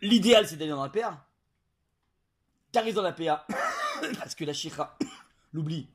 L'idéal, 0.01 0.47
c'est 0.47 0.55
d'aller 0.55 0.71
dans 0.71 0.83
la 0.83 0.89
PA. 0.89 1.27
T'arrives 2.71 2.95
dans 2.95 3.01
la 3.01 3.11
PA 3.13 3.45
parce 4.17 4.35
que 4.35 4.45
la 4.45 4.53
chira 4.53 4.97
l'oublie. 5.53 5.87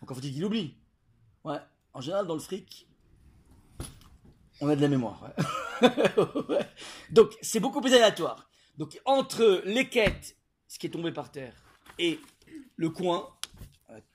Encore 0.00 0.16
faut-il 0.16 0.32
qu'il 0.32 0.42
l'oublie. 0.42 0.74
Ouais. 1.44 1.58
En 1.94 2.00
général, 2.00 2.26
dans 2.26 2.34
le 2.34 2.40
fric, 2.40 2.86
on 4.60 4.68
a 4.68 4.76
de 4.76 4.80
la 4.80 4.88
mémoire. 4.88 5.30
Ouais. 6.48 6.64
Donc, 7.10 7.36
c'est 7.42 7.58
beaucoup 7.58 7.80
plus 7.80 7.92
aléatoire. 7.92 8.48
Donc, 8.78 9.00
entre 9.04 9.62
les 9.64 9.88
quêtes, 9.88 10.36
ce 10.68 10.78
qui 10.78 10.86
est 10.86 10.90
tombé 10.90 11.10
par 11.10 11.32
terre, 11.32 11.56
et 11.98 12.20
le 12.76 12.88
coin, 12.90 13.28
euh, 13.90 13.94
on 13.94 13.94
a 13.94 14.00
qu'à 14.00 14.02
tout- 14.02 14.11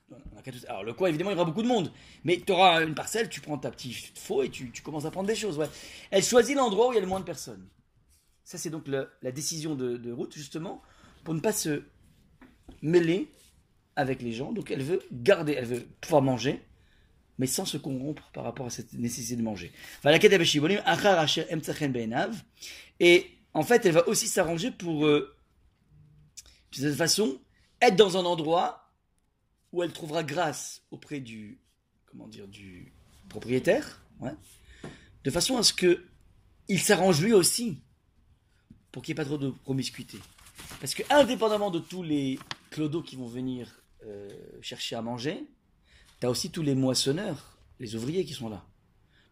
alors 0.68 0.84
le 0.84 0.94
coin, 0.94 1.10
évidemment, 1.10 1.32
il 1.32 1.34
y 1.34 1.36
aura 1.36 1.46
beaucoup 1.46 1.64
de 1.64 1.68
monde. 1.68 1.92
Mais 2.24 2.42
tu 2.46 2.52
auras 2.52 2.84
une 2.84 2.96
parcelle, 2.96 3.30
tu 3.30 3.42
prends 3.42 3.58
ta 3.58 3.72
petite 3.72 4.18
faux 4.18 4.44
et 4.44 4.50
tu, 4.50 4.72
commences 4.84 5.06
à 5.06 5.12
prendre 5.12 5.28
des 5.28 5.36
choses. 5.36 5.58
Ouais. 5.58 5.68
Elle 6.12 6.24
choisit 6.24 6.56
l'endroit 6.56 6.90
où 6.90 6.92
il 6.94 6.96
y 6.96 6.98
a 6.98 7.02
le 7.02 7.08
moins 7.08 7.20
de 7.20 7.26
personnes. 7.26 7.68
Ça, 8.44 8.58
c'est 8.58 8.70
donc 8.70 8.88
la 8.88 9.32
décision 9.32 9.76
de, 9.76 10.12
route, 10.12 10.34
justement, 10.34 10.82
pour 11.24 11.34
ne 11.34 11.42
pas 11.42 11.52
se 11.52 11.84
mêler 12.82 13.30
avec 13.96 14.22
les 14.22 14.32
gens. 14.32 14.54
Donc, 14.54 14.72
elle 14.72 14.84
veut 14.84 15.02
garder, 15.12 15.54
elle 15.54 15.66
veut 15.66 15.88
pouvoir 16.00 16.22
manger, 16.22 16.62
mais 17.40 17.48
sans 17.48 17.66
se 17.66 17.78
corrompre 17.78 18.30
par 18.34 18.46
rapport 18.46 18.68
à 18.68 18.70
cette 18.70 18.94
nécessité 18.94 19.36
de 19.36 19.42
manger. 19.42 19.74
Be'enav. 21.90 22.42
Et 23.02 23.32
en 23.54 23.64
fait, 23.64 23.86
elle 23.86 23.92
va 23.92 24.08
aussi 24.08 24.28
s'arranger 24.28 24.72
pour, 24.72 25.06
euh, 25.06 25.36
de 26.72 26.78
cette 26.78 26.96
façon, 26.96 27.42
être 27.82 27.98
dans 27.98 28.16
un 28.16 28.24
endroit 28.24 28.87
où 29.74 29.84
elle 29.84 29.92
trouvera 29.92 30.24
grâce 30.24 30.84
auprès 30.92 31.20
du, 31.20 31.60
propriétaire, 33.30 34.04
de 35.24 35.32
façon 35.32 35.58
à 35.58 35.64
ce 35.64 35.74
que 35.74 36.06
il 36.70 36.80
s'arrange 36.80 37.22
lui 37.22 37.34
aussi 37.34 37.82
pour 38.92 39.04
qu'il 39.04 39.14
n'y 39.14 39.22
ait 39.22 39.24
pas 39.24 39.26
trop 39.26 39.38
de 39.38 39.50
promiscuité. 39.50 40.18
Parce 40.80 40.94
que 40.94 41.04
indépendamment 41.10 41.72
de 41.72 41.80
tous 41.80 42.04
les 42.04 42.40
clodos 42.72 43.04
qui 43.04 43.16
vont 43.16 43.28
venir 43.28 43.82
euh, 44.06 44.30
chercher 44.62 44.96
à 44.96 45.02
manger, 45.02 45.46
tu 46.20 46.26
as 46.26 46.30
aussi 46.30 46.50
tous 46.50 46.62
les 46.62 46.76
moissonneurs, 46.76 47.58
les 47.80 47.96
ouvriers 47.96 48.26
qui 48.26 48.34
sont 48.34 48.50
là. 48.50 48.66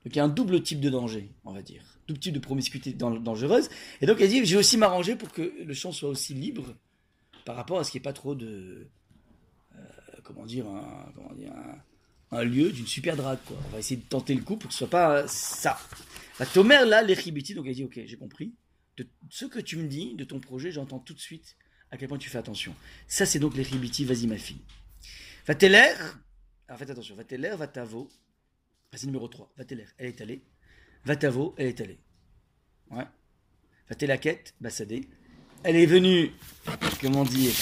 Donc 0.03 0.15
il 0.15 0.17
y 0.17 0.19
a 0.19 0.23
un 0.23 0.29
double 0.29 0.61
type 0.61 0.79
de 0.79 0.89
danger, 0.89 1.31
on 1.45 1.51
va 1.51 1.61
dire. 1.61 1.83
Double 2.07 2.19
type 2.19 2.33
de 2.33 2.39
promiscuité 2.39 2.93
dan- 2.93 3.21
dangereuse. 3.21 3.69
Et 4.01 4.05
donc 4.05 4.21
elle 4.21 4.29
dit, 4.29 4.45
j'ai 4.45 4.57
aussi 4.57 4.77
m'arranger 4.77 5.15
pour 5.15 5.31
que 5.31 5.53
le 5.63 5.73
champ 5.73 5.91
soit 5.91 6.09
aussi 6.09 6.33
libre 6.33 6.75
par 7.43 7.55
rapport 7.55 7.79
à 7.79 7.83
ce 7.83 7.91
qu'il 7.91 7.99
n'y 7.99 8.03
ait 8.03 8.09
pas 8.09 8.13
trop 8.13 8.35
de... 8.35 8.87
comment 10.25 10.45
dire, 10.45 10.67
un, 10.67 11.11
comment 11.15 11.33
dire, 11.33 11.53
un, 12.31 12.43
lieu 12.43 12.71
d'une 12.71 12.87
super 12.87 13.15
drague. 13.15 13.39
Quoi. 13.45 13.57
On 13.65 13.69
va 13.69 13.79
essayer 13.79 13.97
de 13.97 14.05
tenter 14.05 14.35
le 14.35 14.41
coup 14.41 14.57
pour 14.57 14.67
que 14.67 14.73
ce 14.73 14.79
soit 14.79 14.89
pas 14.89 15.19
euh, 15.19 15.27
ça. 15.27 15.79
La 16.39 16.45
Tomer, 16.45 16.85
là, 16.85 17.01
les 17.01 17.13
Ribiti, 17.13 17.53
donc 17.53 17.65
elle 17.67 17.75
dit, 17.75 17.83
ok, 17.85 18.01
j'ai 18.05 18.17
compris. 18.17 18.53
De 18.97 19.07
ce 19.29 19.45
que 19.45 19.59
tu 19.59 19.77
me 19.77 19.87
dis, 19.87 20.15
de 20.15 20.23
ton 20.23 20.39
projet, 20.39 20.71
j'entends 20.71 20.99
tout 20.99 21.13
de 21.13 21.19
suite 21.19 21.55
à 21.91 21.97
quel 21.97 22.09
point 22.09 22.17
tu 22.17 22.29
fais 22.29 22.37
attention. 22.37 22.75
Ça, 23.07 23.25
c'est 23.25 23.39
donc 23.39 23.55
les 23.55 23.63
Ribiti, 23.63 24.03
vas-y 24.03 24.27
ma 24.27 24.37
fille. 24.37 24.61
Vateler, 25.47 25.93
alors 26.67 26.79
faites 26.79 26.89
attention, 26.89 27.15
Vateler, 27.15 27.55
Vatavo, 27.55 28.09
ah, 28.91 28.97
c'est 28.97 29.05
numéro 29.05 29.27
3, 29.27 29.53
Vateler, 29.57 29.85
elle 29.97 30.07
est 30.07 30.21
allée. 30.21 30.41
Vatavo, 31.05 31.53
elle 31.57 31.67
est 31.67 31.81
allée. 31.81 31.99
Ouais. 32.89 33.05
Vatelaket, 33.89 34.55
Bassadé. 34.59 35.07
Elle 35.63 35.75
est 35.75 35.85
venue, 35.85 36.31
comment 37.01 37.23
dire, 37.23 37.53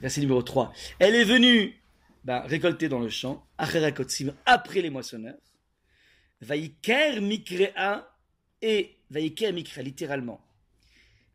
verset 0.00 0.20
numéro 0.20 0.42
3. 0.42 0.72
Elle 0.98 1.14
est 1.14 1.24
venue 1.24 1.74
bah, 2.24 2.42
récolter 2.46 2.88
dans 2.88 3.00
le 3.00 3.08
champ, 3.08 3.46
après 3.58 4.80
les 4.82 4.90
moissonneurs. 4.90 5.38
Vaïker 6.40 7.20
Mikrea 7.20 8.08
et 8.62 8.96
Vaïker 9.10 9.52
Mikrea, 9.52 9.82
littéralement. 9.82 10.40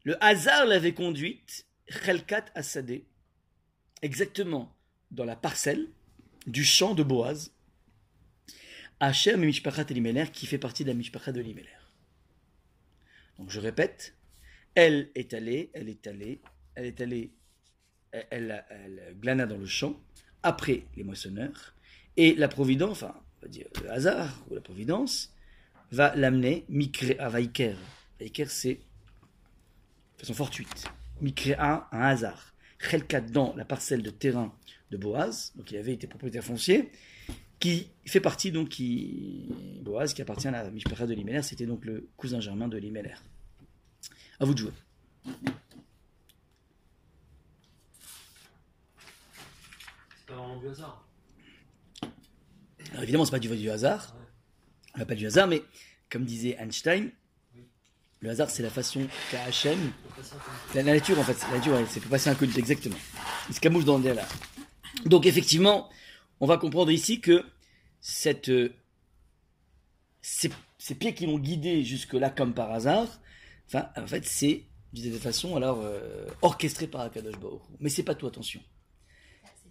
Le 0.03 0.21
hasard 0.23 0.65
l'avait 0.65 0.93
conduite, 0.93 1.65
Chelkat 1.87 2.45
Assadé, 2.55 3.05
exactement 4.01 4.75
dans 5.11 5.25
la 5.25 5.35
parcelle 5.35 5.87
du 6.47 6.63
champ 6.63 6.95
de 6.95 7.03
Boaz, 7.03 7.53
Hacher 8.99 9.37
Mishpachat 9.37 9.85
Elimelech, 9.89 10.31
qui 10.31 10.45
fait 10.45 10.57
partie 10.57 10.83
de 10.83 10.89
la 10.89 10.95
Mishpachat 10.95 11.31
de 11.31 11.39
Elimelech. 11.39 11.69
Donc 13.37 13.49
je 13.49 13.59
répète, 13.59 14.15
elle 14.75 15.09
est 15.15 15.33
allée, 15.33 15.71
elle 15.73 15.89
est 15.89 16.05
allée, 16.05 16.41
elle 16.75 16.85
est 16.85 17.01
allée, 17.01 17.31
elle, 18.11 18.63
glana 19.21 19.45
dans 19.45 19.57
le 19.57 19.65
champ, 19.65 19.99
après 20.43 20.83
les 20.95 21.03
moissonneurs, 21.03 21.73
et 22.17 22.35
la 22.35 22.47
providence, 22.47 23.03
enfin, 23.03 23.15
on 23.39 23.45
va 23.45 23.47
dire 23.47 23.67
le 23.83 23.91
hasard 23.91 24.43
ou 24.49 24.55
la 24.55 24.61
providence, 24.61 25.33
va 25.91 26.15
l'amener 26.15 26.65
Mikrea 26.69 27.29
Vaiker. 27.29 27.75
Vaiker, 28.19 28.45
c'est 28.47 28.75
de 28.75 30.19
façon 30.19 30.33
fortuite. 30.33 30.85
Mikrea, 31.21 31.87
un 31.91 32.01
hasard. 32.01 32.53
Chelkat 32.79 33.21
dans 33.21 33.55
la 33.55 33.65
parcelle 33.65 34.01
de 34.01 34.09
terrain 34.09 34.53
de 34.89 34.97
Boaz, 34.97 35.53
donc 35.55 35.71
il 35.71 35.77
avait 35.77 35.93
été 35.93 36.07
propriétaire 36.07 36.43
foncier, 36.43 36.91
qui 37.59 37.87
fait 38.05 38.19
partie 38.19 38.51
donc 38.51 38.69
qui 38.69 39.47
Boaz, 39.81 40.13
qui 40.13 40.21
appartient 40.21 40.47
à 40.47 40.51
la 40.51 40.69
de 40.69 41.13
Liméler, 41.13 41.43
c'était 41.43 41.67
donc 41.67 41.85
le 41.85 42.09
cousin 42.17 42.39
germain 42.39 42.67
de 42.67 42.77
Liméler. 42.77 43.13
À 44.39 44.45
vous 44.45 44.53
de 44.53 44.59
jouer. 44.59 44.71
Pas 50.31 50.37
vraiment 50.37 50.59
du 50.59 50.67
hasard. 50.69 51.07
Alors 52.91 53.03
évidemment, 53.03 53.25
c'est 53.25 53.31
pas 53.31 53.39
du, 53.39 53.47
du 53.47 53.69
hasard, 53.69 54.15
on 54.95 54.99
n'a 54.99 55.05
pas 55.05 55.15
du 55.15 55.25
hasard, 55.25 55.47
mais 55.47 55.61
comme 56.09 56.25
disait 56.25 56.57
Einstein, 56.59 57.11
le 58.19 58.29
hasard 58.29 58.49
c'est 58.49 58.63
la 58.63 58.69
façon 58.69 59.07
qu'a 59.29 59.43
Hachem. 59.43 59.91
La, 60.75 60.83
la 60.83 60.93
nature, 60.93 61.17
en 61.19 61.23
fait, 61.23 61.37
la 61.49 61.57
nature, 61.57 61.73
ouais, 61.73 61.85
c'est 61.89 61.99
pour 61.99 62.11
passer 62.11 62.29
un 62.29 62.35
coup 62.35 62.45
exactement. 62.45 62.97
Il 63.49 63.55
se 63.55 63.59
camoufle 63.59 63.85
dans 63.85 63.97
le 63.97 64.13
là. 64.13 64.27
Donc, 65.05 65.25
effectivement, 65.25 65.89
on 66.39 66.47
va 66.47 66.57
comprendre 66.57 66.91
ici 66.91 67.21
que 67.21 67.43
cette, 67.99 68.49
euh, 68.49 68.73
ces, 70.21 70.51
ces 70.77 70.95
pieds 70.95 71.13
qui 71.15 71.25
l'ont 71.25 71.39
guidé 71.39 71.83
jusque-là 71.83 72.29
comme 72.29 72.53
par 72.53 72.71
hasard, 72.71 73.07
enfin, 73.67 73.89
en 73.95 74.07
fait, 74.07 74.25
c'est 74.25 74.65
d'une 74.93 75.17
façon 75.17 75.55
alors 75.55 75.79
euh, 75.81 76.27
orchestré 76.41 76.85
par 76.85 77.01
Akadosh 77.01 77.39
Baruch. 77.39 77.61
Mais 77.79 77.89
c'est 77.89 78.03
pas 78.03 78.15
tout, 78.15 78.27
attention. 78.27 78.61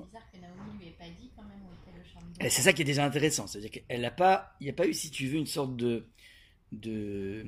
C'est 0.01 0.07
bizarre 0.07 0.31
que 0.33 0.39
Naomi 0.39 0.79
lui 0.81 0.89
ait 0.89 0.97
pas 0.99 1.05
dit 1.09 1.31
quand 1.37 1.43
même 1.43 1.61
où 1.69 1.73
était 1.91 1.97
le 1.99 2.05
champ 2.05 2.21
de 2.39 2.45
Et 2.45 2.51
c'est 2.51 2.63
ça 2.63 2.73
qui 2.73 2.83
est 2.83 2.85
déjà 2.85 3.05
intéressant, 3.05 3.47
c'est-à-dire 3.47 3.71
qu'elle 3.71 4.01
n'a 4.01 4.11
pas, 4.11 4.55
il 4.61 4.65
n'y 4.65 4.71
a 4.71 4.75
pas 4.75 4.87
eu, 4.87 4.95
si 4.95 5.11
tu 5.11 5.27
veux, 5.29 5.37
une 5.39 5.47
sorte 5.47 5.77
de, 5.77 6.07
de, 6.73 7.45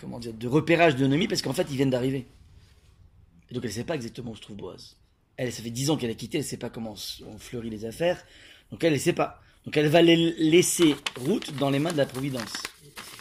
comment 0.00 0.18
dire, 0.18 0.32
de 0.34 0.48
repérage 0.48 0.96
de 0.96 1.06
Noémie 1.06 1.28
parce 1.28 1.42
qu'en 1.42 1.52
fait, 1.52 1.66
ils 1.70 1.76
viennent 1.76 1.90
d'arriver. 1.90 2.26
Et 3.50 3.54
donc, 3.54 3.64
elle 3.64 3.70
ne 3.70 3.74
sait 3.74 3.84
pas 3.84 3.94
exactement 3.94 4.30
où 4.32 4.36
se 4.36 4.40
trouve 4.42 4.56
Boaz. 4.56 4.96
Elle, 5.36 5.52
ça 5.52 5.62
fait 5.62 5.70
10 5.70 5.90
ans 5.90 5.96
qu'elle 5.96 6.10
a 6.10 6.14
quitté, 6.14 6.38
elle 6.38 6.44
ne 6.44 6.48
sait 6.48 6.56
pas 6.56 6.70
comment 6.70 6.94
on 7.26 7.38
fleurit 7.38 7.70
les 7.70 7.84
affaires. 7.84 8.24
Donc, 8.70 8.82
elle 8.84 8.92
ne 8.92 8.98
sait 8.98 9.12
pas. 9.12 9.40
Donc, 9.64 9.76
elle 9.76 9.88
va 9.88 10.00
les 10.02 10.16
laisser 10.16 10.94
route 11.16 11.52
dans 11.56 11.70
les 11.70 11.78
mains 11.78 11.92
de 11.92 11.96
la 11.96 12.06
Providence. 12.06 12.52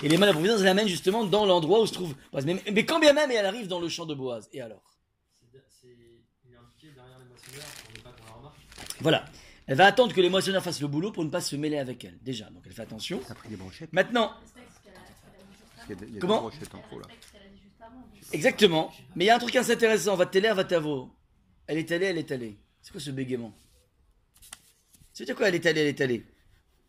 Et 0.04 0.10
les 0.10 0.18
mains 0.18 0.26
de 0.26 0.32
la 0.32 0.34
Providence, 0.34 0.60
elle 0.60 0.66
l'amène 0.66 0.88
justement 0.88 1.24
dans 1.26 1.46
l'endroit 1.46 1.82
où 1.82 1.86
se 1.88 1.94
trouve 1.94 2.14
Boaz. 2.32 2.46
Mais, 2.46 2.56
mais 2.72 2.86
quand 2.86 3.00
bien 3.00 3.14
même, 3.14 3.32
elle 3.32 3.46
arrive 3.46 3.68
dans 3.68 3.80
le 3.80 3.90
champ 3.90 4.06
de 4.06 4.14
Boaz. 4.14 4.48
Et 4.54 4.62
alors? 4.62 4.84
C'est- 5.52 5.58
c'est- 5.82 5.88
Il 6.46 6.54
est 6.54 6.58
indiqué 6.58 6.94
derrière 6.94 7.18
les 7.20 7.26
moissonneurs 7.26 7.66
pour 7.84 7.94
ne 7.98 8.00
pas 8.04 8.12
qu'on 8.12 8.26
la 8.26 8.38
remarque. 8.38 8.58
Voilà. 9.04 9.26
Elle 9.68 9.78
va 9.78 9.86
attendre 9.86 10.14
que 10.14 10.22
les 10.22 10.30
moissonneurs 10.30 10.64
fassent 10.64 10.82
le 10.82 10.88
boulot 10.88 11.12
pour 11.12 11.24
ne 11.24 11.30
pas 11.30 11.42
se 11.42 11.56
mêler 11.56 11.78
avec 11.78 12.04
elle. 12.04 12.18
Déjà, 12.22 12.50
donc 12.50 12.64
elle 12.66 12.72
fait 12.74 12.82
attention. 12.82 13.22
T'as 13.28 13.36
pris 13.36 13.50
des 13.50 13.56
brochettes 13.56 13.94
Maintenant, 13.94 14.30
a, 14.30 14.34
a 14.34 15.86
Il 15.86 15.90
y 15.90 15.94
a 15.94 15.96
des, 15.96 16.06
il 16.08 16.14
y 16.14 16.18
a 16.18 16.20
Comment 16.20 16.36
des 16.36 16.42
brochettes 16.58 16.76
en 16.76 16.80
trop 16.82 17.00
là. 17.00 17.06
A. 17.10 17.86
Exactement. 18.32 18.92
Mais 19.16 19.26
il 19.26 19.28
y 19.28 19.30
a 19.30 19.36
un 19.36 19.40
truc 19.40 19.56
assez 19.56 19.74
intéressant. 19.74 20.16
Va 20.16 20.26
t'aider, 20.26 20.52
va 20.54 20.64
t'avo. 20.64 21.12
Elle 21.68 21.78
est 21.78 21.92
allée, 21.92 22.08
elle 22.08 22.18
est 22.18 22.32
allée. 22.32 22.58
C'est 22.82 22.92
quoi 22.92 23.00
ce 23.02 23.12
bégaiement? 23.12 23.54
C'est 25.14 25.26
dire 25.26 25.36
quoi 25.36 25.48
Elle 25.48 25.56
est 25.56 25.66
allée, 25.66 25.82
elle 25.82 25.88
est 25.88 26.02
allée? 26.02 26.26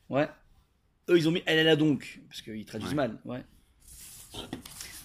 Ouais. 0.09 0.29
Eux, 1.09 1.18
ils 1.18 1.29
ont 1.29 1.33
mis 1.33 1.42
elle 1.46 1.59
est 1.59 1.64
là 1.64 1.77
donc. 1.77 2.20
Parce 2.29 2.42
qu'ils 2.42 2.64
traduisent 2.64 2.90
Ouais. 2.90 2.94
mal. 2.94 3.18
Ouais. 3.24 3.42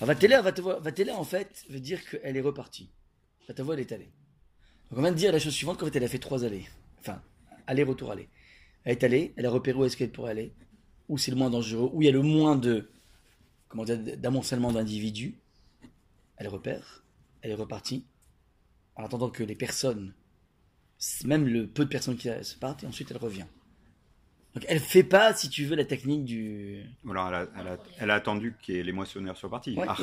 Alors, 0.02 0.16
va 0.16 0.52
va 0.80 0.92
en 1.18 1.24
fait, 1.24 1.66
veut 1.70 1.80
dire 1.80 2.00
qu'elle 2.10 2.38
est 2.38 2.42
repartie. 2.42 2.90
Va 3.48 3.54
t'avo, 3.54 3.74
elle 3.74 3.82
est 3.82 3.92
allée. 3.92 4.12
Donc 4.90 5.00
on 5.00 5.02
vient 5.02 5.12
de 5.12 5.18
dire 5.18 5.32
la 5.32 5.40
chose 5.40 5.54
suivante 5.54 5.78
qu'en 5.78 5.86
fait, 5.86 5.96
elle 5.98 6.04
a 6.04 6.08
fait 6.08 6.20
trois 6.20 6.46
allées. 6.46 6.68
Enfin, 7.00 7.22
aller, 7.68 7.84
retour, 7.84 8.12
aller. 8.12 8.28
Elle 8.84 8.94
est 8.94 9.04
allée, 9.04 9.34
elle 9.38 9.46
a 9.46 9.50
repéré 9.50 9.78
où 9.78 9.86
est-ce 9.86 9.98
qu'elle 9.98 10.12
pourrait 10.12 10.32
aller. 10.32 10.54
Où 11.08 11.18
c'est 11.18 11.32
le 11.32 11.38
moins 11.38 11.50
dangereux. 11.50 11.90
Où 11.94 12.02
il 12.02 12.06
y 12.06 12.10
a 12.10 12.12
le 12.12 12.22
moins 12.22 12.56
de. 12.56 12.90
Comment 13.68 13.84
dire 13.84 14.00
D'amoncellement 14.18 14.72
d'individus. 14.72 15.36
Elle 16.38 16.48
repère, 16.48 17.04
elle 17.42 17.52
est 17.52 17.56
repartie, 17.56 18.06
en 18.96 19.04
attendant 19.04 19.30
que 19.30 19.44
les 19.44 19.56
personnes, 19.56 20.14
même 21.26 21.46
le 21.48 21.68
peu 21.68 21.84
de 21.84 21.90
personnes 21.90 22.16
qui 22.16 22.30
se 22.44 22.56
partent, 22.56 22.84
et 22.84 22.88
ensuite 22.88 23.12
elle 23.12 23.18
revient. 23.18 23.46
Donc 24.56 24.66
elle 24.68 24.80
fait 24.80 25.04
pas, 25.04 25.34
si 25.34 25.50
tu 25.50 25.66
veux, 25.66 25.76
la 25.76 25.84
technique 25.86 26.24
du. 26.26 26.84
Voilà, 27.04 27.28
elle 27.28 27.36
a, 27.36 27.62
elle 27.62 27.68
a- 27.68 27.78
elle 28.00 28.12
a 28.12 28.16
attendu 28.16 28.56
que 28.66 28.72
les 28.72 28.92
moissonneurs 28.94 29.36
soient 29.38 29.50
partis. 29.50 29.76
Ouais, 29.76 29.86
Ah. 29.88 29.98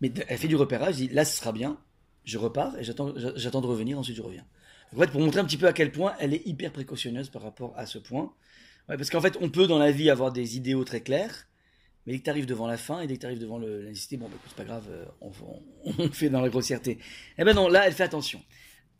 Mais 0.00 0.12
elle 0.26 0.38
fait 0.38 0.48
du 0.48 0.56
repérage, 0.56 0.96
dit 0.96 1.08
là 1.08 1.24
ce 1.24 1.36
sera 1.36 1.52
bien, 1.52 1.78
je 2.24 2.38
repars 2.38 2.76
et 2.78 2.82
j'attends, 2.84 3.12
j'a- 3.16 3.36
j'attends 3.36 3.60
de 3.60 3.66
revenir, 3.66 3.98
ensuite 3.98 4.16
je 4.16 4.22
reviens. 4.22 4.46
En 4.94 5.00
fait, 5.00 5.10
pour 5.10 5.20
montrer 5.20 5.40
un 5.40 5.44
petit 5.44 5.56
peu 5.56 5.66
à 5.66 5.72
quel 5.72 5.90
point 5.90 6.14
elle 6.20 6.34
est 6.34 6.46
hyper 6.46 6.72
précautionneuse 6.72 7.28
par 7.28 7.42
rapport 7.42 7.74
à 7.76 7.86
ce 7.86 7.98
point. 7.98 8.32
Ouais, 8.88 8.96
parce 8.96 9.10
qu'en 9.10 9.20
fait, 9.20 9.36
on 9.40 9.48
peut 9.48 9.66
dans 9.66 9.78
la 9.78 9.90
vie 9.90 10.10
avoir 10.10 10.32
des 10.32 10.56
idéaux 10.56 10.84
très 10.84 11.00
clairs, 11.00 11.46
mais 12.06 12.12
dès 12.12 12.18
que 12.18 12.24
tu 12.24 12.30
arrives 12.30 12.46
devant 12.46 12.66
la 12.66 12.76
fin 12.76 13.00
et 13.00 13.06
dès 13.06 13.16
que 13.16 13.20
tu 13.20 13.26
arrives 13.26 13.40
devant 13.40 13.58
nécessité, 13.58 14.16
bon, 14.16 14.28
bah, 14.28 14.36
c'est 14.46 14.56
pas 14.56 14.64
grave, 14.64 14.86
euh, 14.90 15.04
on, 15.98 16.10
fait 16.10 16.28
dans 16.28 16.40
la 16.40 16.48
grossièreté. 16.48 16.98
Eh 17.38 17.44
ben 17.44 17.54
non, 17.54 17.68
là, 17.68 17.86
elle 17.86 17.94
fait 17.94 18.04
attention. 18.04 18.42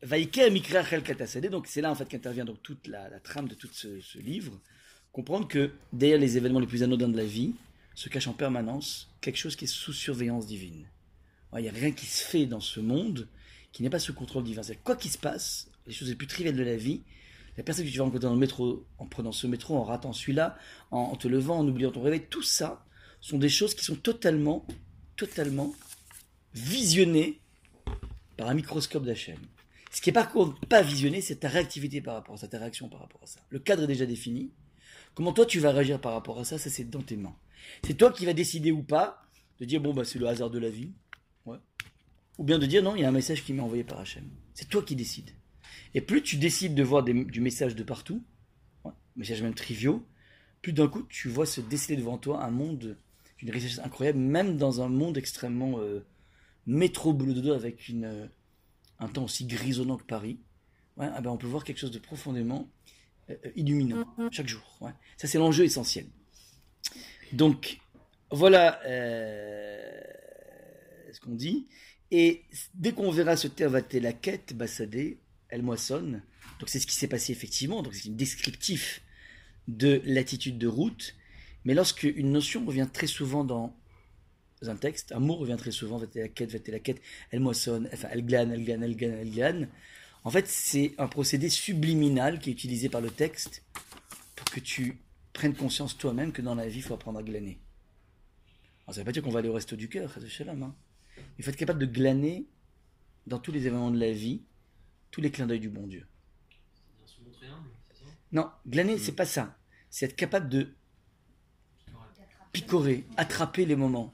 Vaïke 0.02 0.40
Mikra 0.50 0.84
Chel 0.84 1.02
Katasade, 1.02 1.46
donc 1.46 1.66
c'est 1.66 1.80
là 1.80 1.90
en 1.90 1.94
fait 1.94 2.06
qu'intervient 2.06 2.44
toute 2.62 2.86
la, 2.88 3.08
trame 3.20 3.48
de 3.48 3.54
tout 3.54 3.68
ce, 3.72 4.18
livre. 4.18 4.60
Comprendre 5.12 5.46
que 5.46 5.70
derrière 5.92 6.18
les 6.18 6.36
événements 6.36 6.60
les 6.60 6.66
plus 6.66 6.82
anodins 6.82 7.08
de 7.08 7.16
la 7.16 7.24
vie 7.24 7.54
se 7.94 8.08
cache 8.08 8.26
en 8.26 8.32
permanence 8.32 9.08
quelque 9.20 9.38
chose 9.38 9.54
qui 9.54 9.64
est 9.64 9.68
sous 9.68 9.92
surveillance 9.92 10.46
divine. 10.46 10.86
Il 11.56 11.62
n'y 11.62 11.68
a 11.68 11.72
rien 11.72 11.92
qui 11.92 12.06
se 12.06 12.24
fait 12.24 12.46
dans 12.46 12.60
ce 12.60 12.80
monde 12.80 13.28
qui 13.72 13.82
n'est 13.82 13.90
pas 13.90 14.00
sous 14.00 14.12
contrôle 14.12 14.44
divin. 14.44 14.62
Quoi 14.82 14.96
qu'il 14.96 15.10
se 15.10 15.18
passe, 15.18 15.68
les 15.86 15.92
choses 15.92 16.08
les 16.08 16.14
plus 16.14 16.26
triviales 16.26 16.56
de 16.56 16.62
la 16.62 16.76
vie, 16.76 17.02
la 17.56 17.62
personne 17.62 17.84
que 17.84 17.90
tu 17.90 17.98
vas 17.98 18.04
rencontrer 18.04 18.26
dans 18.26 18.34
le 18.34 18.38
métro, 18.38 18.86
en 18.98 19.06
prenant 19.06 19.32
ce 19.32 19.46
métro, 19.46 19.76
en 19.76 19.84
ratant 19.84 20.12
celui-là, 20.12 20.56
en, 20.90 21.14
te 21.16 21.28
levant, 21.28 21.58
en 21.58 21.68
oubliant 21.68 21.92
ton 21.92 22.02
réveil, 22.02 22.26
tout 22.28 22.42
ça 22.42 22.84
sont 23.20 23.38
des 23.38 23.48
choses 23.48 23.74
qui 23.74 23.84
sont 23.84 23.94
totalement, 23.94 24.66
totalement 25.16 25.72
visionnées 26.52 27.40
par 28.36 28.48
un 28.48 28.54
microscope 28.54 29.04
d'Hachem. 29.04 29.38
Ce 29.92 30.00
qui 30.00 30.10
est 30.10 30.12
par 30.12 30.32
contre 30.32 30.58
pas 30.66 30.82
visionné, 30.82 31.20
c'est 31.20 31.36
ta 31.36 31.48
réactivité 31.48 32.00
par 32.00 32.14
rapport 32.14 32.34
à 32.34 32.38
ça, 32.38 32.48
ta 32.48 32.58
réaction 32.58 32.88
par 32.88 33.00
rapport 33.00 33.22
à 33.22 33.26
ça. 33.26 33.40
Le 33.50 33.60
cadre 33.60 33.84
est 33.84 33.86
déjà 33.86 34.06
défini. 34.06 34.50
Comment 35.14 35.32
toi 35.32 35.46
tu 35.46 35.60
vas 35.60 35.70
réagir 35.70 36.00
par 36.00 36.12
rapport 36.12 36.40
à 36.40 36.44
ça, 36.44 36.58
ça 36.58 36.68
c'est 36.68 36.90
dans 36.90 37.02
tes 37.02 37.16
mains. 37.16 37.36
C'est 37.84 37.94
toi 37.94 38.10
qui 38.10 38.26
vas 38.26 38.32
décider 38.32 38.72
ou 38.72 38.82
pas 38.82 39.22
de 39.60 39.64
dire 39.64 39.80
bon 39.80 39.94
bah 39.94 40.04
c'est 40.04 40.18
le 40.18 40.26
hasard 40.26 40.50
de 40.50 40.58
la 40.58 40.70
vie. 40.70 40.92
Ou 42.36 42.42
bien 42.42 42.58
de 42.58 42.66
dire 42.66 42.82
non, 42.82 42.96
il 42.96 43.02
y 43.02 43.04
a 43.04 43.08
un 43.08 43.12
message 43.12 43.44
qui 43.44 43.52
m'est 43.52 43.62
envoyé 43.62 43.84
par 43.84 44.00
Hachem. 44.00 44.28
C'est 44.54 44.68
toi 44.68 44.82
qui 44.82 44.96
décides. 44.96 45.30
Et 45.94 46.00
plus 46.00 46.22
tu 46.22 46.36
décides 46.36 46.74
de 46.74 46.82
voir 46.82 47.02
des- 47.04 47.24
du 47.24 47.40
message 47.40 47.76
de 47.76 47.82
partout, 47.82 48.22
ouais, 48.84 48.92
messages 49.16 49.42
même 49.42 49.54
triviaux, 49.54 50.04
plus 50.62 50.72
d'un 50.72 50.88
coup 50.88 51.02
tu 51.04 51.28
vois 51.28 51.46
se 51.46 51.60
déceler 51.60 51.96
devant 51.96 52.18
toi 52.18 52.42
un 52.44 52.50
monde 52.50 52.96
d'une 53.38 53.50
richesse 53.50 53.78
incroyable, 53.78 54.18
même 54.18 54.56
dans 54.56 54.80
un 54.80 54.88
monde 54.88 55.16
extrêmement 55.18 55.78
euh, 55.78 56.04
métro 56.66 57.12
boulot 57.12 57.52
avec 57.52 57.88
une, 57.88 58.04
euh, 58.04 58.26
un 58.98 59.08
temps 59.08 59.24
aussi 59.24 59.44
grisonnant 59.46 59.96
que 59.96 60.04
Paris. 60.04 60.38
Ouais, 60.96 61.08
ah 61.12 61.20
ben 61.20 61.30
on 61.30 61.36
peut 61.36 61.46
voir 61.48 61.64
quelque 61.64 61.78
chose 61.78 61.90
de 61.90 61.98
profondément 61.98 62.68
euh, 63.30 63.34
euh, 63.44 63.50
illuminant 63.56 64.04
chaque 64.30 64.48
jour. 64.48 64.78
Ouais. 64.80 64.92
Ça 65.16 65.26
c'est 65.28 65.38
l'enjeu 65.38 65.64
essentiel. 65.64 66.06
Donc 67.32 67.78
voilà 68.30 68.80
euh, 68.86 69.90
ce 71.12 71.20
qu'on 71.20 71.34
dit. 71.34 71.66
Et 72.10 72.42
dès 72.74 72.92
qu'on 72.92 73.10
verra 73.10 73.36
ce 73.36 73.48
tervaté 73.48 73.98
la 74.00 74.12
quête, 74.12 74.54
Bassadé, 74.56 75.18
elle 75.54 75.62
moissonne. 75.62 76.22
Donc 76.58 76.68
c'est 76.68 76.80
ce 76.80 76.86
qui 76.86 76.96
s'est 76.96 77.08
passé 77.08 77.32
effectivement. 77.32 77.82
Donc 77.82 77.94
c'est 77.94 78.14
descriptif 78.14 79.02
de 79.68 80.02
l'attitude 80.04 80.58
de 80.58 80.66
route. 80.66 81.14
Mais 81.64 81.74
lorsque 81.74 82.02
une 82.02 82.32
notion 82.32 82.66
revient 82.66 82.88
très 82.92 83.06
souvent 83.06 83.44
dans 83.44 83.74
un 84.62 84.76
texte, 84.76 85.12
un 85.12 85.20
mot 85.20 85.36
revient 85.36 85.56
très 85.58 85.70
souvent, 85.70 85.98
vaté 85.98 86.20
la 86.20 86.28
quête, 86.28 86.50
vaté 86.50 86.72
la 86.72 86.80
quête, 86.80 87.00
elle 87.30 87.40
moissonne, 87.40 87.88
enfin 87.92 88.08
elle 88.10 88.24
glane, 88.24 88.50
elle 88.50 88.64
glane, 88.64 88.82
elle 88.82 88.96
glane, 88.96 89.12
elle 89.12 89.30
glane. 89.30 89.68
En 90.24 90.30
fait, 90.30 90.48
c'est 90.48 90.94
un 90.98 91.06
procédé 91.06 91.48
subliminal 91.50 92.38
qui 92.38 92.50
est 92.50 92.52
utilisé 92.52 92.88
par 92.88 93.00
le 93.00 93.10
texte 93.10 93.62
pour 94.34 94.46
que 94.46 94.60
tu 94.60 94.98
prennes 95.32 95.54
conscience 95.54 95.96
toi-même 95.96 96.32
que 96.32 96.42
dans 96.42 96.54
la 96.54 96.66
vie, 96.66 96.78
il 96.78 96.82
faut 96.82 96.94
apprendre 96.94 97.18
à 97.18 97.22
glaner. 97.22 97.58
Alors, 98.86 98.94
ça 98.94 99.00
ne 99.00 99.04
veut 99.04 99.04
pas 99.04 99.12
dire 99.12 99.22
qu'on 99.22 99.30
va 99.30 99.38
aller 99.38 99.48
au 99.48 99.54
resto 99.54 99.76
du 99.76 99.88
cœur, 99.88 100.14
hein. 100.48 100.74
Il 101.38 101.44
faut 101.44 101.50
être 101.50 101.56
capable 101.56 101.80
de 101.80 101.86
glaner 101.86 102.46
dans 103.26 103.38
tous 103.38 103.52
les 103.52 103.66
événements 103.66 103.90
de 103.90 104.00
la 104.00 104.12
vie, 104.12 104.42
tous 105.14 105.20
les 105.20 105.30
clins 105.30 105.46
d'œil 105.46 105.60
du 105.60 105.68
bon 105.68 105.86
Dieu. 105.86 106.04
Non, 108.32 108.50
glaner, 108.66 108.98
c'est 108.98 109.12
pas 109.12 109.26
ça. 109.26 109.56
C'est 109.90 110.06
être 110.06 110.16
capable 110.16 110.48
de 110.48 110.74
picorer, 112.50 113.04
attraper 113.16 113.64
les 113.64 113.76
moments. 113.76 114.12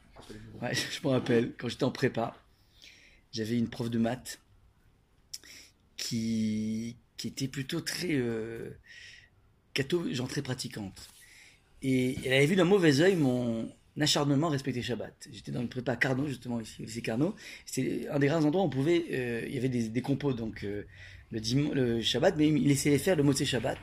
Ouais, 0.61 0.75
je 0.75 1.01
me 1.03 1.13
rappelle, 1.13 1.55
quand 1.57 1.71
j'étais 1.71 1.85
en 1.85 1.91
prépa, 1.91 2.37
j'avais 3.33 3.57
une 3.57 3.71
prof 3.71 3.89
de 3.89 3.99
maths 3.99 4.43
qui, 5.97 6.99
qui 7.17 7.29
était 7.29 7.49
plutôt 7.49 7.81
très 7.81 8.13
euh, 8.13 8.69
catho, 9.73 10.13
genre 10.13 10.29
très 10.29 10.43
pratiquante. 10.43 11.09
Et 11.81 12.19
elle 12.27 12.35
avait 12.35 12.45
vu 12.45 12.57
d'un 12.57 12.65
mauvais 12.65 13.01
œil 13.01 13.17
mon 13.17 13.75
acharnement 13.99 14.49
respecter 14.49 14.83
Shabbat. 14.83 15.29
J'étais 15.33 15.53
dans 15.53 15.61
une 15.61 15.69
prépa 15.69 15.97
Carnot, 15.97 16.27
justement, 16.27 16.61
ici, 16.61 16.85
au 16.85 17.01
Carnot. 17.03 17.35
C'était 17.65 18.07
un 18.09 18.19
des 18.19 18.29
rares 18.29 18.45
endroits 18.45 18.63
où 18.63 18.67
on 18.67 18.71
pouvait. 18.71 19.05
euh, 19.11 19.43
il 19.47 19.55
y 19.55 19.59
avait 19.59 19.69
des, 19.69 20.03
compos, 20.03 20.33
donc 20.33 20.65
euh, 20.65 20.85
le, 21.31 21.41
dim- 21.41 21.73
le 21.75 22.01
Shabbat, 22.01 22.37
mais 22.37 22.49
il 22.49 22.69
laissait 22.69 22.97
faire 22.99 23.17
le 23.17 23.23
Motsé 23.23 23.45
Shabbat. 23.45 23.79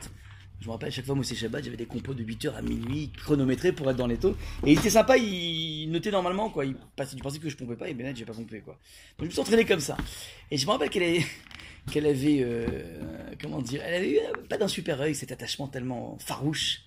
Je 0.60 0.66
me 0.66 0.72
rappelle, 0.72 0.88
à 0.88 0.90
chaque 0.90 1.04
fois, 1.04 1.14
Motsé 1.14 1.34
Shabbat, 1.36 1.62
j'avais 1.64 1.76
des 1.76 1.86
compos 1.86 2.14
de 2.14 2.24
8h 2.24 2.52
à 2.54 2.62
minuit, 2.62 3.12
chronométrés 3.16 3.70
pour 3.72 3.88
être 3.90 3.96
dans 3.96 4.08
les 4.08 4.16
taux. 4.16 4.36
Et 4.66 4.72
il 4.72 4.78
était 4.78 4.90
sympa, 4.90 5.16
il 5.16 5.88
notait 5.90 6.10
normalement, 6.10 6.50
quoi. 6.50 6.64
Il 6.64 6.74
passait 6.96 7.16
que 7.38 7.48
je 7.48 7.56
pompais 7.56 7.76
pas, 7.76 7.88
et 7.88 7.94
bien 7.94 8.12
j'ai 8.14 8.24
pas 8.24 8.32
pompé, 8.32 8.60
quoi. 8.60 8.74
Donc 9.18 9.20
je 9.20 9.24
me 9.26 9.30
suis 9.30 9.40
entraîné 9.40 9.64
comme 9.64 9.78
ça. 9.80 9.96
Et 10.50 10.56
je 10.56 10.66
me 10.66 10.72
rappelle 10.72 10.90
qu'elle 10.90 11.04
avait, 11.04 11.24
qu'elle 11.92 12.06
avait 12.06 12.38
euh, 12.40 12.66
comment 13.40 13.62
dire, 13.62 13.82
elle 13.84 13.94
avait 13.94 14.20
pas 14.48 14.56
d'un 14.58 14.66
super 14.66 15.00
œil, 15.00 15.14
cet 15.14 15.30
attachement 15.30 15.68
tellement 15.68 16.18
farouche. 16.18 16.80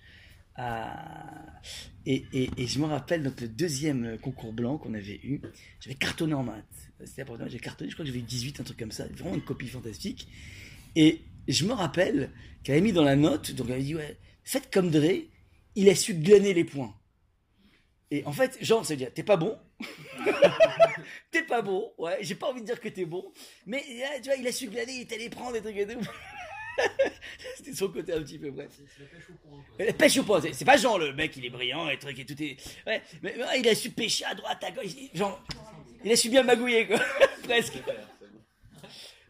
À- 0.55 1.61
Et, 2.05 2.25
et, 2.33 2.67
je 2.67 2.79
me 2.79 2.85
rappelle, 2.85 3.23
donc 3.23 3.39
le 3.41 3.47
deuxième 3.47 4.17
concours 4.19 4.53
blanc 4.53 4.77
qu'on 4.77 4.93
avait 4.93 5.19
eu, 5.23 5.41
j'avais 5.79 5.95
cartonné 5.95 6.33
en 6.33 6.43
maths. 6.43 6.65
C'était 7.05 7.23
que 7.25 7.49
j'ai 7.49 7.59
cartonné, 7.59 7.89
je 7.89 7.95
crois 7.95 8.03
que 8.03 8.11
j'avais 8.11 8.19
eu 8.19 8.23
18, 8.27 8.59
un 8.59 8.63
truc 8.63 8.77
comme 8.77 8.91
ça, 8.91 9.05
vraiment 9.07 9.35
une 9.35 9.43
copie 9.43 9.67
fantastique. 9.67 10.27
Et 10.95 11.21
je 11.47 11.65
me 11.65 11.73
rappelle 11.73 12.31
qu'elle 12.63 12.73
avait 12.75 12.81
mis 12.81 12.91
dans 12.91 13.03
la 13.03 13.15
note, 13.15 13.51
donc 13.51 13.67
elle 13.67 13.73
avait 13.75 13.83
dit, 13.83 13.95
ouais, 13.95 14.17
faites 14.43 14.71
comme 14.71 14.89
Dre, 14.91 15.23
il 15.75 15.89
a 15.89 15.95
su 15.95 16.13
glaner 16.15 16.53
les 16.53 16.63
points. 16.63 16.95
Et 18.11 18.25
en 18.25 18.31
fait, 18.33 18.57
genre, 18.61 18.85
ça 18.85 18.93
veut 18.93 18.97
dire, 18.97 19.13
t'es 19.13 19.23
pas 19.23 19.37
bon, 19.37 19.57
t'es 21.31 21.43
pas 21.43 21.61
bon, 21.61 21.91
ouais, 21.97 22.17
j'ai 22.21 22.35
pas 22.35 22.49
envie 22.49 22.61
de 22.61 22.65
dire 22.65 22.79
que 22.81 22.89
t'es 22.89 23.05
bon, 23.05 23.31
mais 23.65 23.83
tu 24.21 24.29
vois, 24.29 24.35
il 24.35 24.45
a 24.47 24.51
su 24.51 24.67
glaner, 24.67 24.93
il 24.93 25.01
est 25.01 25.13
allé 25.13 25.29
prendre 25.29 25.53
des 25.53 25.61
trucs 25.61 25.77
et 25.77 25.87
tout. 25.87 25.99
C'était 27.57 27.73
son 27.73 27.89
côté 27.89 28.13
un 28.13 28.21
petit 28.21 28.37
peu, 28.39 28.51
bref. 28.51 28.69
C'est 28.75 29.03
la 29.03 29.07
pêche 29.07 29.29
au 29.29 29.33
point. 29.47 29.63
quoi. 29.77 29.85
Euh, 29.85 29.93
Pêche 29.93 30.17
au 30.17 30.23
point, 30.23 30.41
c'est 30.53 30.65
pas 30.65 30.77
genre 30.77 30.97
le 30.99 31.13
mec 31.13 31.35
il 31.37 31.45
est 31.45 31.49
brillant 31.49 31.89
et 31.89 31.97
truc 31.97 32.17
et 32.19 32.25
tout 32.25 32.41
est. 32.41 32.57
Ouais, 32.87 33.01
mais 33.21 33.35
il 33.57 33.67
a 33.67 33.75
su 33.75 33.91
pêcher 33.91 34.25
à 34.25 34.35
droite, 34.35 34.63
à 34.63 34.71
gauche, 34.71 34.91
genre. 35.13 35.41
Il 36.03 36.11
a 36.11 36.15
su 36.15 36.29
bien 36.29 36.43
magouiller 36.43 36.87
quoi, 36.87 36.99
presque. 37.43 37.77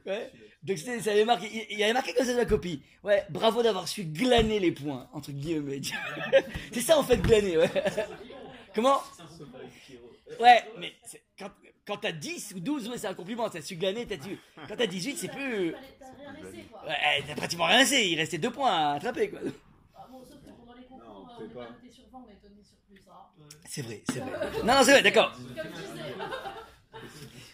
Ouais. 0.05 0.31
Donc 0.63 0.77
ça 0.77 0.91
avait 1.11 1.25
marqué, 1.25 1.47
il, 1.51 1.77
il 1.77 1.83
avait 1.83 1.93
marqué 1.93 2.13
comme 2.13 2.25
ça 2.25 2.33
dans 2.33 2.37
la 2.39 2.45
copie. 2.45 2.81
Ouais, 3.03 3.23
bravo 3.29 3.63
d'avoir 3.63 3.87
su 3.87 4.03
glaner 4.03 4.59
les 4.59 4.71
points, 4.71 5.09
entre 5.11 5.31
guillemets. 5.31 5.81
c'est 6.71 6.81
ça 6.81 6.97
en 6.99 7.03
fait 7.03 7.17
glaner, 7.17 7.57
ouais. 7.57 7.69
Comment? 8.75 9.01
Ouais, 10.39 10.63
mais 10.77 10.93
quand, 11.37 11.49
quand 11.85 11.97
t'as 11.97 12.11
10 12.11 12.53
ou 12.55 12.59
12, 12.59 12.89
ouais, 12.89 12.97
c'est 12.97 13.07
un 13.07 13.13
compliment, 13.13 13.49
t'as 13.49 13.61
su 13.61 13.75
glaner, 13.75 14.05
t'as 14.05 14.21
su. 14.21 14.37
Quand 14.67 14.75
t'as 14.77 14.87
18, 14.87 15.17
c'est 15.17 15.27
plus. 15.29 15.73
T'as 15.99 16.05
rien 16.17 16.33
laissé 16.43 16.63
quoi. 16.71 16.85
Ouais, 16.85 17.23
t'as 17.27 17.35
pratiquement 17.35 17.65
rien 17.65 17.79
laissé, 17.79 18.07
il 18.07 18.17
restait 18.17 18.37
deux 18.37 18.51
points 18.51 18.71
à 18.71 18.91
attraper 18.93 19.29
quoi. 19.29 19.39
Ah, 19.95 20.07
bon, 20.11 20.19
sauf 20.23 20.39
que 20.41 20.49
pendant 20.51 20.73
les 20.73 20.83
concours, 20.85 21.07
Non, 21.07 21.25
euh, 21.27 21.33
on 21.39 21.43
est 21.45 21.53
pas. 21.53 21.65
pas 21.65 21.71
noté 21.71 21.89
sur 21.93 22.03
20, 22.11 22.19
on 22.19 22.29
est 22.29 22.63
sur 22.63 22.77
plus. 22.87 23.01
Hein. 23.09 23.49
C'est 23.67 23.81
vrai, 23.81 24.03
c'est 24.11 24.19
vrai. 24.19 24.31
Non, 24.63 24.73
non, 24.75 24.83
c'est 24.83 24.91
vrai, 24.91 25.01
d'accord. 25.01 25.31
Comme 25.33 25.55
tu 25.55 25.81
sais. 25.81 26.15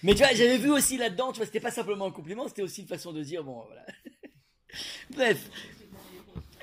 Mais 0.03 0.13
tu 0.13 0.19
vois, 0.19 0.33
j'avais 0.33 0.57
vu 0.57 0.69
aussi 0.71 0.97
là-dedans, 0.97 1.31
tu 1.31 1.37
vois, 1.37 1.45
c'était 1.45 1.59
pas 1.59 1.71
simplement 1.71 2.05
un 2.05 2.11
compliment, 2.11 2.47
c'était 2.47 2.61
aussi 2.61 2.81
une 2.81 2.87
façon 2.87 3.13
de 3.13 3.23
dire, 3.23 3.43
bon, 3.43 3.63
voilà. 3.65 3.85
Bref. 5.11 5.49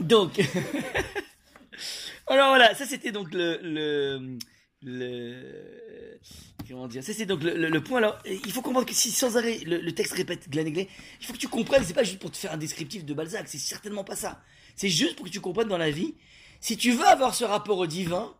Donc. 0.00 0.38
Alors 2.26 2.48
voilà, 2.48 2.74
ça 2.74 2.86
c'était 2.86 3.12
donc 3.12 3.32
le. 3.32 3.58
le 3.62 4.38
le 4.86 6.20
comment 6.68 6.88
dire 6.88 7.02
c'est 7.04 7.26
donc 7.26 7.42
le, 7.42 7.78
point 7.80 7.98
alors 7.98 8.18
il 8.24 8.52
faut 8.52 8.62
comprendre 8.62 8.86
que 8.86 8.94
si 8.94 9.10
sans 9.10 9.36
arrêt 9.36 9.58
le, 9.64 9.92
texte 9.92 10.14
répète 10.14 10.48
glan 10.48 10.64
et 10.64 10.72
glan, 10.72 10.84
il 11.20 11.26
faut 11.26 11.32
que 11.32 11.38
tu 11.38 11.48
comprennes 11.48 11.84
c'est 11.84 11.94
pas 11.94 12.04
juste 12.04 12.18
pour 12.18 12.30
te 12.30 12.36
faire 12.36 12.52
un 12.52 12.56
descriptif 12.56 13.04
de 13.04 13.14
Balzac 13.14 13.48
c'est 13.48 13.58
certainement 13.58 14.04
pas 14.04 14.16
ça 14.16 14.42
c'est 14.76 14.88
juste 14.88 15.16
pour 15.16 15.26
que 15.26 15.30
tu 15.30 15.40
comprennes 15.40 15.68
dans 15.68 15.78
la 15.78 15.90
vie 15.90 16.14
si 16.60 16.76
tu 16.76 16.92
veux 16.92 17.06
avoir 17.06 17.34
ce 17.34 17.44
rapport 17.44 17.78
au 17.78 17.86
divin 17.86 18.34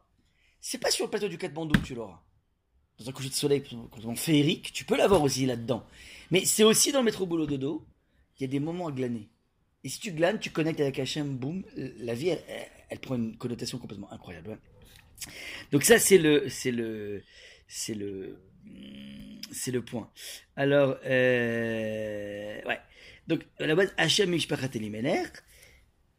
c'est 0.61 0.79
pas 0.79 0.91
sur 0.91 1.05
le 1.05 1.11
plateau 1.11 1.29
du 1.29 1.39
Katmandou 1.39 1.79
que 1.79 1.87
tu 1.87 1.95
l'auras 1.95 2.23
dans 2.99 3.09
un 3.09 3.13
coucher 3.13 3.29
de 3.29 3.35
soleil 3.35 3.63
complètement 3.63 4.15
féerique, 4.15 4.73
tu 4.73 4.85
peux 4.85 4.97
l'avoir 4.97 5.23
aussi 5.23 5.47
là-dedans. 5.47 5.85
Mais 6.31 6.45
c'est 6.45 6.63
aussi 6.63 6.93
dans 6.93 7.01
le 7.01 7.05
métro 7.07 7.27
boulot 7.27 7.47
dodo, 7.47 7.85
il 8.39 8.43
y 8.43 8.45
a 8.45 8.49
des 8.49 8.61
moments 8.61 8.89
à 8.89 8.93
glaner. 8.93 9.29
Et 9.83 9.89
si 9.89 10.01
tu 10.01 10.13
glanes, 10.13 10.39
tu 10.39 10.51
connectes 10.51 10.81
avec 10.81 10.99
Hachem, 10.99 11.37
boum, 11.37 11.65
la 11.77 12.15
vie, 12.15 12.29
elle, 12.29 12.43
elle- 12.89 13.01
prend 13.01 13.17
une 13.17 13.37
connotation 13.37 13.79
complètement 13.79 14.11
incroyable. 14.13 14.59
Donc 15.73 15.83
ça, 15.83 15.99
c'est 15.99 16.19
le, 16.19 16.49
c'est 16.49 16.71
le, 16.71 17.23
c'est 17.67 17.95
le, 17.95 18.39
c'est 19.53 19.71
le 19.71 19.83
point. 19.83 20.11
Alors, 20.57 20.97
euh, 21.05 22.63
ouais. 22.65 22.81
Donc, 23.27 23.47
à 23.59 23.67
la 23.67 23.75
base, 23.75 23.93
Hachem 23.97 24.31
Mishpachat 24.31 24.69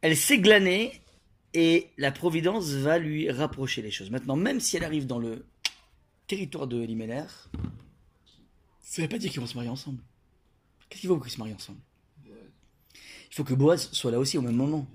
elle 0.02 0.16
s'est 0.16 0.38
glanée 0.38 1.00
Et 1.54 1.90
la 1.96 2.12
providence 2.12 2.70
va 2.72 2.98
lui 2.98 3.30
rapprocher 3.30 3.82
les 3.82 3.90
choses. 3.90 4.10
Maintenant, 4.10 4.36
même 4.36 4.60
si 4.60 4.76
elle 4.76 4.84
arrive 4.84 5.06
dans 5.06 5.18
le 5.18 5.46
territoire 6.26 6.66
de 6.66 6.82
Elimelech, 6.82 7.30
ça 8.80 9.02
ne 9.02 9.06
veut 9.06 9.08
pas 9.08 9.18
dire 9.18 9.30
qu'ils 9.30 9.40
vont 9.40 9.46
se 9.46 9.54
marier 9.54 9.70
ensemble. 9.70 10.02
Qu'est-ce 10.88 11.00
qu'il 11.00 11.08
faut 11.08 11.18
qu'ils 11.18 11.32
se 11.32 11.38
marient 11.38 11.54
ensemble? 11.54 11.80
Il 12.26 13.34
faut 13.34 13.44
que 13.44 13.54
Boaz 13.54 13.90
soit 13.92 14.10
là 14.10 14.18
aussi 14.18 14.38
au 14.38 14.42
même 14.42 14.54
moment. 14.54 14.78
Donc 14.78 14.88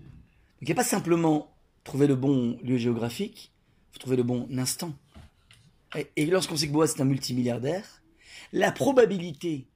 il 0.62 0.66
n'y 0.66 0.72
a 0.72 0.76
pas 0.76 0.84
simplement 0.84 1.54
trouver 1.84 2.08
le 2.08 2.16
bon 2.16 2.58
lieu 2.64 2.78
géographique, 2.78 3.52
il 3.90 3.94
faut 3.94 4.00
trouver 4.00 4.18
le 4.18 4.24
bon 4.24 4.48
instant. 4.58 4.94
Et, 6.16 6.26
lorsqu'on 6.26 6.56
sait 6.56 6.68
que 6.68 6.72
Boaz 6.72 6.96
est 6.96 7.02
un 7.02 7.06
multimilliardaire, 7.06 8.02
la 8.54 8.72
probabilité 8.72 9.68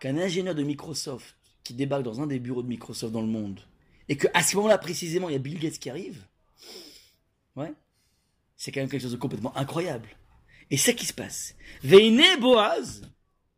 qu'un 0.00 0.18
ingénieur 0.18 0.54
de 0.54 0.62
Microsoft 0.62 1.36
qui 1.64 1.74
débarque 1.74 2.02
dans 2.02 2.20
un 2.20 2.26
des 2.26 2.38
bureaux 2.38 2.62
de 2.62 2.68
Microsoft 2.68 3.12
dans 3.12 3.20
le 3.20 3.26
monde, 3.26 3.60
et 4.08 4.16
qu'à 4.16 4.42
ce 4.42 4.56
moment-là 4.56 4.78
précisément, 4.78 5.28
il 5.28 5.32
y 5.32 5.36
a 5.36 5.40
Bill 5.40 5.58
Gates 5.58 5.78
qui 5.78 5.90
arrive, 5.90 6.24
ouais, 7.56 7.72
c'est 8.56 8.72
quand 8.72 8.80
même 8.80 8.88
quelque 8.88 9.02
chose 9.02 9.12
de 9.12 9.16
complètement 9.16 9.56
incroyable. 9.56 10.08
Et 10.70 10.76
c'est 10.76 10.92
ce 10.92 10.96
qui 10.96 11.06
se 11.06 11.12
passe. 11.12 11.54
Veine 11.82 12.22
Boaz, 12.40 13.02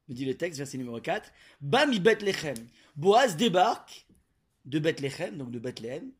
me 0.09 0.14
dit 0.14 0.24
le 0.24 0.36
texte, 0.36 0.59
verset 0.59 0.78
numéro 0.78 1.01
4, 1.01 1.30
Bami 1.61 2.01
Bethlehem. 2.01 2.57
Boaz 2.97 3.36
débarque 3.36 4.07
de 4.64 4.78
Bethlehem, 4.78 5.36
donc 5.36 5.51
de 5.51 5.59
Bethléem. 5.59 6.11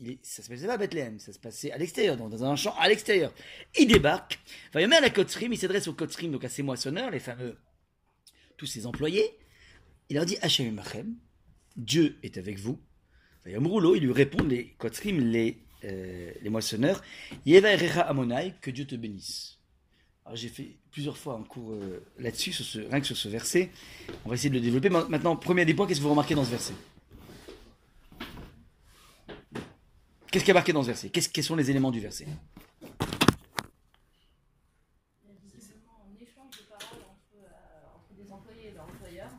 Il 0.00 0.18
ça 0.22 0.42
se 0.42 0.48
passait 0.48 0.66
pas 0.66 0.74
à 0.74 0.76
Bethléem, 0.78 1.18
ça 1.18 1.32
se 1.32 1.38
passait 1.38 1.70
à 1.72 1.78
l'extérieur, 1.78 2.16
dans, 2.16 2.28
dans 2.28 2.44
un 2.44 2.56
champ 2.56 2.74
à 2.78 2.88
l'extérieur. 2.88 3.32
Il 3.78 3.86
débarque, 3.88 4.38
va 4.72 4.80
y 4.80 4.84
à 4.84 5.00
la 5.00 5.10
Kotzrim, 5.10 5.52
il 5.52 5.58
s'adresse 5.58 5.88
aux 5.88 5.94
Kotzrim, 5.94 6.30
donc 6.32 6.44
à 6.44 6.48
ses 6.48 6.62
moissonneurs, 6.62 7.10
les 7.10 7.20
fameux, 7.20 7.56
tous 8.56 8.66
ses 8.66 8.86
employés. 8.86 9.30
Il 10.08 10.16
leur 10.16 10.24
dit 10.26 10.36
Hachem 10.42 10.72
Machem, 10.74 11.14
Dieu 11.76 12.18
est 12.22 12.38
avec 12.38 12.58
vous. 12.58 12.78
Vayamroulo, 13.44 13.94
il 13.94 14.02
lui 14.02 14.12
répond 14.12 14.42
les 14.44 14.74
Kotzrim, 14.78 15.20
les, 15.20 15.58
euh, 15.84 16.32
les 16.40 16.50
moissonneurs, 16.50 17.02
Yeva 17.46 17.70
Amonai, 18.02 18.54
que 18.60 18.70
Dieu 18.70 18.86
te 18.86 18.94
bénisse. 18.96 19.58
Alors, 20.24 20.36
j'ai 20.36 20.48
fait 20.48 20.76
plusieurs 20.90 21.16
fois 21.16 21.34
un 21.34 21.42
cours 21.42 21.72
euh, 21.72 22.04
là-dessus, 22.18 22.52
rien 22.90 23.00
que 23.00 23.06
sur 23.06 23.16
ce 23.16 23.28
verset. 23.28 23.70
On 24.24 24.28
va 24.28 24.34
essayer 24.34 24.50
de 24.50 24.56
le 24.56 24.60
développer. 24.60 24.90
Ma- 24.90 25.08
Maintenant, 25.08 25.36
premier 25.36 25.64
des 25.64 25.72
points, 25.72 25.86
qu'est-ce 25.86 26.00
que 26.00 26.04
vous 26.04 26.10
remarquez 26.10 26.34
dans 26.34 26.44
ce 26.44 26.50
verset? 26.50 26.74
Qu'est-ce 30.30 30.44
qui 30.44 30.50
est 30.50 30.54
marqué 30.54 30.72
dans 30.72 30.82
ce 30.82 30.88
verset? 30.88 31.10
Qu'est-ce- 31.10 31.28
Quels 31.30 31.44
sont 31.44 31.56
les 31.56 31.70
éléments 31.70 31.90
du 31.90 32.00
verset? 32.00 32.26
Il 32.82 32.88
y 35.26 35.30
a 35.30 35.34
visiblement 35.42 36.04
un 36.04 36.14
échange 36.22 36.50
de 36.58 36.62
paroles 36.68 37.02
entre, 37.08 37.96
entre 37.96 38.14
des 38.14 38.30
employés 38.32 38.68
et 38.68 38.72
leur 38.72 38.84
employeur. 38.84 39.30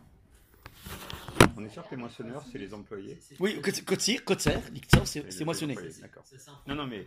On 1.57 1.63
est 1.65 1.69
sûr 1.69 1.83
que 1.85 1.91
les 1.91 1.97
moissonneurs, 2.01 2.43
c'est 2.51 2.57
les 2.57 2.73
employés 2.73 3.19
Oui, 3.39 3.61
Kotzir, 3.85 4.23
Kotzer, 4.25 4.57
Diktsor, 4.71 5.05
c'est. 5.07 5.29
C'est- 5.31 6.01
d'accord. 6.01 6.23
Non, 6.67 6.75
non, 6.75 6.87
mais-. 6.87 7.05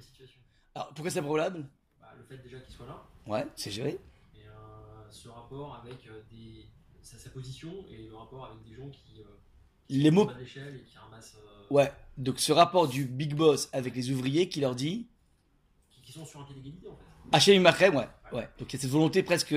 Alors, 0.75 0.93
pourquoi 0.95 1.11
c'est 1.11 1.23
probable 1.23 1.69
Bah, 2.01 2.15
le 2.17 2.23
fait 2.25 2.39
déjà 2.43 2.61
qu'il 2.61 2.75
soit 2.75 2.87
là, 2.87 3.03
Ouais, 3.27 3.47
c'est 3.57 3.71
géré. 3.71 3.99
et 4.37 4.47
euh, 4.47 5.11
ce 5.11 5.29
rapport 5.29 5.75
avec 5.85 6.07
euh, 6.07 6.23
des, 6.31 6.67
sa, 7.03 7.19
sa 7.19 7.31
position 7.31 7.85
et 7.89 8.07
le 8.07 8.15
rapport 8.15 8.47
avec 8.47 8.63
des 8.65 8.75
gens 8.75 8.89
qui, 8.91 9.21
euh, 9.21 9.25
qui 9.45 9.52
Les 9.99 10.11
mots- 10.11 10.31
et 10.41 10.45
qui 10.45 10.59
euh, 10.59 10.71
Ouais, 11.71 11.91
donc 12.19 12.39
ce 12.41 12.53
rapport 12.53 12.89
du 12.89 13.05
Big 13.05 13.35
Boss 13.35 13.69
avec 13.73 13.95
les 13.97 14.11
ouvriers 14.11 14.49
qui 14.49 14.61
leur 14.61 14.75
dit 14.75 15.07
qui, 15.91 16.03
qui 16.03 16.13
sont 16.13 16.25
sur 16.27 16.41
un 16.41 16.45
pied 16.45 16.55
d'égalité 16.55 16.89
en 16.89 16.93
fait. 16.97 17.03
Hachem 17.33 17.63
Machem, 17.63 17.95
ouais. 17.97 18.09
ouais. 18.33 18.49
Donc 18.59 18.73
il 18.73 18.77
y 18.77 18.77
a 18.77 18.81
cette 18.81 18.91
volonté 18.91 19.23
presque, 19.23 19.55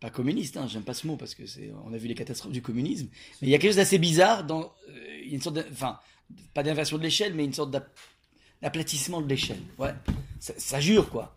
pas 0.00 0.10
communiste, 0.10 0.56
hein, 0.56 0.66
j'aime 0.68 0.84
pas 0.84 0.94
ce 0.94 1.06
mot 1.06 1.16
parce 1.16 1.34
que 1.34 1.46
c'est, 1.46 1.72
on 1.84 1.92
a 1.92 1.96
vu 1.96 2.06
les 2.08 2.14
catastrophes 2.14 2.52
du 2.52 2.62
communisme, 2.62 3.08
mais 3.40 3.48
il 3.48 3.50
y 3.50 3.54
a 3.54 3.58
quelque 3.58 3.70
chose 3.70 3.76
d'assez 3.76 3.98
bizarre 3.98 4.44
dans 4.44 4.72
euh, 4.88 5.20
une 5.24 5.40
sorte 5.40 5.56
de, 5.56 5.64
enfin, 5.72 5.98
pas 6.54 6.62
d'inversion 6.62 6.98
de 6.98 7.02
l'échelle, 7.02 7.34
mais 7.34 7.44
une 7.44 7.52
sorte 7.54 7.70
d'ap- 7.70 7.98
d'aplatissement 8.60 9.20
de 9.20 9.28
l'échelle. 9.28 9.60
Ouais, 9.78 9.94
ça, 10.38 10.54
ça 10.58 10.80
jure 10.80 11.10
quoi. 11.10 11.36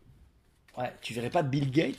Ouais, 0.77 0.93
tu 1.01 1.13
verrais 1.13 1.29
pas 1.29 1.41
Bill 1.41 1.71
Gates, 1.71 1.95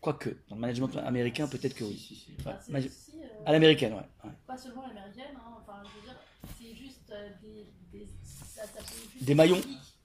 quoique 0.00 0.30
dans 0.48 0.54
le 0.56 0.60
management 0.60 0.96
américain 0.98 1.48
peut-être 1.48 1.74
que 1.74 1.84
oui. 1.84 2.26
Ouais, 2.44 2.52
aussi, 2.78 3.18
euh, 3.18 3.28
à 3.46 3.52
l'américaine, 3.52 3.94
ouais. 3.94 4.00
ouais. 4.24 4.30
pas 4.46 4.56
seulement 4.58 4.86
l'américaine, 4.86 5.34
hein, 5.36 5.56
enfin 5.60 5.82
je 5.84 5.96
veux 6.00 6.06
dire, 6.06 6.16
c'est 6.58 6.74
juste 6.74 7.10
euh, 7.10 7.30
des, 7.42 7.66
des, 7.92 8.08
ça, 8.22 8.62
ça 8.66 8.80
juste 9.12 9.24
Des 9.24 9.34
maillons. 9.34 9.60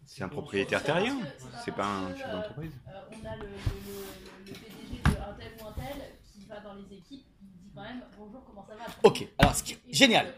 C'est 0.05 0.23
un 0.23 0.29
propriétaire 0.29 0.83
terrien. 0.83 1.17
C'est 1.63 1.73
pas 1.73 1.85
un 1.87 2.15
chef 2.15 2.29
d'entreprise. 2.29 2.71
Euh, 2.89 2.91
on 3.11 3.25
a 3.25 3.35
le, 3.37 3.43
le, 3.43 3.49
le, 3.51 4.45
le 4.47 4.51
PDG 4.53 5.01
de 5.03 5.21
un 5.21 5.33
tel 5.35 5.51
ou 5.61 5.67
un 5.67 5.71
tel 5.73 6.01
qui 6.33 6.45
va 6.47 6.59
dans 6.59 6.73
les 6.73 6.97
équipes, 6.97 7.25
il 7.41 7.47
dit 7.47 7.71
quand 7.73 7.81
même 7.83 8.03
bonjour, 8.17 8.43
comment 8.43 8.65
ça 8.67 8.75
va? 8.75 8.83
Ok, 9.03 9.25
alors, 9.37 9.55
ce 9.55 9.63
qui- 9.63 9.77
il 9.87 9.95
génial. 9.95 10.33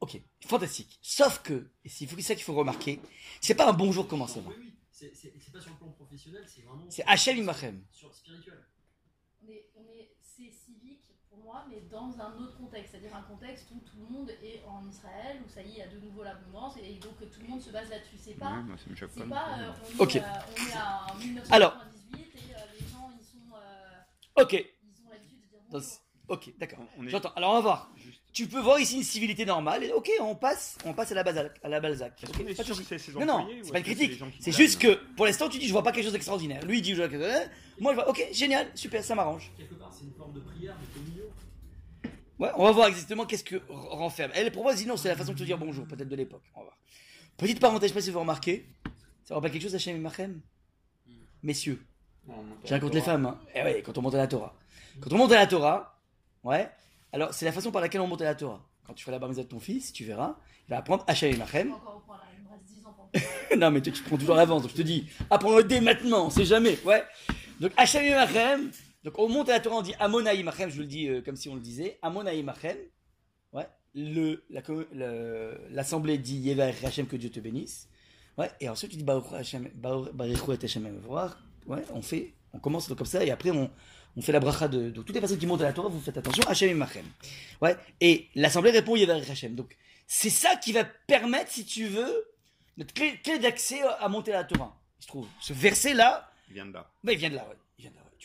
Ok, 0.00 0.20
fantastique. 0.46 0.98
Sauf 1.00 1.40
que, 1.42 1.70
et 1.84 1.88
c'est 1.88 2.06
ça 2.20 2.34
qu'il 2.34 2.44
faut 2.44 2.52
remarquer, 2.54 3.00
c'est 3.40 3.54
pas 3.54 3.68
un 3.70 3.72
bonjour 3.72 4.06
comment 4.08 4.26
ça 4.26 4.40
va. 4.40 4.50
Oui, 4.50 4.56
oui, 4.58 4.74
c'est 4.90 5.14
c'est- 5.14 5.32
c'est 5.38 5.52
pas 5.52 5.60
sur 5.60 5.70
le 5.70 5.76
plan 5.76 5.88
professionnel, 5.90 6.44
c'est 6.46 6.62
vraiment. 6.62 6.84
C'est 6.90 7.04
Hachem 7.06 7.36
Imachem. 7.38 7.82
Sur 7.92 8.12
spirituel. 8.12 8.58
On 9.42 9.48
est, 9.48 9.70
on 9.76 9.84
est, 9.84 10.10
c'est 10.20 10.50
civique 10.50 11.12
mais 11.68 11.80
dans 11.90 12.10
un 12.20 12.32
autre 12.42 12.56
contexte, 12.58 12.92
c'est-à-dire 12.92 13.14
un 13.16 13.22
contexte 13.22 13.66
où 13.74 13.78
tout 13.80 13.96
le 13.98 14.14
monde 14.16 14.30
est 14.42 14.62
en 14.68 14.86
Israël, 14.88 15.38
où 15.44 15.48
ça 15.48 15.62
y 15.62 15.66
est, 15.66 15.70
il 15.72 15.78
y 15.78 15.82
a 15.82 15.86
de 15.88 15.98
nouveau 16.00 16.22
l'abondance, 16.22 16.74
et 16.82 16.94
donc 16.94 17.18
tout 17.18 17.40
le 17.42 17.48
monde 17.48 17.60
se 17.60 17.70
base 17.70 17.88
là-dessus. 17.90 18.16
C'est 18.18 18.34
pas, 18.38 18.50
Ouais, 18.50 18.76
c'est 18.76 19.28
pas. 19.28 19.46
euh, 19.58 19.62
est, 20.14 20.16
euh, 20.16 20.22
on 20.56 20.66
est 20.68 20.76
à 20.76 21.06
1998 21.18 21.48
Alors. 21.50 21.76
et 22.14 22.18
euh, 22.18 22.58
les 22.78 22.86
gens 22.86 23.10
ils 23.18 23.24
sont, 23.24 23.54
euh, 23.56 24.42
Ok, 24.42 24.52
ils 24.52 25.06
ont 25.06 25.10
l'habitude 25.10 25.38
de 25.40 25.46
dire 25.48 25.60
bonjour. 25.70 25.90
ok, 26.28 26.52
d'accord. 26.58 26.78
Est- 27.04 27.08
J'entends. 27.08 27.32
Alors 27.36 27.50
on 27.50 27.54
va 27.54 27.60
voir. 27.60 27.90
Juste- 27.96 28.20
Tu 28.32 28.46
peux 28.46 28.60
voir 28.60 28.78
ici 28.78 28.96
une 28.98 29.02
civilité 29.02 29.46
normale. 29.46 29.82
Et 29.84 29.92
ok, 29.92 30.10
on 30.20 30.34
passe, 30.34 30.76
on 30.84 30.92
passe 30.92 31.10
à 31.10 31.14
la 31.14 31.22
Balzac. 31.22 31.58
À 31.64 31.68
la 31.70 31.80
Balzac. 31.80 32.22
Est-ce 32.22 32.30
Ok, 32.30 32.36
qu'on 32.36 32.46
est 32.46 32.54
pas 32.54 32.64
de 32.64 33.18
Non, 33.20 33.26
non, 33.26 33.48
c'est 33.62 33.72
pas 33.72 33.78
une 33.78 33.84
critique. 33.84 34.22
C'est 34.40 34.52
juste 34.52 34.78
que 34.78 34.92
pour 35.16 35.24
l'instant, 35.24 35.48
tu 35.48 35.58
dis, 35.58 35.66
je 35.66 35.72
vois 35.72 35.82
pas 35.82 35.90
quelque 35.90 36.04
chose 36.04 36.12
d'extraordinaire. 36.12 36.62
Lui, 36.66 36.78
il 36.78 36.82
dit, 36.82 36.90
je 36.90 36.96
vois 36.96 37.08
quelque 37.08 37.24
chose. 37.24 37.48
Moi, 37.80 37.92
je 37.92 37.96
vois, 37.96 38.08
ok, 38.10 38.28
génial, 38.32 38.66
super, 38.74 39.02
ça 39.02 39.14
m'arrange. 39.14 39.50
Quelque 39.56 39.74
part, 39.76 39.90
c'est 39.90 40.04
une 40.04 40.12
forme 40.12 40.34
de 40.34 40.40
prière, 40.40 40.74
communion. 40.92 40.95
Ouais, 42.38 42.50
on 42.56 42.64
va 42.64 42.72
voir 42.72 42.88
exactement 42.88 43.24
qu'est-ce 43.24 43.44
que 43.44 43.56
renferme. 43.68 44.30
Elle, 44.34 44.52
pour 44.52 44.62
moi, 44.62 44.72
elle 44.72 44.78
dit 44.78 44.86
non, 44.86 44.96
c'est 44.96 45.08
la 45.08 45.16
façon 45.16 45.32
de 45.32 45.38
te 45.38 45.44
dire 45.44 45.56
bonjour, 45.58 45.86
peut-être 45.86 46.08
de 46.08 46.16
l'époque. 46.16 46.42
On 46.54 46.58
va 46.60 46.64
voir. 46.66 46.76
Petite 47.36 47.60
parenthèse, 47.60 47.88
je 47.90 47.94
sais 47.94 48.00
pas 48.00 48.04
si 48.04 48.10
vous 48.10 48.20
remarquez. 48.20 48.66
Ça 49.24 49.30
vous 49.30 49.34
rappelle 49.36 49.52
quelque 49.52 49.62
chose, 49.62 49.74
Hachem 49.74 49.96
et 49.96 49.98
Machem 49.98 50.40
Messieurs, 51.42 51.80
je 52.64 52.70
raconte 52.74 52.94
les 52.94 53.00
femmes. 53.00 53.26
Hein. 53.26 53.38
Eh 53.54 53.62
ouais, 53.62 53.82
quand 53.82 53.96
on 53.98 54.02
monte 54.02 54.14
à 54.14 54.18
la 54.18 54.26
Torah. 54.26 54.54
Quand 55.00 55.12
on 55.12 55.18
monte 55.18 55.32
à 55.32 55.36
la 55.36 55.46
Torah, 55.46 55.98
ouais, 56.44 56.68
alors 57.12 57.32
c'est 57.34 57.44
la 57.44 57.52
façon 57.52 57.70
par 57.70 57.80
laquelle 57.82 58.00
on 58.00 58.06
monte 58.06 58.22
à 58.22 58.24
la 58.24 58.34
Torah. 58.34 58.60
Quand 58.86 58.94
tu 58.94 59.04
feras 59.04 59.12
la 59.12 59.18
bar 59.18 59.28
mitzvah 59.28 59.44
de 59.44 59.48
ton 59.48 59.60
fils, 59.60 59.92
tu 59.92 60.04
verras, 60.04 60.36
il 60.66 60.70
va 60.70 60.78
apprendre 60.78 61.04
Hachem 61.06 61.28
et 61.28 61.32
Je 61.32 61.36
suis 61.36 61.40
Machem. 61.44 61.72
encore 61.72 61.96
au 61.96 62.00
point 62.06 62.16
là, 62.16 62.22
il 62.36 62.44
me 62.44 62.50
reste 62.50 62.64
10 62.64 62.86
ans 62.86 62.94
pour 62.96 63.56
non, 63.58 63.70
mais 63.70 63.80
tu 63.80 63.92
te 63.92 64.02
prends 64.08 64.16
toujours 64.16 64.34
l'avance. 64.36 64.62
donc 64.62 64.70
Je 64.72 64.76
te 64.76 64.82
dis, 64.82 65.08
apprends-le 65.30 65.64
dès 65.64 65.80
maintenant, 65.80 66.26
on 66.26 66.30
sait 66.30 66.44
jamais. 66.44 66.78
Ouais. 66.84 67.04
Donc, 67.60 67.72
Hachem 67.76 68.04
et 68.04 68.10
Machem. 68.14 68.70
Donc, 69.06 69.20
on 69.20 69.28
monte 69.28 69.48
à 69.50 69.52
la 69.52 69.60
Torah, 69.60 69.76
on 69.76 69.82
dit 69.82 69.94
Amonaï 70.00 70.42
Machem, 70.42 70.68
je 70.68 70.80
le 70.80 70.84
dis 70.84 71.06
euh, 71.06 71.22
comme 71.22 71.36
si 71.36 71.48
on 71.48 71.54
le 71.54 71.60
disait. 71.60 71.96
Amonaï 72.02 72.42
Machem. 72.42 72.76
Ouais. 73.52 73.68
Le, 73.94 74.44
la 74.50 74.62
l'assemblée 75.70 76.18
dit 76.18 76.38
Yevar 76.38 76.72
Hachem, 76.82 77.06
que 77.06 77.14
Dieu 77.14 77.30
te 77.30 77.38
bénisse. 77.38 77.88
Ouais. 78.36 78.50
Et 78.60 78.68
ensuite, 78.68 78.90
tu 78.90 78.96
dis 78.96 79.04
Baruch 79.04 79.32
Hachem, 79.32 79.70
Baruch 79.76 80.08
Hachem. 80.64 81.00
Ouais. 81.66 81.82
On 81.94 82.02
fait, 82.02 82.34
on 82.52 82.58
commence 82.58 82.88
comme 82.88 83.06
ça, 83.06 83.24
et 83.24 83.30
après, 83.30 83.50
on, 83.52 83.70
on 84.16 84.20
fait 84.22 84.32
la 84.32 84.40
bracha 84.40 84.66
de, 84.66 84.90
de 84.90 85.02
toutes 85.02 85.14
les 85.14 85.20
personnes 85.20 85.38
qui 85.38 85.46
montent 85.46 85.60
à 85.60 85.66
la 85.66 85.72
Torah, 85.72 85.88
vous 85.88 86.00
faites 86.00 86.16
attention, 86.18 86.42
Hachem 86.48 86.70
et 86.70 86.74
Machem. 86.74 87.06
Ouais. 87.62 87.76
Et 88.00 88.26
l'assemblée 88.34 88.72
répond 88.72 88.96
Yevar 88.96 89.18
Hachem. 89.18 89.54
Donc, 89.54 89.76
c'est 90.08 90.30
ça 90.30 90.56
qui 90.56 90.72
va 90.72 90.82
permettre, 90.84 91.52
si 91.52 91.64
tu 91.64 91.86
veux, 91.86 92.26
notre 92.76 92.92
clé, 92.92 93.20
clé 93.22 93.38
d'accès 93.38 93.82
à 94.00 94.08
monter 94.08 94.32
à 94.32 94.38
la 94.38 94.44
Torah. 94.44 94.76
Je 94.98 95.06
trouve. 95.06 95.28
Ce 95.40 95.52
verset-là, 95.52 96.28
Il 96.48 96.54
vient 96.54 96.66
de 96.66 96.72
là. 96.72 96.90
bah, 97.04 97.12
il 97.12 97.18
vient 97.18 97.30
de 97.30 97.36
là. 97.36 97.46
ouais. 97.48 97.54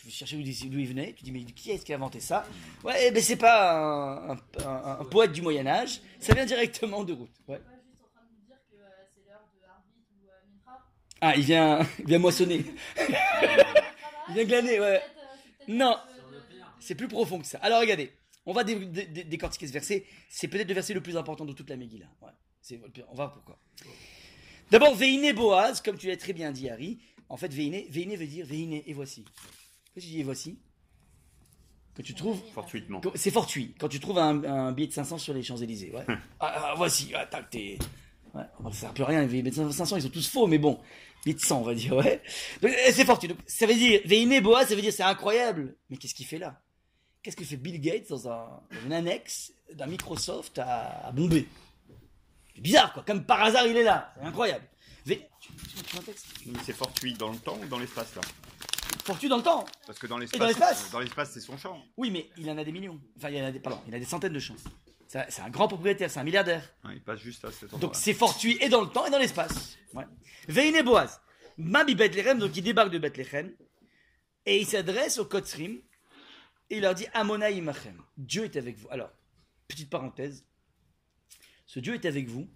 Tu 0.02 0.08
veux 0.08 0.12
chercher 0.12 0.36
d'où 0.36 0.78
il 0.80 0.88
venait. 0.88 1.12
Tu 1.12 1.22
dis, 1.22 1.30
mais 1.30 1.44
qui 1.44 1.70
est-ce 1.70 1.84
qui 1.84 1.92
a 1.92 1.96
inventé 1.96 2.18
ça? 2.18 2.44
Ouais, 2.82 3.12
ben 3.12 3.22
c'est 3.22 3.36
pas 3.36 4.34
un, 4.66 5.04
poète 5.04 5.30
du 5.30 5.42
Moyen-Âge. 5.42 6.00
Ça 6.18 6.34
vient 6.34 6.44
directement 6.44 7.04
de 7.04 7.12
route. 7.12 7.30
Ah, 11.20 11.36
il 11.36 11.44
vient, 11.44 11.86
il 12.00 12.06
vient 12.06 12.18
moissonner. 12.18 12.64
Il 14.28 14.34
vient 14.34 14.44
glaner, 14.44 14.80
ouais. 14.80 15.02
Non. 15.68 15.96
C'est 16.80 16.94
plus 16.94 17.08
profond 17.08 17.38
que 17.40 17.46
ça. 17.46 17.58
Alors 17.58 17.80
regardez, 17.80 18.10
on 18.46 18.52
va 18.52 18.64
dé- 18.64 18.76
dé- 18.76 19.06
dé- 19.06 19.24
décortiquer 19.24 19.66
ce 19.66 19.72
verset. 19.72 20.04
C'est 20.28 20.48
peut-être 20.48 20.68
le 20.68 20.74
verset 20.74 20.94
le 20.94 21.00
plus 21.02 21.16
important 21.16 21.44
de 21.44 21.52
toute 21.52 21.68
la 21.68 21.76
Megillah. 21.76 22.06
On 22.20 22.26
va 22.26 22.34
voir 23.14 23.32
pourquoi. 23.34 23.58
D'abord, 24.70 24.94
Veine 24.94 25.32
Boaz, 25.34 25.80
comme 25.82 25.98
tu 25.98 26.06
l'as 26.06 26.16
très 26.16 26.32
bien 26.32 26.50
dit, 26.50 26.70
Harry. 26.70 26.98
En 27.28 27.36
fait, 27.36 27.52
Veine, 27.52 27.82
Veine 27.90 28.16
veut 28.16 28.26
dire 28.26 28.46
Veine 28.46 28.80
et 28.86 28.92
voici. 28.94 29.24
Qu'est-ce 29.94 30.06
que 30.06 30.10
tu 30.10 30.16
dis 30.16 30.22
voici 30.22 30.58
Que 31.94 32.02
tu 32.02 32.14
trouves. 32.14 32.40
Fortuitement. 32.54 33.00
C'est 33.14 33.30
fortuit. 33.30 33.74
Quand 33.78 33.88
tu 33.88 34.00
trouves 34.00 34.18
un, 34.18 34.42
un 34.44 34.72
billet 34.72 34.88
de 34.88 34.92
500 34.92 35.18
sur 35.18 35.34
les 35.34 35.42
Champs-Élysées. 35.42 35.92
Ouais. 35.94 36.04
ah, 36.08 36.16
ah, 36.40 36.74
voici. 36.76 37.12
Ah, 37.14 37.26
tac, 37.26 37.50
t'es. 37.50 37.78
Ouais, 38.34 38.44
ça 38.70 38.72
sert 38.72 38.94
plus 38.94 39.04
à 39.04 39.08
rien. 39.08 39.20
Les 39.22 39.26
billets 39.28 39.42
de 39.42 39.70
500, 39.70 39.96
ils 39.96 40.02
sont 40.02 40.08
tous 40.08 40.26
faux, 40.28 40.46
mais 40.46 40.56
bon. 40.58 40.80
Billet 41.24 41.34
de 41.34 41.40
100, 41.40 41.60
on 41.60 41.64
va 41.64 41.74
dire, 41.74 41.94
ouais. 41.94 42.22
Euh, 42.64 42.68
c'est 42.92 43.04
fortuit. 43.04 43.28
Donc, 43.28 43.38
ça 43.46 43.66
veut 43.66 43.74
dire. 43.74 44.00
Veine 44.06 44.40
Boaz, 44.40 44.68
ça 44.68 44.74
veut 44.74 44.80
dire 44.80 44.92
c'est 44.92 45.02
incroyable. 45.02 45.76
Mais 45.90 45.96
qu'est-ce 45.98 46.14
qu'il 46.14 46.26
fait 46.26 46.38
là? 46.38 46.60
Qu'est-ce 47.22 47.36
que 47.36 47.44
fait 47.44 47.56
Bill 47.58 47.80
Gates 47.80 48.08
dans, 48.08 48.26
un, 48.28 48.46
dans 48.72 48.80
une 48.86 48.92
annexe 48.92 49.52
d'un 49.74 49.86
Microsoft 49.86 50.58
à, 50.58 51.06
à 51.08 51.12
Bombay? 51.12 51.46
C'est 52.54 52.60
bizarre, 52.62 52.92
quoi. 52.94 53.04
Comme 53.06 53.24
par 53.24 53.42
hasard, 53.42 53.66
il 53.66 53.76
est 53.76 53.84
là. 53.84 54.12
C'est 54.18 54.24
incroyable. 54.26 54.64
V- 55.06 55.20
C'est 56.64 56.72
fortuit 56.72 57.12
dans 57.14 57.30
le 57.30 57.38
temps 57.38 57.58
ou 57.62 57.66
dans 57.68 57.78
l'espace 57.78 58.14
là? 58.16 58.22
Fortuit 59.04 59.28
dans 59.28 59.36
le 59.36 59.42
temps. 59.42 59.64
Parce 59.86 59.98
que 59.98 60.06
dans 60.06 60.18
l'espace, 60.18 60.90
dans 60.90 61.00
l'espace, 61.00 61.32
c'est 61.32 61.40
son 61.40 61.56
champ. 61.56 61.82
Oui, 61.96 62.10
mais 62.10 62.30
il 62.36 62.48
en 62.50 62.58
a 62.58 62.64
des 62.64 62.72
millions. 62.72 63.00
Enfin, 63.16 63.30
il 63.30 63.42
en 63.42 63.46
a 63.46 63.52
des, 63.52 63.60
pardon, 63.60 63.80
il 63.88 63.94
a 63.94 63.98
des 63.98 64.04
centaines 64.04 64.32
de 64.32 64.38
champs. 64.38 64.56
C'est 65.08 65.42
un 65.42 65.50
grand 65.50 65.68
propriétaire, 65.68 66.10
c'est 66.10 66.20
un 66.20 66.24
milliardaire. 66.24 66.72
Il 66.90 67.02
passe 67.02 67.20
juste 67.20 67.44
à 67.44 67.50
cet 67.50 67.64
endroit. 67.64 67.80
Donc 67.80 67.96
c'est 67.96 68.14
fortuit 68.14 68.56
et 68.60 68.70
dans 68.70 68.80
le 68.80 68.88
temps 68.88 69.04
et 69.04 69.10
dans 69.10 69.18
l'espace. 69.18 69.76
Ouais. 69.92 70.04
Veine 70.48 70.82
Boaz. 70.82 71.20
Mabi 71.58 71.94
Bethléem, 71.94 72.38
donc 72.38 72.56
il 72.56 72.62
débarque 72.62 72.90
de 72.90 72.98
Bethléem 72.98 73.52
et 74.46 74.58
il 74.58 74.66
s'adresse 74.66 75.18
au 75.18 75.26
Kotzrim 75.26 75.82
et 76.70 76.76
il 76.76 76.80
leur 76.80 76.94
dit 76.94 77.06
Amona 77.12 77.50
imachem. 77.50 78.02
Dieu 78.16 78.44
est 78.44 78.56
avec 78.56 78.78
vous. 78.78 78.88
Alors, 78.90 79.10
petite 79.68 79.90
parenthèse. 79.90 80.46
Ce 81.66 81.78
Dieu 81.78 81.94
est 81.94 82.06
avec 82.06 82.28
vous. 82.28 82.48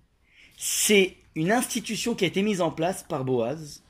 C'est 0.57 1.18
une 1.34 1.53
institution 1.53 2.14
qui 2.14 2.24
a 2.24 2.28
été 2.28 2.41
mise 2.41 2.62
en 2.62 2.70
place 2.70 3.03
par 3.03 3.26
Boaz. 3.26 3.82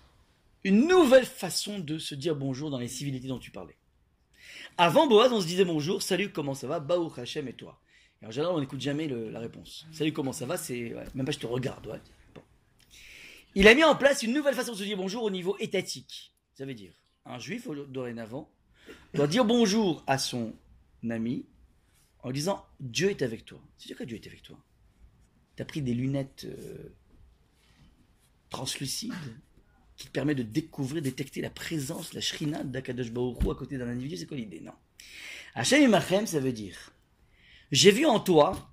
Une 0.64 0.88
nouvelle 0.88 1.26
façon 1.26 1.78
de 1.78 1.98
se 1.98 2.14
dire 2.14 2.34
bonjour 2.34 2.70
dans 2.70 2.78
les 2.78 2.88
civilités 2.88 3.28
dont 3.28 3.38
tu 3.38 3.50
parlais. 3.50 3.76
Avant 4.78 5.06
Boaz, 5.06 5.32
on 5.32 5.40
se 5.40 5.46
disait 5.46 5.64
bonjour, 5.64 6.02
salut, 6.02 6.32
comment 6.32 6.54
ça 6.54 6.66
va? 6.66 6.80
Baou 6.80 7.12
Hachem 7.16 7.48
et 7.48 7.52
toi. 7.52 7.80
Et 8.22 8.26
en 8.26 8.30
général, 8.30 8.54
on 8.56 8.60
n'écoute 8.60 8.80
jamais 8.80 9.08
la 9.08 9.40
réponse. 9.40 9.86
Salut, 9.92 10.12
comment 10.12 10.32
ça 10.32 10.46
va? 10.46 10.56
C'est 10.56 10.94
même 11.14 11.26
pas 11.26 11.32
je 11.32 11.38
te 11.38 11.46
regarde. 11.46 12.00
Il 13.54 13.68
a 13.68 13.74
mis 13.74 13.84
en 13.84 13.94
place 13.96 14.22
une 14.22 14.34
nouvelle 14.34 14.54
façon 14.54 14.72
de 14.72 14.76
se 14.76 14.84
dire 14.84 14.96
bonjour 14.96 15.22
au 15.22 15.30
niveau 15.30 15.56
étatique. 15.58 16.34
Ça 16.54 16.66
veut 16.66 16.74
dire, 16.74 16.92
un 17.24 17.38
juif 17.38 17.68
dorénavant 17.88 18.50
doit 19.14 19.26
dire 19.26 19.44
bonjour 19.44 20.02
à 20.06 20.18
son 20.18 20.54
ami 21.08 21.46
en 22.22 22.32
disant 22.32 22.66
Dieu 22.80 23.10
est 23.10 23.22
avec 23.22 23.44
toi. 23.44 23.60
C'est 23.78 23.86
dire 23.86 23.96
que 23.96 24.04
Dieu 24.04 24.16
est 24.16 24.26
avec 24.26 24.42
toi. 24.42 24.58
T'as 25.56 25.64
pris 25.64 25.80
des 25.80 25.94
lunettes 25.94 26.44
euh, 26.44 26.94
translucides? 28.50 29.14
Qui 29.96 30.06
te 30.06 30.12
permettent 30.12 30.38
de 30.38 30.42
découvrir, 30.42 31.02
détecter 31.02 31.40
la 31.40 31.50
présence, 31.50 32.12
la 32.12 32.20
shrina 32.20 32.64
d'Akadosh 32.64 33.10
Baruch 33.10 33.38
à 33.50 33.54
côté 33.54 33.78
d'un 33.78 33.88
individu. 33.88 34.16
C'est 34.16 34.26
quoi 34.26 34.36
l'idée? 34.36 34.60
Non. 34.60 34.72
Hachem 35.54 35.82
Imachem, 35.82 36.26
ça 36.26 36.40
veut 36.40 36.52
dire 36.52 36.92
j'ai 37.72 37.90
vu 37.90 38.06
en 38.06 38.20
toi 38.20 38.72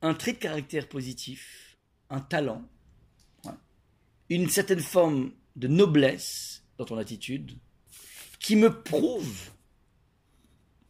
un 0.00 0.14
trait 0.14 0.32
de 0.32 0.38
caractère 0.38 0.88
positif, 0.88 1.76
un 2.10 2.20
talent, 2.20 2.68
une 4.28 4.48
certaine 4.48 4.80
forme 4.80 5.32
de 5.56 5.68
noblesse 5.68 6.64
dans 6.78 6.84
ton 6.84 6.96
attitude, 6.96 7.52
qui 8.40 8.56
me 8.56 8.82
prouve 8.82 9.50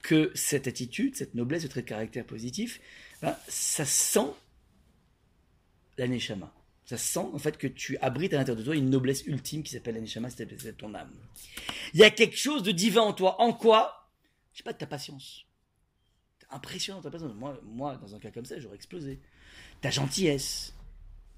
que 0.03 0.31
cette 0.35 0.67
attitude, 0.67 1.17
cette 1.17 1.35
noblesse, 1.35 1.63
ce 1.63 1.69
trait 1.69 1.83
de 1.83 1.89
caractère 1.89 2.25
positif, 2.25 2.81
ben, 3.21 3.37
ça 3.49 3.85
sent 3.85 4.31
la 5.99 6.09
neshama. 6.09 6.53
Ça 6.93 6.99
sent 6.99 7.27
en 7.33 7.39
fait 7.39 7.57
que 7.57 7.67
tu 7.67 7.97
abrites 7.99 8.35
à 8.35 8.37
l'intérieur 8.37 8.59
de 8.59 8.65
toi 8.65 8.77
une 8.77 8.91
noblesse 8.91 9.25
ultime 9.27 9.63
qui 9.63 9.73
s'appelle 9.73 9.95
la 9.95 10.03
neshama, 10.03 10.29
c'est 10.29 10.77
ton 10.77 10.93
âme. 10.93 11.11
Il 11.95 12.01
y 12.01 12.05
a 12.05 12.11
quelque 12.11 12.37
chose 12.37 12.63
de 12.63 12.71
divin 12.71 13.01
en 13.01 13.15
toi. 13.15 13.41
En 13.41 13.55
quoi? 13.55 14.11
Je 14.53 14.59
sais 14.59 14.63
pas, 14.63 14.75
de 14.75 14.79
ta 14.79 14.87
patience 14.87 15.47
impressionnant 16.53 17.01
ta 17.01 17.11
personne. 17.11 17.33
Moi, 17.33 17.59
moi, 17.65 17.97
dans 17.97 18.15
un 18.15 18.19
cas 18.19 18.31
comme 18.31 18.45
ça, 18.45 18.61
j'aurais 18.61 18.77
explosé. 18.77 19.19
Ta 19.81 19.91
gentillesse, 19.91 20.75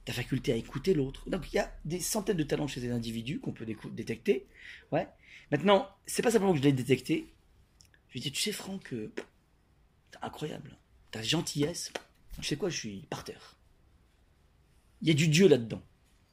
ta 0.05 0.13
faculté 0.13 0.53
à 0.53 0.57
écouter 0.57 0.93
l'autre. 0.93 1.31
Donc 1.31 1.53
il 1.53 1.55
y 1.55 1.61
a 1.61 1.73
des 1.85 2.01
centaines 2.01 2.37
de 2.37 2.43
talents 2.43 2.67
chez 2.67 2.81
ces 2.81 2.91
individus 2.91 3.39
qu'on 3.39 3.53
peut 3.53 3.65
détecter. 3.93 4.49
Ouais. 4.91 5.07
Maintenant, 5.53 5.89
c'est 6.05 6.23
pas 6.23 6.33
simplement 6.33 6.51
que 6.51 6.59
je 6.59 6.65
l'ai 6.65 6.73
détecté. 6.73 7.33
Je 8.09 8.15
lui 8.15 8.21
dis, 8.21 8.33
tu 8.33 8.43
sais, 8.43 8.51
Franck, 8.51 8.93
euh, 8.93 9.13
incroyable. 10.21 10.77
Ta 11.13 11.23
gentillesse, 11.23 11.93
tu 12.41 12.45
sais 12.49 12.57
quoi, 12.57 12.71
je 12.71 12.77
suis 12.77 13.07
par 13.09 13.23
terre. 13.23 13.57
Il 15.05 15.09
y 15.09 15.11
a 15.11 15.15
du 15.15 15.29
Dieu 15.29 15.49
là-dedans. 15.49 15.83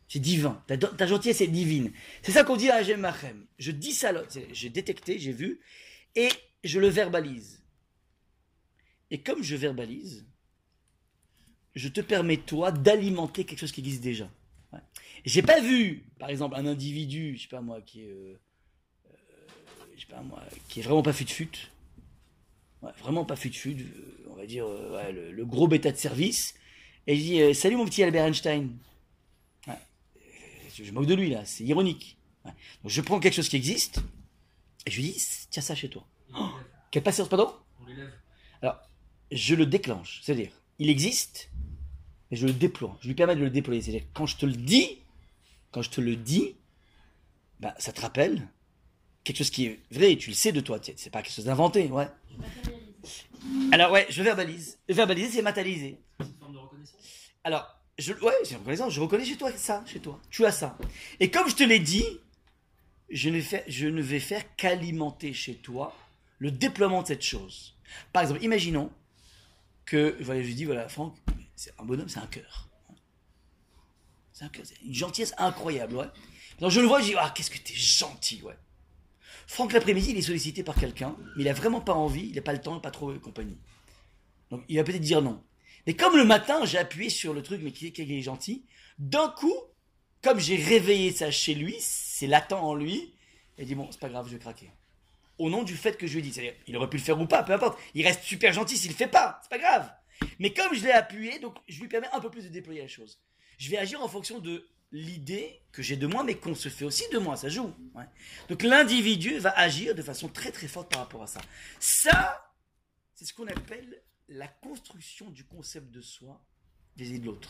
C'est 0.07 0.19
divin. 0.19 0.63
Ta, 0.65 1.05
gentillesse 1.05 1.41
est 1.41 1.47
divine. 1.47 1.91
C'est 2.22 2.32
ça 2.32 2.45
qu'on 2.45 2.55
dit 2.55 2.69
à 2.69 2.76
Hachem. 2.76 3.45
Je 3.59 3.72
dis 3.72 3.91
ça, 3.91 4.13
j'ai 4.53 4.69
détecté, 4.69 5.19
j'ai 5.19 5.34
vu, 5.34 5.59
et 6.15 6.30
je 6.63 6.80
le 6.80 6.88
verbalise. 6.88 7.61
Et 9.09 9.19
comme 9.19 9.43
je 9.43 9.57
verbalise, 9.57 10.26
je 11.76 11.89
te 11.89 11.99
permets, 11.99 12.38
toi, 12.38 12.72
d'alimenter 12.72 13.43
quelque 13.43 13.59
chose 13.59 13.74
qui 13.74 13.82
existe 13.82 14.01
déjà. 14.01 14.32
Ouais. 14.72 14.80
J'ai 15.26 15.41
pas 15.41 15.59
vu, 15.59 16.05
par 16.17 16.30
exemple, 16.30 16.55
un 16.55 16.65
individu, 16.65 17.36
je 17.36 17.43
sais 17.43 17.49
pas 17.49 17.61
moi, 17.61 17.82
qui 17.82 18.03
est, 18.03 18.11
euh, 18.11 18.38
je 19.95 20.01
sais 20.01 20.07
pas 20.07 20.22
moi, 20.22 20.41
qui 20.69 20.80
est 20.80 20.84
vraiment 20.84 21.03
pas 21.03 21.13
fut-fut. 21.13 21.72
Ouais, 22.82 22.91
vraiment 22.99 23.26
pas 23.26 23.36
fut-fut, 23.36 23.76
euh, 23.82 24.28
on 24.30 24.36
va 24.36 24.45
dire, 24.45 24.65
euh, 24.65 25.11
le, 25.11 25.32
le 25.32 25.45
gros 25.45 25.67
bêta 25.67 25.91
de 25.91 25.97
service. 25.97 26.53
Et 27.08 27.16
je 27.16 27.22
dis, 27.22 27.41
euh, 27.41 27.54
salut 27.54 27.76
mon 27.76 27.86
petit 27.86 28.04
Albert 28.04 28.26
Einstein. 28.26 28.78
Ouais. 29.68 29.78
Je, 30.76 30.84
je 30.84 30.91
moque 30.91 31.06
de 31.08 31.16
lui 31.16 31.30
là, 31.30 31.43
c'est 31.45 31.64
ironique. 31.64 32.18
Ouais. 32.45 32.52
Donc 32.84 32.91
je 32.91 33.02
prends 33.02 33.20
quelque 33.20 33.34
chose 33.34 33.49
qui 33.49 33.56
existe, 33.56 33.99
et 34.86 34.91
je 34.91 34.97
lui 35.02 35.12
dis, 35.12 35.24
tiens 35.49 35.62
ça 35.64 35.76
chez 35.76 35.89
toi. 35.89 36.06
Et 36.30 36.34
l'élève. 36.34 36.47
Quelle 36.91 37.04
patience, 37.04 37.30
pardon? 37.30 37.54
On 37.82 37.86
l'élève. 37.86 38.12
je 39.32 39.56
le 39.56 39.66
déclenche. 39.66 40.22
C'est-à-dire, 40.24 40.52
il 40.80 40.89
existe, 40.89 41.49
mais 42.30 42.38
je 42.38 42.45
le 42.47 42.54
déploie. 42.54 42.97
Je 43.02 43.08
lui 43.08 43.16
permets 43.16 43.36
de 43.36 43.41
le 43.41 43.49
déployer. 43.49 43.82
C'est-à-dire, 43.82 44.08
quand 44.14 44.26
je 44.26 44.38
te 44.38 44.45
le 44.45 44.54
dis, 44.54 44.99
quand 45.72 45.82
je 45.82 45.89
te 45.89 46.02
le 46.02 46.16
dis, 46.16 46.56
bah, 47.60 47.74
ça 47.80 47.91
te 47.93 48.02
rappelle 48.02 48.47
quelque 49.24 49.38
chose 49.38 49.49
qui 49.52 49.66
est 49.68 49.80
vrai, 49.91 50.16
tu 50.18 50.30
le 50.32 50.36
sais 50.36 50.52
de 50.52 50.60
toi. 50.62 50.80
tu- 50.80 50.93
C'est 50.97 51.10
pas 51.12 51.22
quelque 51.22 51.34
chose 51.34 51.45
d'inventé, 51.45 51.88
ouais. 51.89 52.08
Alors, 53.72 53.91
ouais, 53.91 54.06
je 54.10 54.22
verbalise. 54.22 54.80
Verbaliser, 54.89 55.30
c'est 55.30 55.41
matérialiser. 55.41 55.97
C'est 56.20 56.26
une 56.28 56.34
forme 56.39 56.54
de 56.54 56.58
Alors, 57.43 57.67
je, 57.97 58.13
ouais. 58.13 58.34
Je 58.43 58.99
reconnais 58.99 59.25
chez 59.25 59.38
toi 59.38 59.51
ça, 59.51 59.84
chez 59.86 59.99
toi. 59.99 60.19
Tu 60.29 60.45
as 60.45 60.51
ça. 60.51 60.77
Et 61.19 61.29
comme 61.29 61.49
je 61.49 61.55
te 61.55 61.63
l'ai 61.63 61.79
dit, 61.79 62.05
je 63.09 63.29
ne, 63.29 64.01
vais 64.01 64.19
faire 64.19 64.55
qu'alimenter 64.55 65.34
chez 65.34 65.55
toi 65.55 65.95
le 66.39 66.51
déploiement 66.51 67.01
de 67.01 67.07
cette 67.07 67.23
chose. 67.23 67.75
Par 68.13 68.23
exemple, 68.23 68.43
imaginons 68.43 68.91
que, 69.86 70.15
voilà, 70.21 70.41
je 70.41 70.51
dis, 70.51 70.65
voilà, 70.65 70.88
Franck, 70.88 71.15
c'est 71.55 71.73
un 71.77 71.84
bonhomme, 71.84 72.09
c'est 72.09 72.19
un 72.19 72.27
cœur. 72.27 72.69
C'est 74.32 74.45
un 74.45 74.49
cœur, 74.49 74.65
c'est 74.65 74.82
une 74.82 74.93
gentillesse 74.93 75.34
incroyable, 75.38 75.95
ouais. 75.95 76.07
Donc 76.59 76.71
je 76.71 76.79
le 76.79 76.88
vois, 76.88 77.01
je 77.01 77.07
dis, 77.07 77.15
ah, 77.17 77.32
qu'est-ce 77.36 77.51
que 77.51 77.57
t'es 77.57 77.75
gentil, 77.75 78.41
ouais. 78.43 78.57
Franck, 79.45 79.73
l'après-midi, 79.73 80.11
il 80.11 80.17
est 80.17 80.21
sollicité 80.21 80.63
par 80.63 80.75
quelqu'un, 80.75 81.15
mais 81.36 81.43
il 81.43 81.49
a 81.49 81.53
vraiment 81.53 81.82
pas 81.82 81.93
envie, 81.93 82.27
il 82.27 82.36
n'a 82.36 82.41
pas 82.41 82.53
le 82.53 82.61
temps, 82.61 82.79
pas 82.79 82.91
trop 82.91 83.13
et 83.13 83.19
compagnie. 83.19 83.57
Donc 84.49 84.63
il 84.69 84.77
va 84.77 84.84
peut-être 84.84 85.01
dire 85.01 85.21
non. 85.21 85.43
Mais 85.88 85.93
comme 85.95 86.15
le 86.15 86.25
matin, 86.25 86.65
j'ai 86.65 86.77
appuyé 86.77 87.09
sur 87.09 87.34
le 87.34 87.41
truc, 87.41 87.61
mais 87.63 87.71
qui 87.71 87.88
est 87.88 88.21
gentil, 88.21 88.65
d'un 88.99 89.29
coup, 89.29 89.55
comme 90.21 90.39
j'ai 90.39 90.55
réveillé 90.55 91.11
ça 91.11 91.32
chez 91.32 91.55
lui, 91.55 91.75
c'est 91.79 92.27
latent 92.27 92.53
en 92.53 92.75
lui, 92.75 93.13
il 93.57 93.65
dit 93.65 93.75
bon, 93.75 93.88
c'est 93.91 93.99
pas 93.99 94.09
grave, 94.09 94.27
je 94.27 94.34
vais 94.34 94.39
craquer. 94.39 94.71
Au 95.38 95.49
nom 95.49 95.63
du 95.63 95.75
fait 95.75 95.97
que 95.97 96.05
je 96.05 96.13
lui 96.13 96.19
ai 96.19 96.21
dit, 96.21 96.34
c'est-à-dire, 96.34 96.53
il 96.67 96.77
aurait 96.77 96.89
pu 96.89 96.97
le 96.97 97.03
faire 97.03 97.19
ou 97.19 97.25
pas, 97.25 97.43
peu 97.43 97.53
importe. 97.53 97.79
Il 97.95 98.05
reste 98.05 98.23
super 98.23 98.53
gentil 98.53 98.77
s'il 98.77 98.91
le 98.91 98.95
fait 98.95 99.07
pas, 99.07 99.39
c'est 99.41 99.49
pas 99.49 99.57
grave. 99.57 99.91
Mais 100.39 100.53
comme 100.53 100.73
je 100.73 100.84
l'ai 100.84 100.91
appuyé, 100.91 101.39
donc 101.39 101.55
je 101.67 101.82
lui 101.82 101.88
permets 101.88 102.09
un 102.13 102.19
peu 102.19 102.29
plus 102.29 102.43
de 102.43 102.49
déployer 102.49 102.82
la 102.82 102.88
chose. 102.88 103.19
Je 103.57 103.69
vais 103.69 103.77
agir 103.77 104.01
en 104.03 104.07
fonction 104.07 104.39
de 104.39 104.67
l'idée 104.91 105.61
que 105.71 105.82
j'ai 105.82 105.95
de 105.95 106.05
moi, 106.05 106.23
mais 106.23 106.36
qu'on 106.36 106.53
se 106.53 106.69
fait 106.69 106.86
aussi 106.86 107.03
de 107.11 107.17
moi, 107.17 107.38
ça 107.38 107.49
joue. 107.49 107.73
Donc 108.49 108.61
l'individu 108.61 109.38
va 109.39 109.51
agir 109.57 109.95
de 109.95 110.01
façon 110.01 110.27
très 110.27 110.51
très 110.51 110.67
forte 110.67 110.91
par 110.91 110.99
rapport 110.99 111.23
à 111.23 111.27
ça. 111.27 111.41
Ça, 111.79 112.53
c'est 113.15 113.25
ce 113.25 113.34
qu'on 113.34 113.47
appelle 113.47 114.01
la 114.32 114.47
construction 114.47 115.29
du 115.29 115.43
concept 115.43 115.91
de 115.91 116.01
soi 116.01 116.41
vis-à-vis 116.97 117.19
de 117.19 117.25
l'autre. 117.25 117.49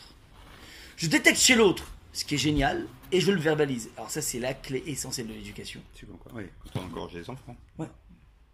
Je 0.96 1.06
détecte 1.06 1.38
chez 1.38 1.54
l'autre 1.54 1.90
ce 2.12 2.24
qui 2.24 2.34
est 2.34 2.38
génial 2.38 2.86
et 3.10 3.20
je 3.20 3.30
le 3.30 3.40
verbalise. 3.40 3.90
Alors 3.96 4.10
ça, 4.10 4.20
c'est 4.20 4.38
la 4.38 4.52
clé 4.54 4.82
essentielle 4.86 5.28
de 5.28 5.32
l'éducation. 5.32 5.80
C'est 5.94 6.06
comme 6.06 6.18
quoi 6.18 6.32
Oui, 6.34 6.44
quand 6.72 6.80
on 6.80 6.84
encourage 6.86 7.14
les 7.14 7.28
enfants. 7.30 7.56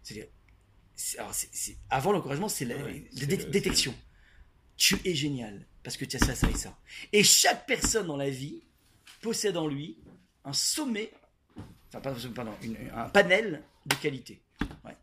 C'est-à-dire, 0.03 0.27
c'est- 0.95 1.19
alors, 1.19 1.33
c'est- 1.33 1.49
c'est- 1.51 1.77
avant 1.89 2.11
l'encouragement, 2.11 2.49
c'est 2.49 2.65
la, 2.65 2.75
Ouais, 2.77 3.05
la 3.13 3.19
c'est 3.19 3.25
dé- 3.27 3.37
le- 3.37 3.43
détection. 3.45 3.93
Tu 4.77 4.97
es 5.05 5.13
génial 5.13 5.65
parce 5.83 5.97
que 5.97 6.05
tu 6.05 6.15
as 6.15 6.19
ça, 6.19 6.35
ça 6.35 6.49
et 6.49 6.55
ça. 6.55 6.77
Et 7.11 7.23
chaque 7.23 7.65
personne 7.65 8.07
dans 8.07 8.15
la 8.17 8.29
vie 8.29 8.61
possède 9.21 9.57
en 9.57 9.67
lui 9.67 9.97
un 10.45 10.53
sommet, 10.53 11.11
enfin 11.89 11.99
pas- 11.99 12.15
pardon, 12.33 12.53
une- 12.63 12.77
un 12.95 13.09
panel 13.09 13.61
de 13.85 13.95
qualités. 13.95 14.41
Ouais. 14.85 14.95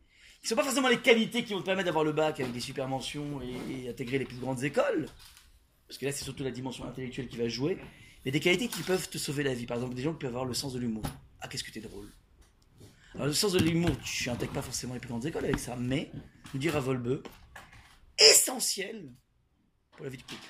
Qui 0.42 0.48
sont 0.48 0.56
pas 0.56 0.62
forcément 0.62 0.88
les 0.88 1.00
qualités 1.00 1.44
qui 1.44 1.52
vont 1.54 1.60
te 1.60 1.66
permettre 1.66 1.86
d'avoir 1.86 2.04
le 2.04 2.12
bac 2.12 2.38
avec 2.40 2.52
des 2.52 2.60
super 2.60 2.86
mentions 2.88 3.40
et, 3.42 3.84
et 3.84 3.88
intégrer 3.88 4.18
les 4.18 4.24
plus 4.24 4.36
grandes 4.38 4.62
écoles, 4.62 5.06
parce 5.88 5.98
que 5.98 6.06
là 6.06 6.12
c'est 6.12 6.24
surtout 6.24 6.44
la 6.44 6.50
dimension 6.50 6.84
intellectuelle 6.84 7.28
qui 7.28 7.36
va 7.36 7.48
jouer, 7.48 7.78
mais 8.24 8.30
des 8.30 8.40
qualités 8.40 8.68
qui 8.68 8.82
peuvent 8.82 9.08
te 9.08 9.18
sauver 9.18 9.42
la 9.44 9.54
vie. 9.54 9.66
Par 9.66 9.76
exemple, 9.76 9.94
des 9.94 10.02
gens 10.02 10.12
qui 10.12 10.18
peuvent 10.18 10.30
avoir 10.30 10.44
le 10.44 10.54
sens 10.54 10.72
de 10.72 10.78
l'humour. 10.80 11.04
Ah, 11.40 11.48
qu'est-ce 11.48 11.64
que 11.64 11.70
t'es 11.70 11.80
drôle. 11.80 12.12
Alors, 13.14 13.28
le 13.28 13.32
sens 13.32 13.52
de 13.52 13.60
l'humour, 13.60 13.92
tu 14.04 14.28
intègres 14.28 14.52
pas 14.52 14.62
forcément 14.62 14.94
les 14.94 15.00
plus 15.00 15.08
grandes 15.08 15.24
écoles 15.24 15.44
avec 15.44 15.58
ça, 15.58 15.76
mais, 15.76 16.10
nous 16.52 16.60
dire 16.60 16.76
à 16.76 16.80
Volbeu, 16.80 17.22
essentiel 18.18 19.10
pour 19.92 20.04
la 20.04 20.10
vie 20.10 20.18
de 20.18 20.22
couple. 20.22 20.48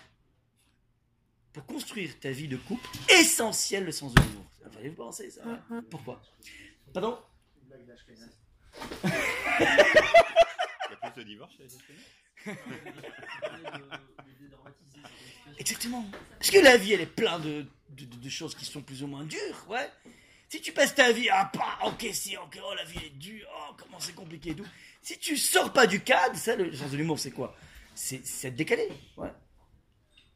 Pour 1.52 1.66
construire 1.66 2.18
ta 2.18 2.30
vie 2.30 2.48
de 2.48 2.56
couple, 2.56 2.86
essentiel 3.08 3.84
le 3.84 3.92
sens 3.92 4.12
de 4.14 4.20
l'humour. 4.22 4.44
Vous 4.84 4.92
penser 4.94 5.30
ça. 5.30 5.46
ouais. 5.46 5.80
Pourquoi? 5.90 6.20
Pardon? 6.92 7.18
Exactement. 15.58 16.04
Parce 16.38 16.50
que 16.50 16.58
la 16.58 16.76
vie, 16.76 16.92
elle 16.92 17.00
est 17.00 17.06
pleine 17.06 17.40
de, 17.40 17.66
de, 18.04 18.28
choses 18.28 18.54
qui 18.54 18.64
sont 18.64 18.82
plus 18.82 19.02
ou 19.02 19.06
moins 19.06 19.24
dures, 19.24 19.66
ouais. 19.68 19.90
Si 20.48 20.60
tu 20.60 20.72
passes 20.72 20.94
ta 20.94 21.10
vie 21.10 21.28
à 21.28 21.46
pas 21.46 21.78
encaisser, 21.82 22.36
ok, 22.36 22.60
oh 22.62 22.74
la 22.76 22.84
vie 22.84 23.04
est 23.04 23.18
dure, 23.18 23.48
oh 23.52 23.74
comment 23.76 23.98
c'est 23.98 24.14
compliqué 24.14 24.50
et 24.50 24.54
tout. 24.54 24.66
Si 25.02 25.18
tu 25.18 25.36
sors 25.36 25.72
pas 25.72 25.88
du 25.88 26.00
cadre, 26.00 26.36
ça 26.36 26.54
le 26.54 26.72
sens 26.72 26.92
de 26.92 26.96
l'humour 26.96 27.18
c'est 27.18 27.32
quoi? 27.32 27.56
C'est 27.94 28.22
être 28.44 28.54
décalé, 28.54 28.88
ouais. 29.16 29.32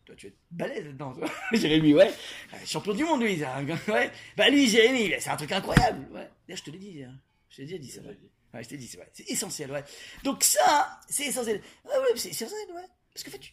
Toi 0.05 0.17
tu 0.17 0.27
es 0.27 0.35
balèze 0.51 0.87
là-dedans. 0.87 1.15
Jérémy, 1.53 1.95
ouais. 1.95 2.13
Euh, 2.55 2.57
Champion 2.67 2.95
du 2.95 3.05
monde 3.05 3.23
lui, 3.23 3.39
ça, 3.39 3.63
ouais. 3.89 4.11
Bah 4.37 4.49
lui, 4.49 4.69
Jérémy, 4.69 5.15
c'est 5.21 5.31
un 5.31 5.37
truc 5.37 5.53
incroyable, 5.53 6.09
ouais. 6.13 6.29
Je 6.49 6.63
te 6.63 6.71
l'ai 6.71 6.79
dit, 6.79 7.05
hein. 7.05 7.15
Je 7.51 7.57
t'ai 7.57 7.63
déjà 7.65 7.79
dit 7.79 7.91
ça. 7.91 8.01
Ouais, 8.55 8.65
je 8.65 8.69
t'ai 8.69 8.77
dit, 8.77 8.87
c'est 8.87 8.97
vrai. 8.97 9.11
C'est 9.13 9.29
essentiel, 9.29 9.71
ouais. 9.71 9.85
Donc 10.25 10.43
ça, 10.43 11.01
c'est 11.09 11.27
essentiel. 11.27 11.63
Ouais, 11.85 11.99
ouais, 11.99 12.17
c'est 12.17 12.31
essentiel, 12.31 12.59
ouais. 12.75 12.87
Parce 13.13 13.23
que 13.25 13.29
en 13.29 13.33
fait, 13.33 13.39
tu, 13.39 13.53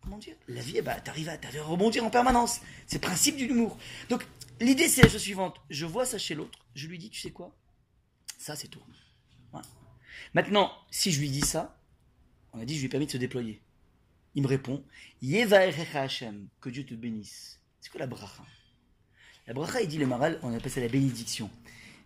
comment 0.00 0.18
dire 0.18 0.36
La 0.48 0.60
vie, 0.60 0.80
bah, 0.82 1.00
t'arrives 1.00 1.28
à, 1.28 1.32
à 1.32 1.62
rebondir 1.62 2.04
en 2.04 2.10
permanence. 2.10 2.60
C'est 2.86 2.96
le 2.96 3.00
principe 3.00 3.36
de 3.36 3.44
l'humour. 3.44 3.78
Donc, 4.08 4.24
l'idée, 4.60 4.88
c'est 4.88 5.02
la 5.02 5.08
chose 5.08 5.22
suivante. 5.22 5.56
Je 5.70 5.86
vois 5.86 6.04
ça 6.04 6.18
chez 6.18 6.34
l'autre. 6.34 6.58
Je 6.74 6.86
lui 6.86 6.98
dis, 6.98 7.10
tu 7.10 7.20
sais 7.20 7.30
quoi? 7.30 7.56
Ça, 8.38 8.56
c'est 8.56 8.68
tout. 8.68 8.82
Ouais. 9.52 9.60
Maintenant, 10.34 10.72
si 10.90 11.12
je 11.12 11.20
lui 11.20 11.30
dis 11.30 11.40
ça, 11.40 11.80
on 12.52 12.60
a 12.60 12.64
dit, 12.64 12.74
je 12.74 12.80
lui 12.80 12.86
ai 12.86 12.90
permis 12.90 13.06
de 13.06 13.12
se 13.12 13.16
déployer. 13.16 13.62
Il 14.34 14.42
me 14.42 14.48
répond, 14.48 14.84
Hashem, 15.94 16.48
que 16.60 16.70
Dieu 16.70 16.84
te 16.84 16.94
bénisse. 16.94 17.60
C'est 17.80 17.90
quoi 17.90 18.00
la 18.00 18.06
bracha? 18.06 18.44
La 19.46 19.54
bracha, 19.54 19.80
il 19.80 19.88
dit 19.88 19.98
le 19.98 20.06
maral, 20.06 20.38
on 20.42 20.54
appelle 20.54 20.70
ça 20.70 20.80
la 20.80 20.88
bénédiction. 20.88 21.50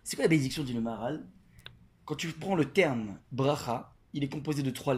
C'est 0.07 0.15
quoi 0.15 0.23
la 0.23 0.29
bénédiction, 0.29 0.63
dit 0.63 0.71
le 0.71 0.79
maral 0.79 1.25
Quand 2.05 2.15
tu 2.15 2.29
prends 2.29 2.55
le 2.55 2.63
terme 2.63 3.19
bracha, 3.33 3.93
il 4.13 4.23
est 4.23 4.29
composé 4.29 4.63
de 4.63 4.69
trois. 4.69 4.95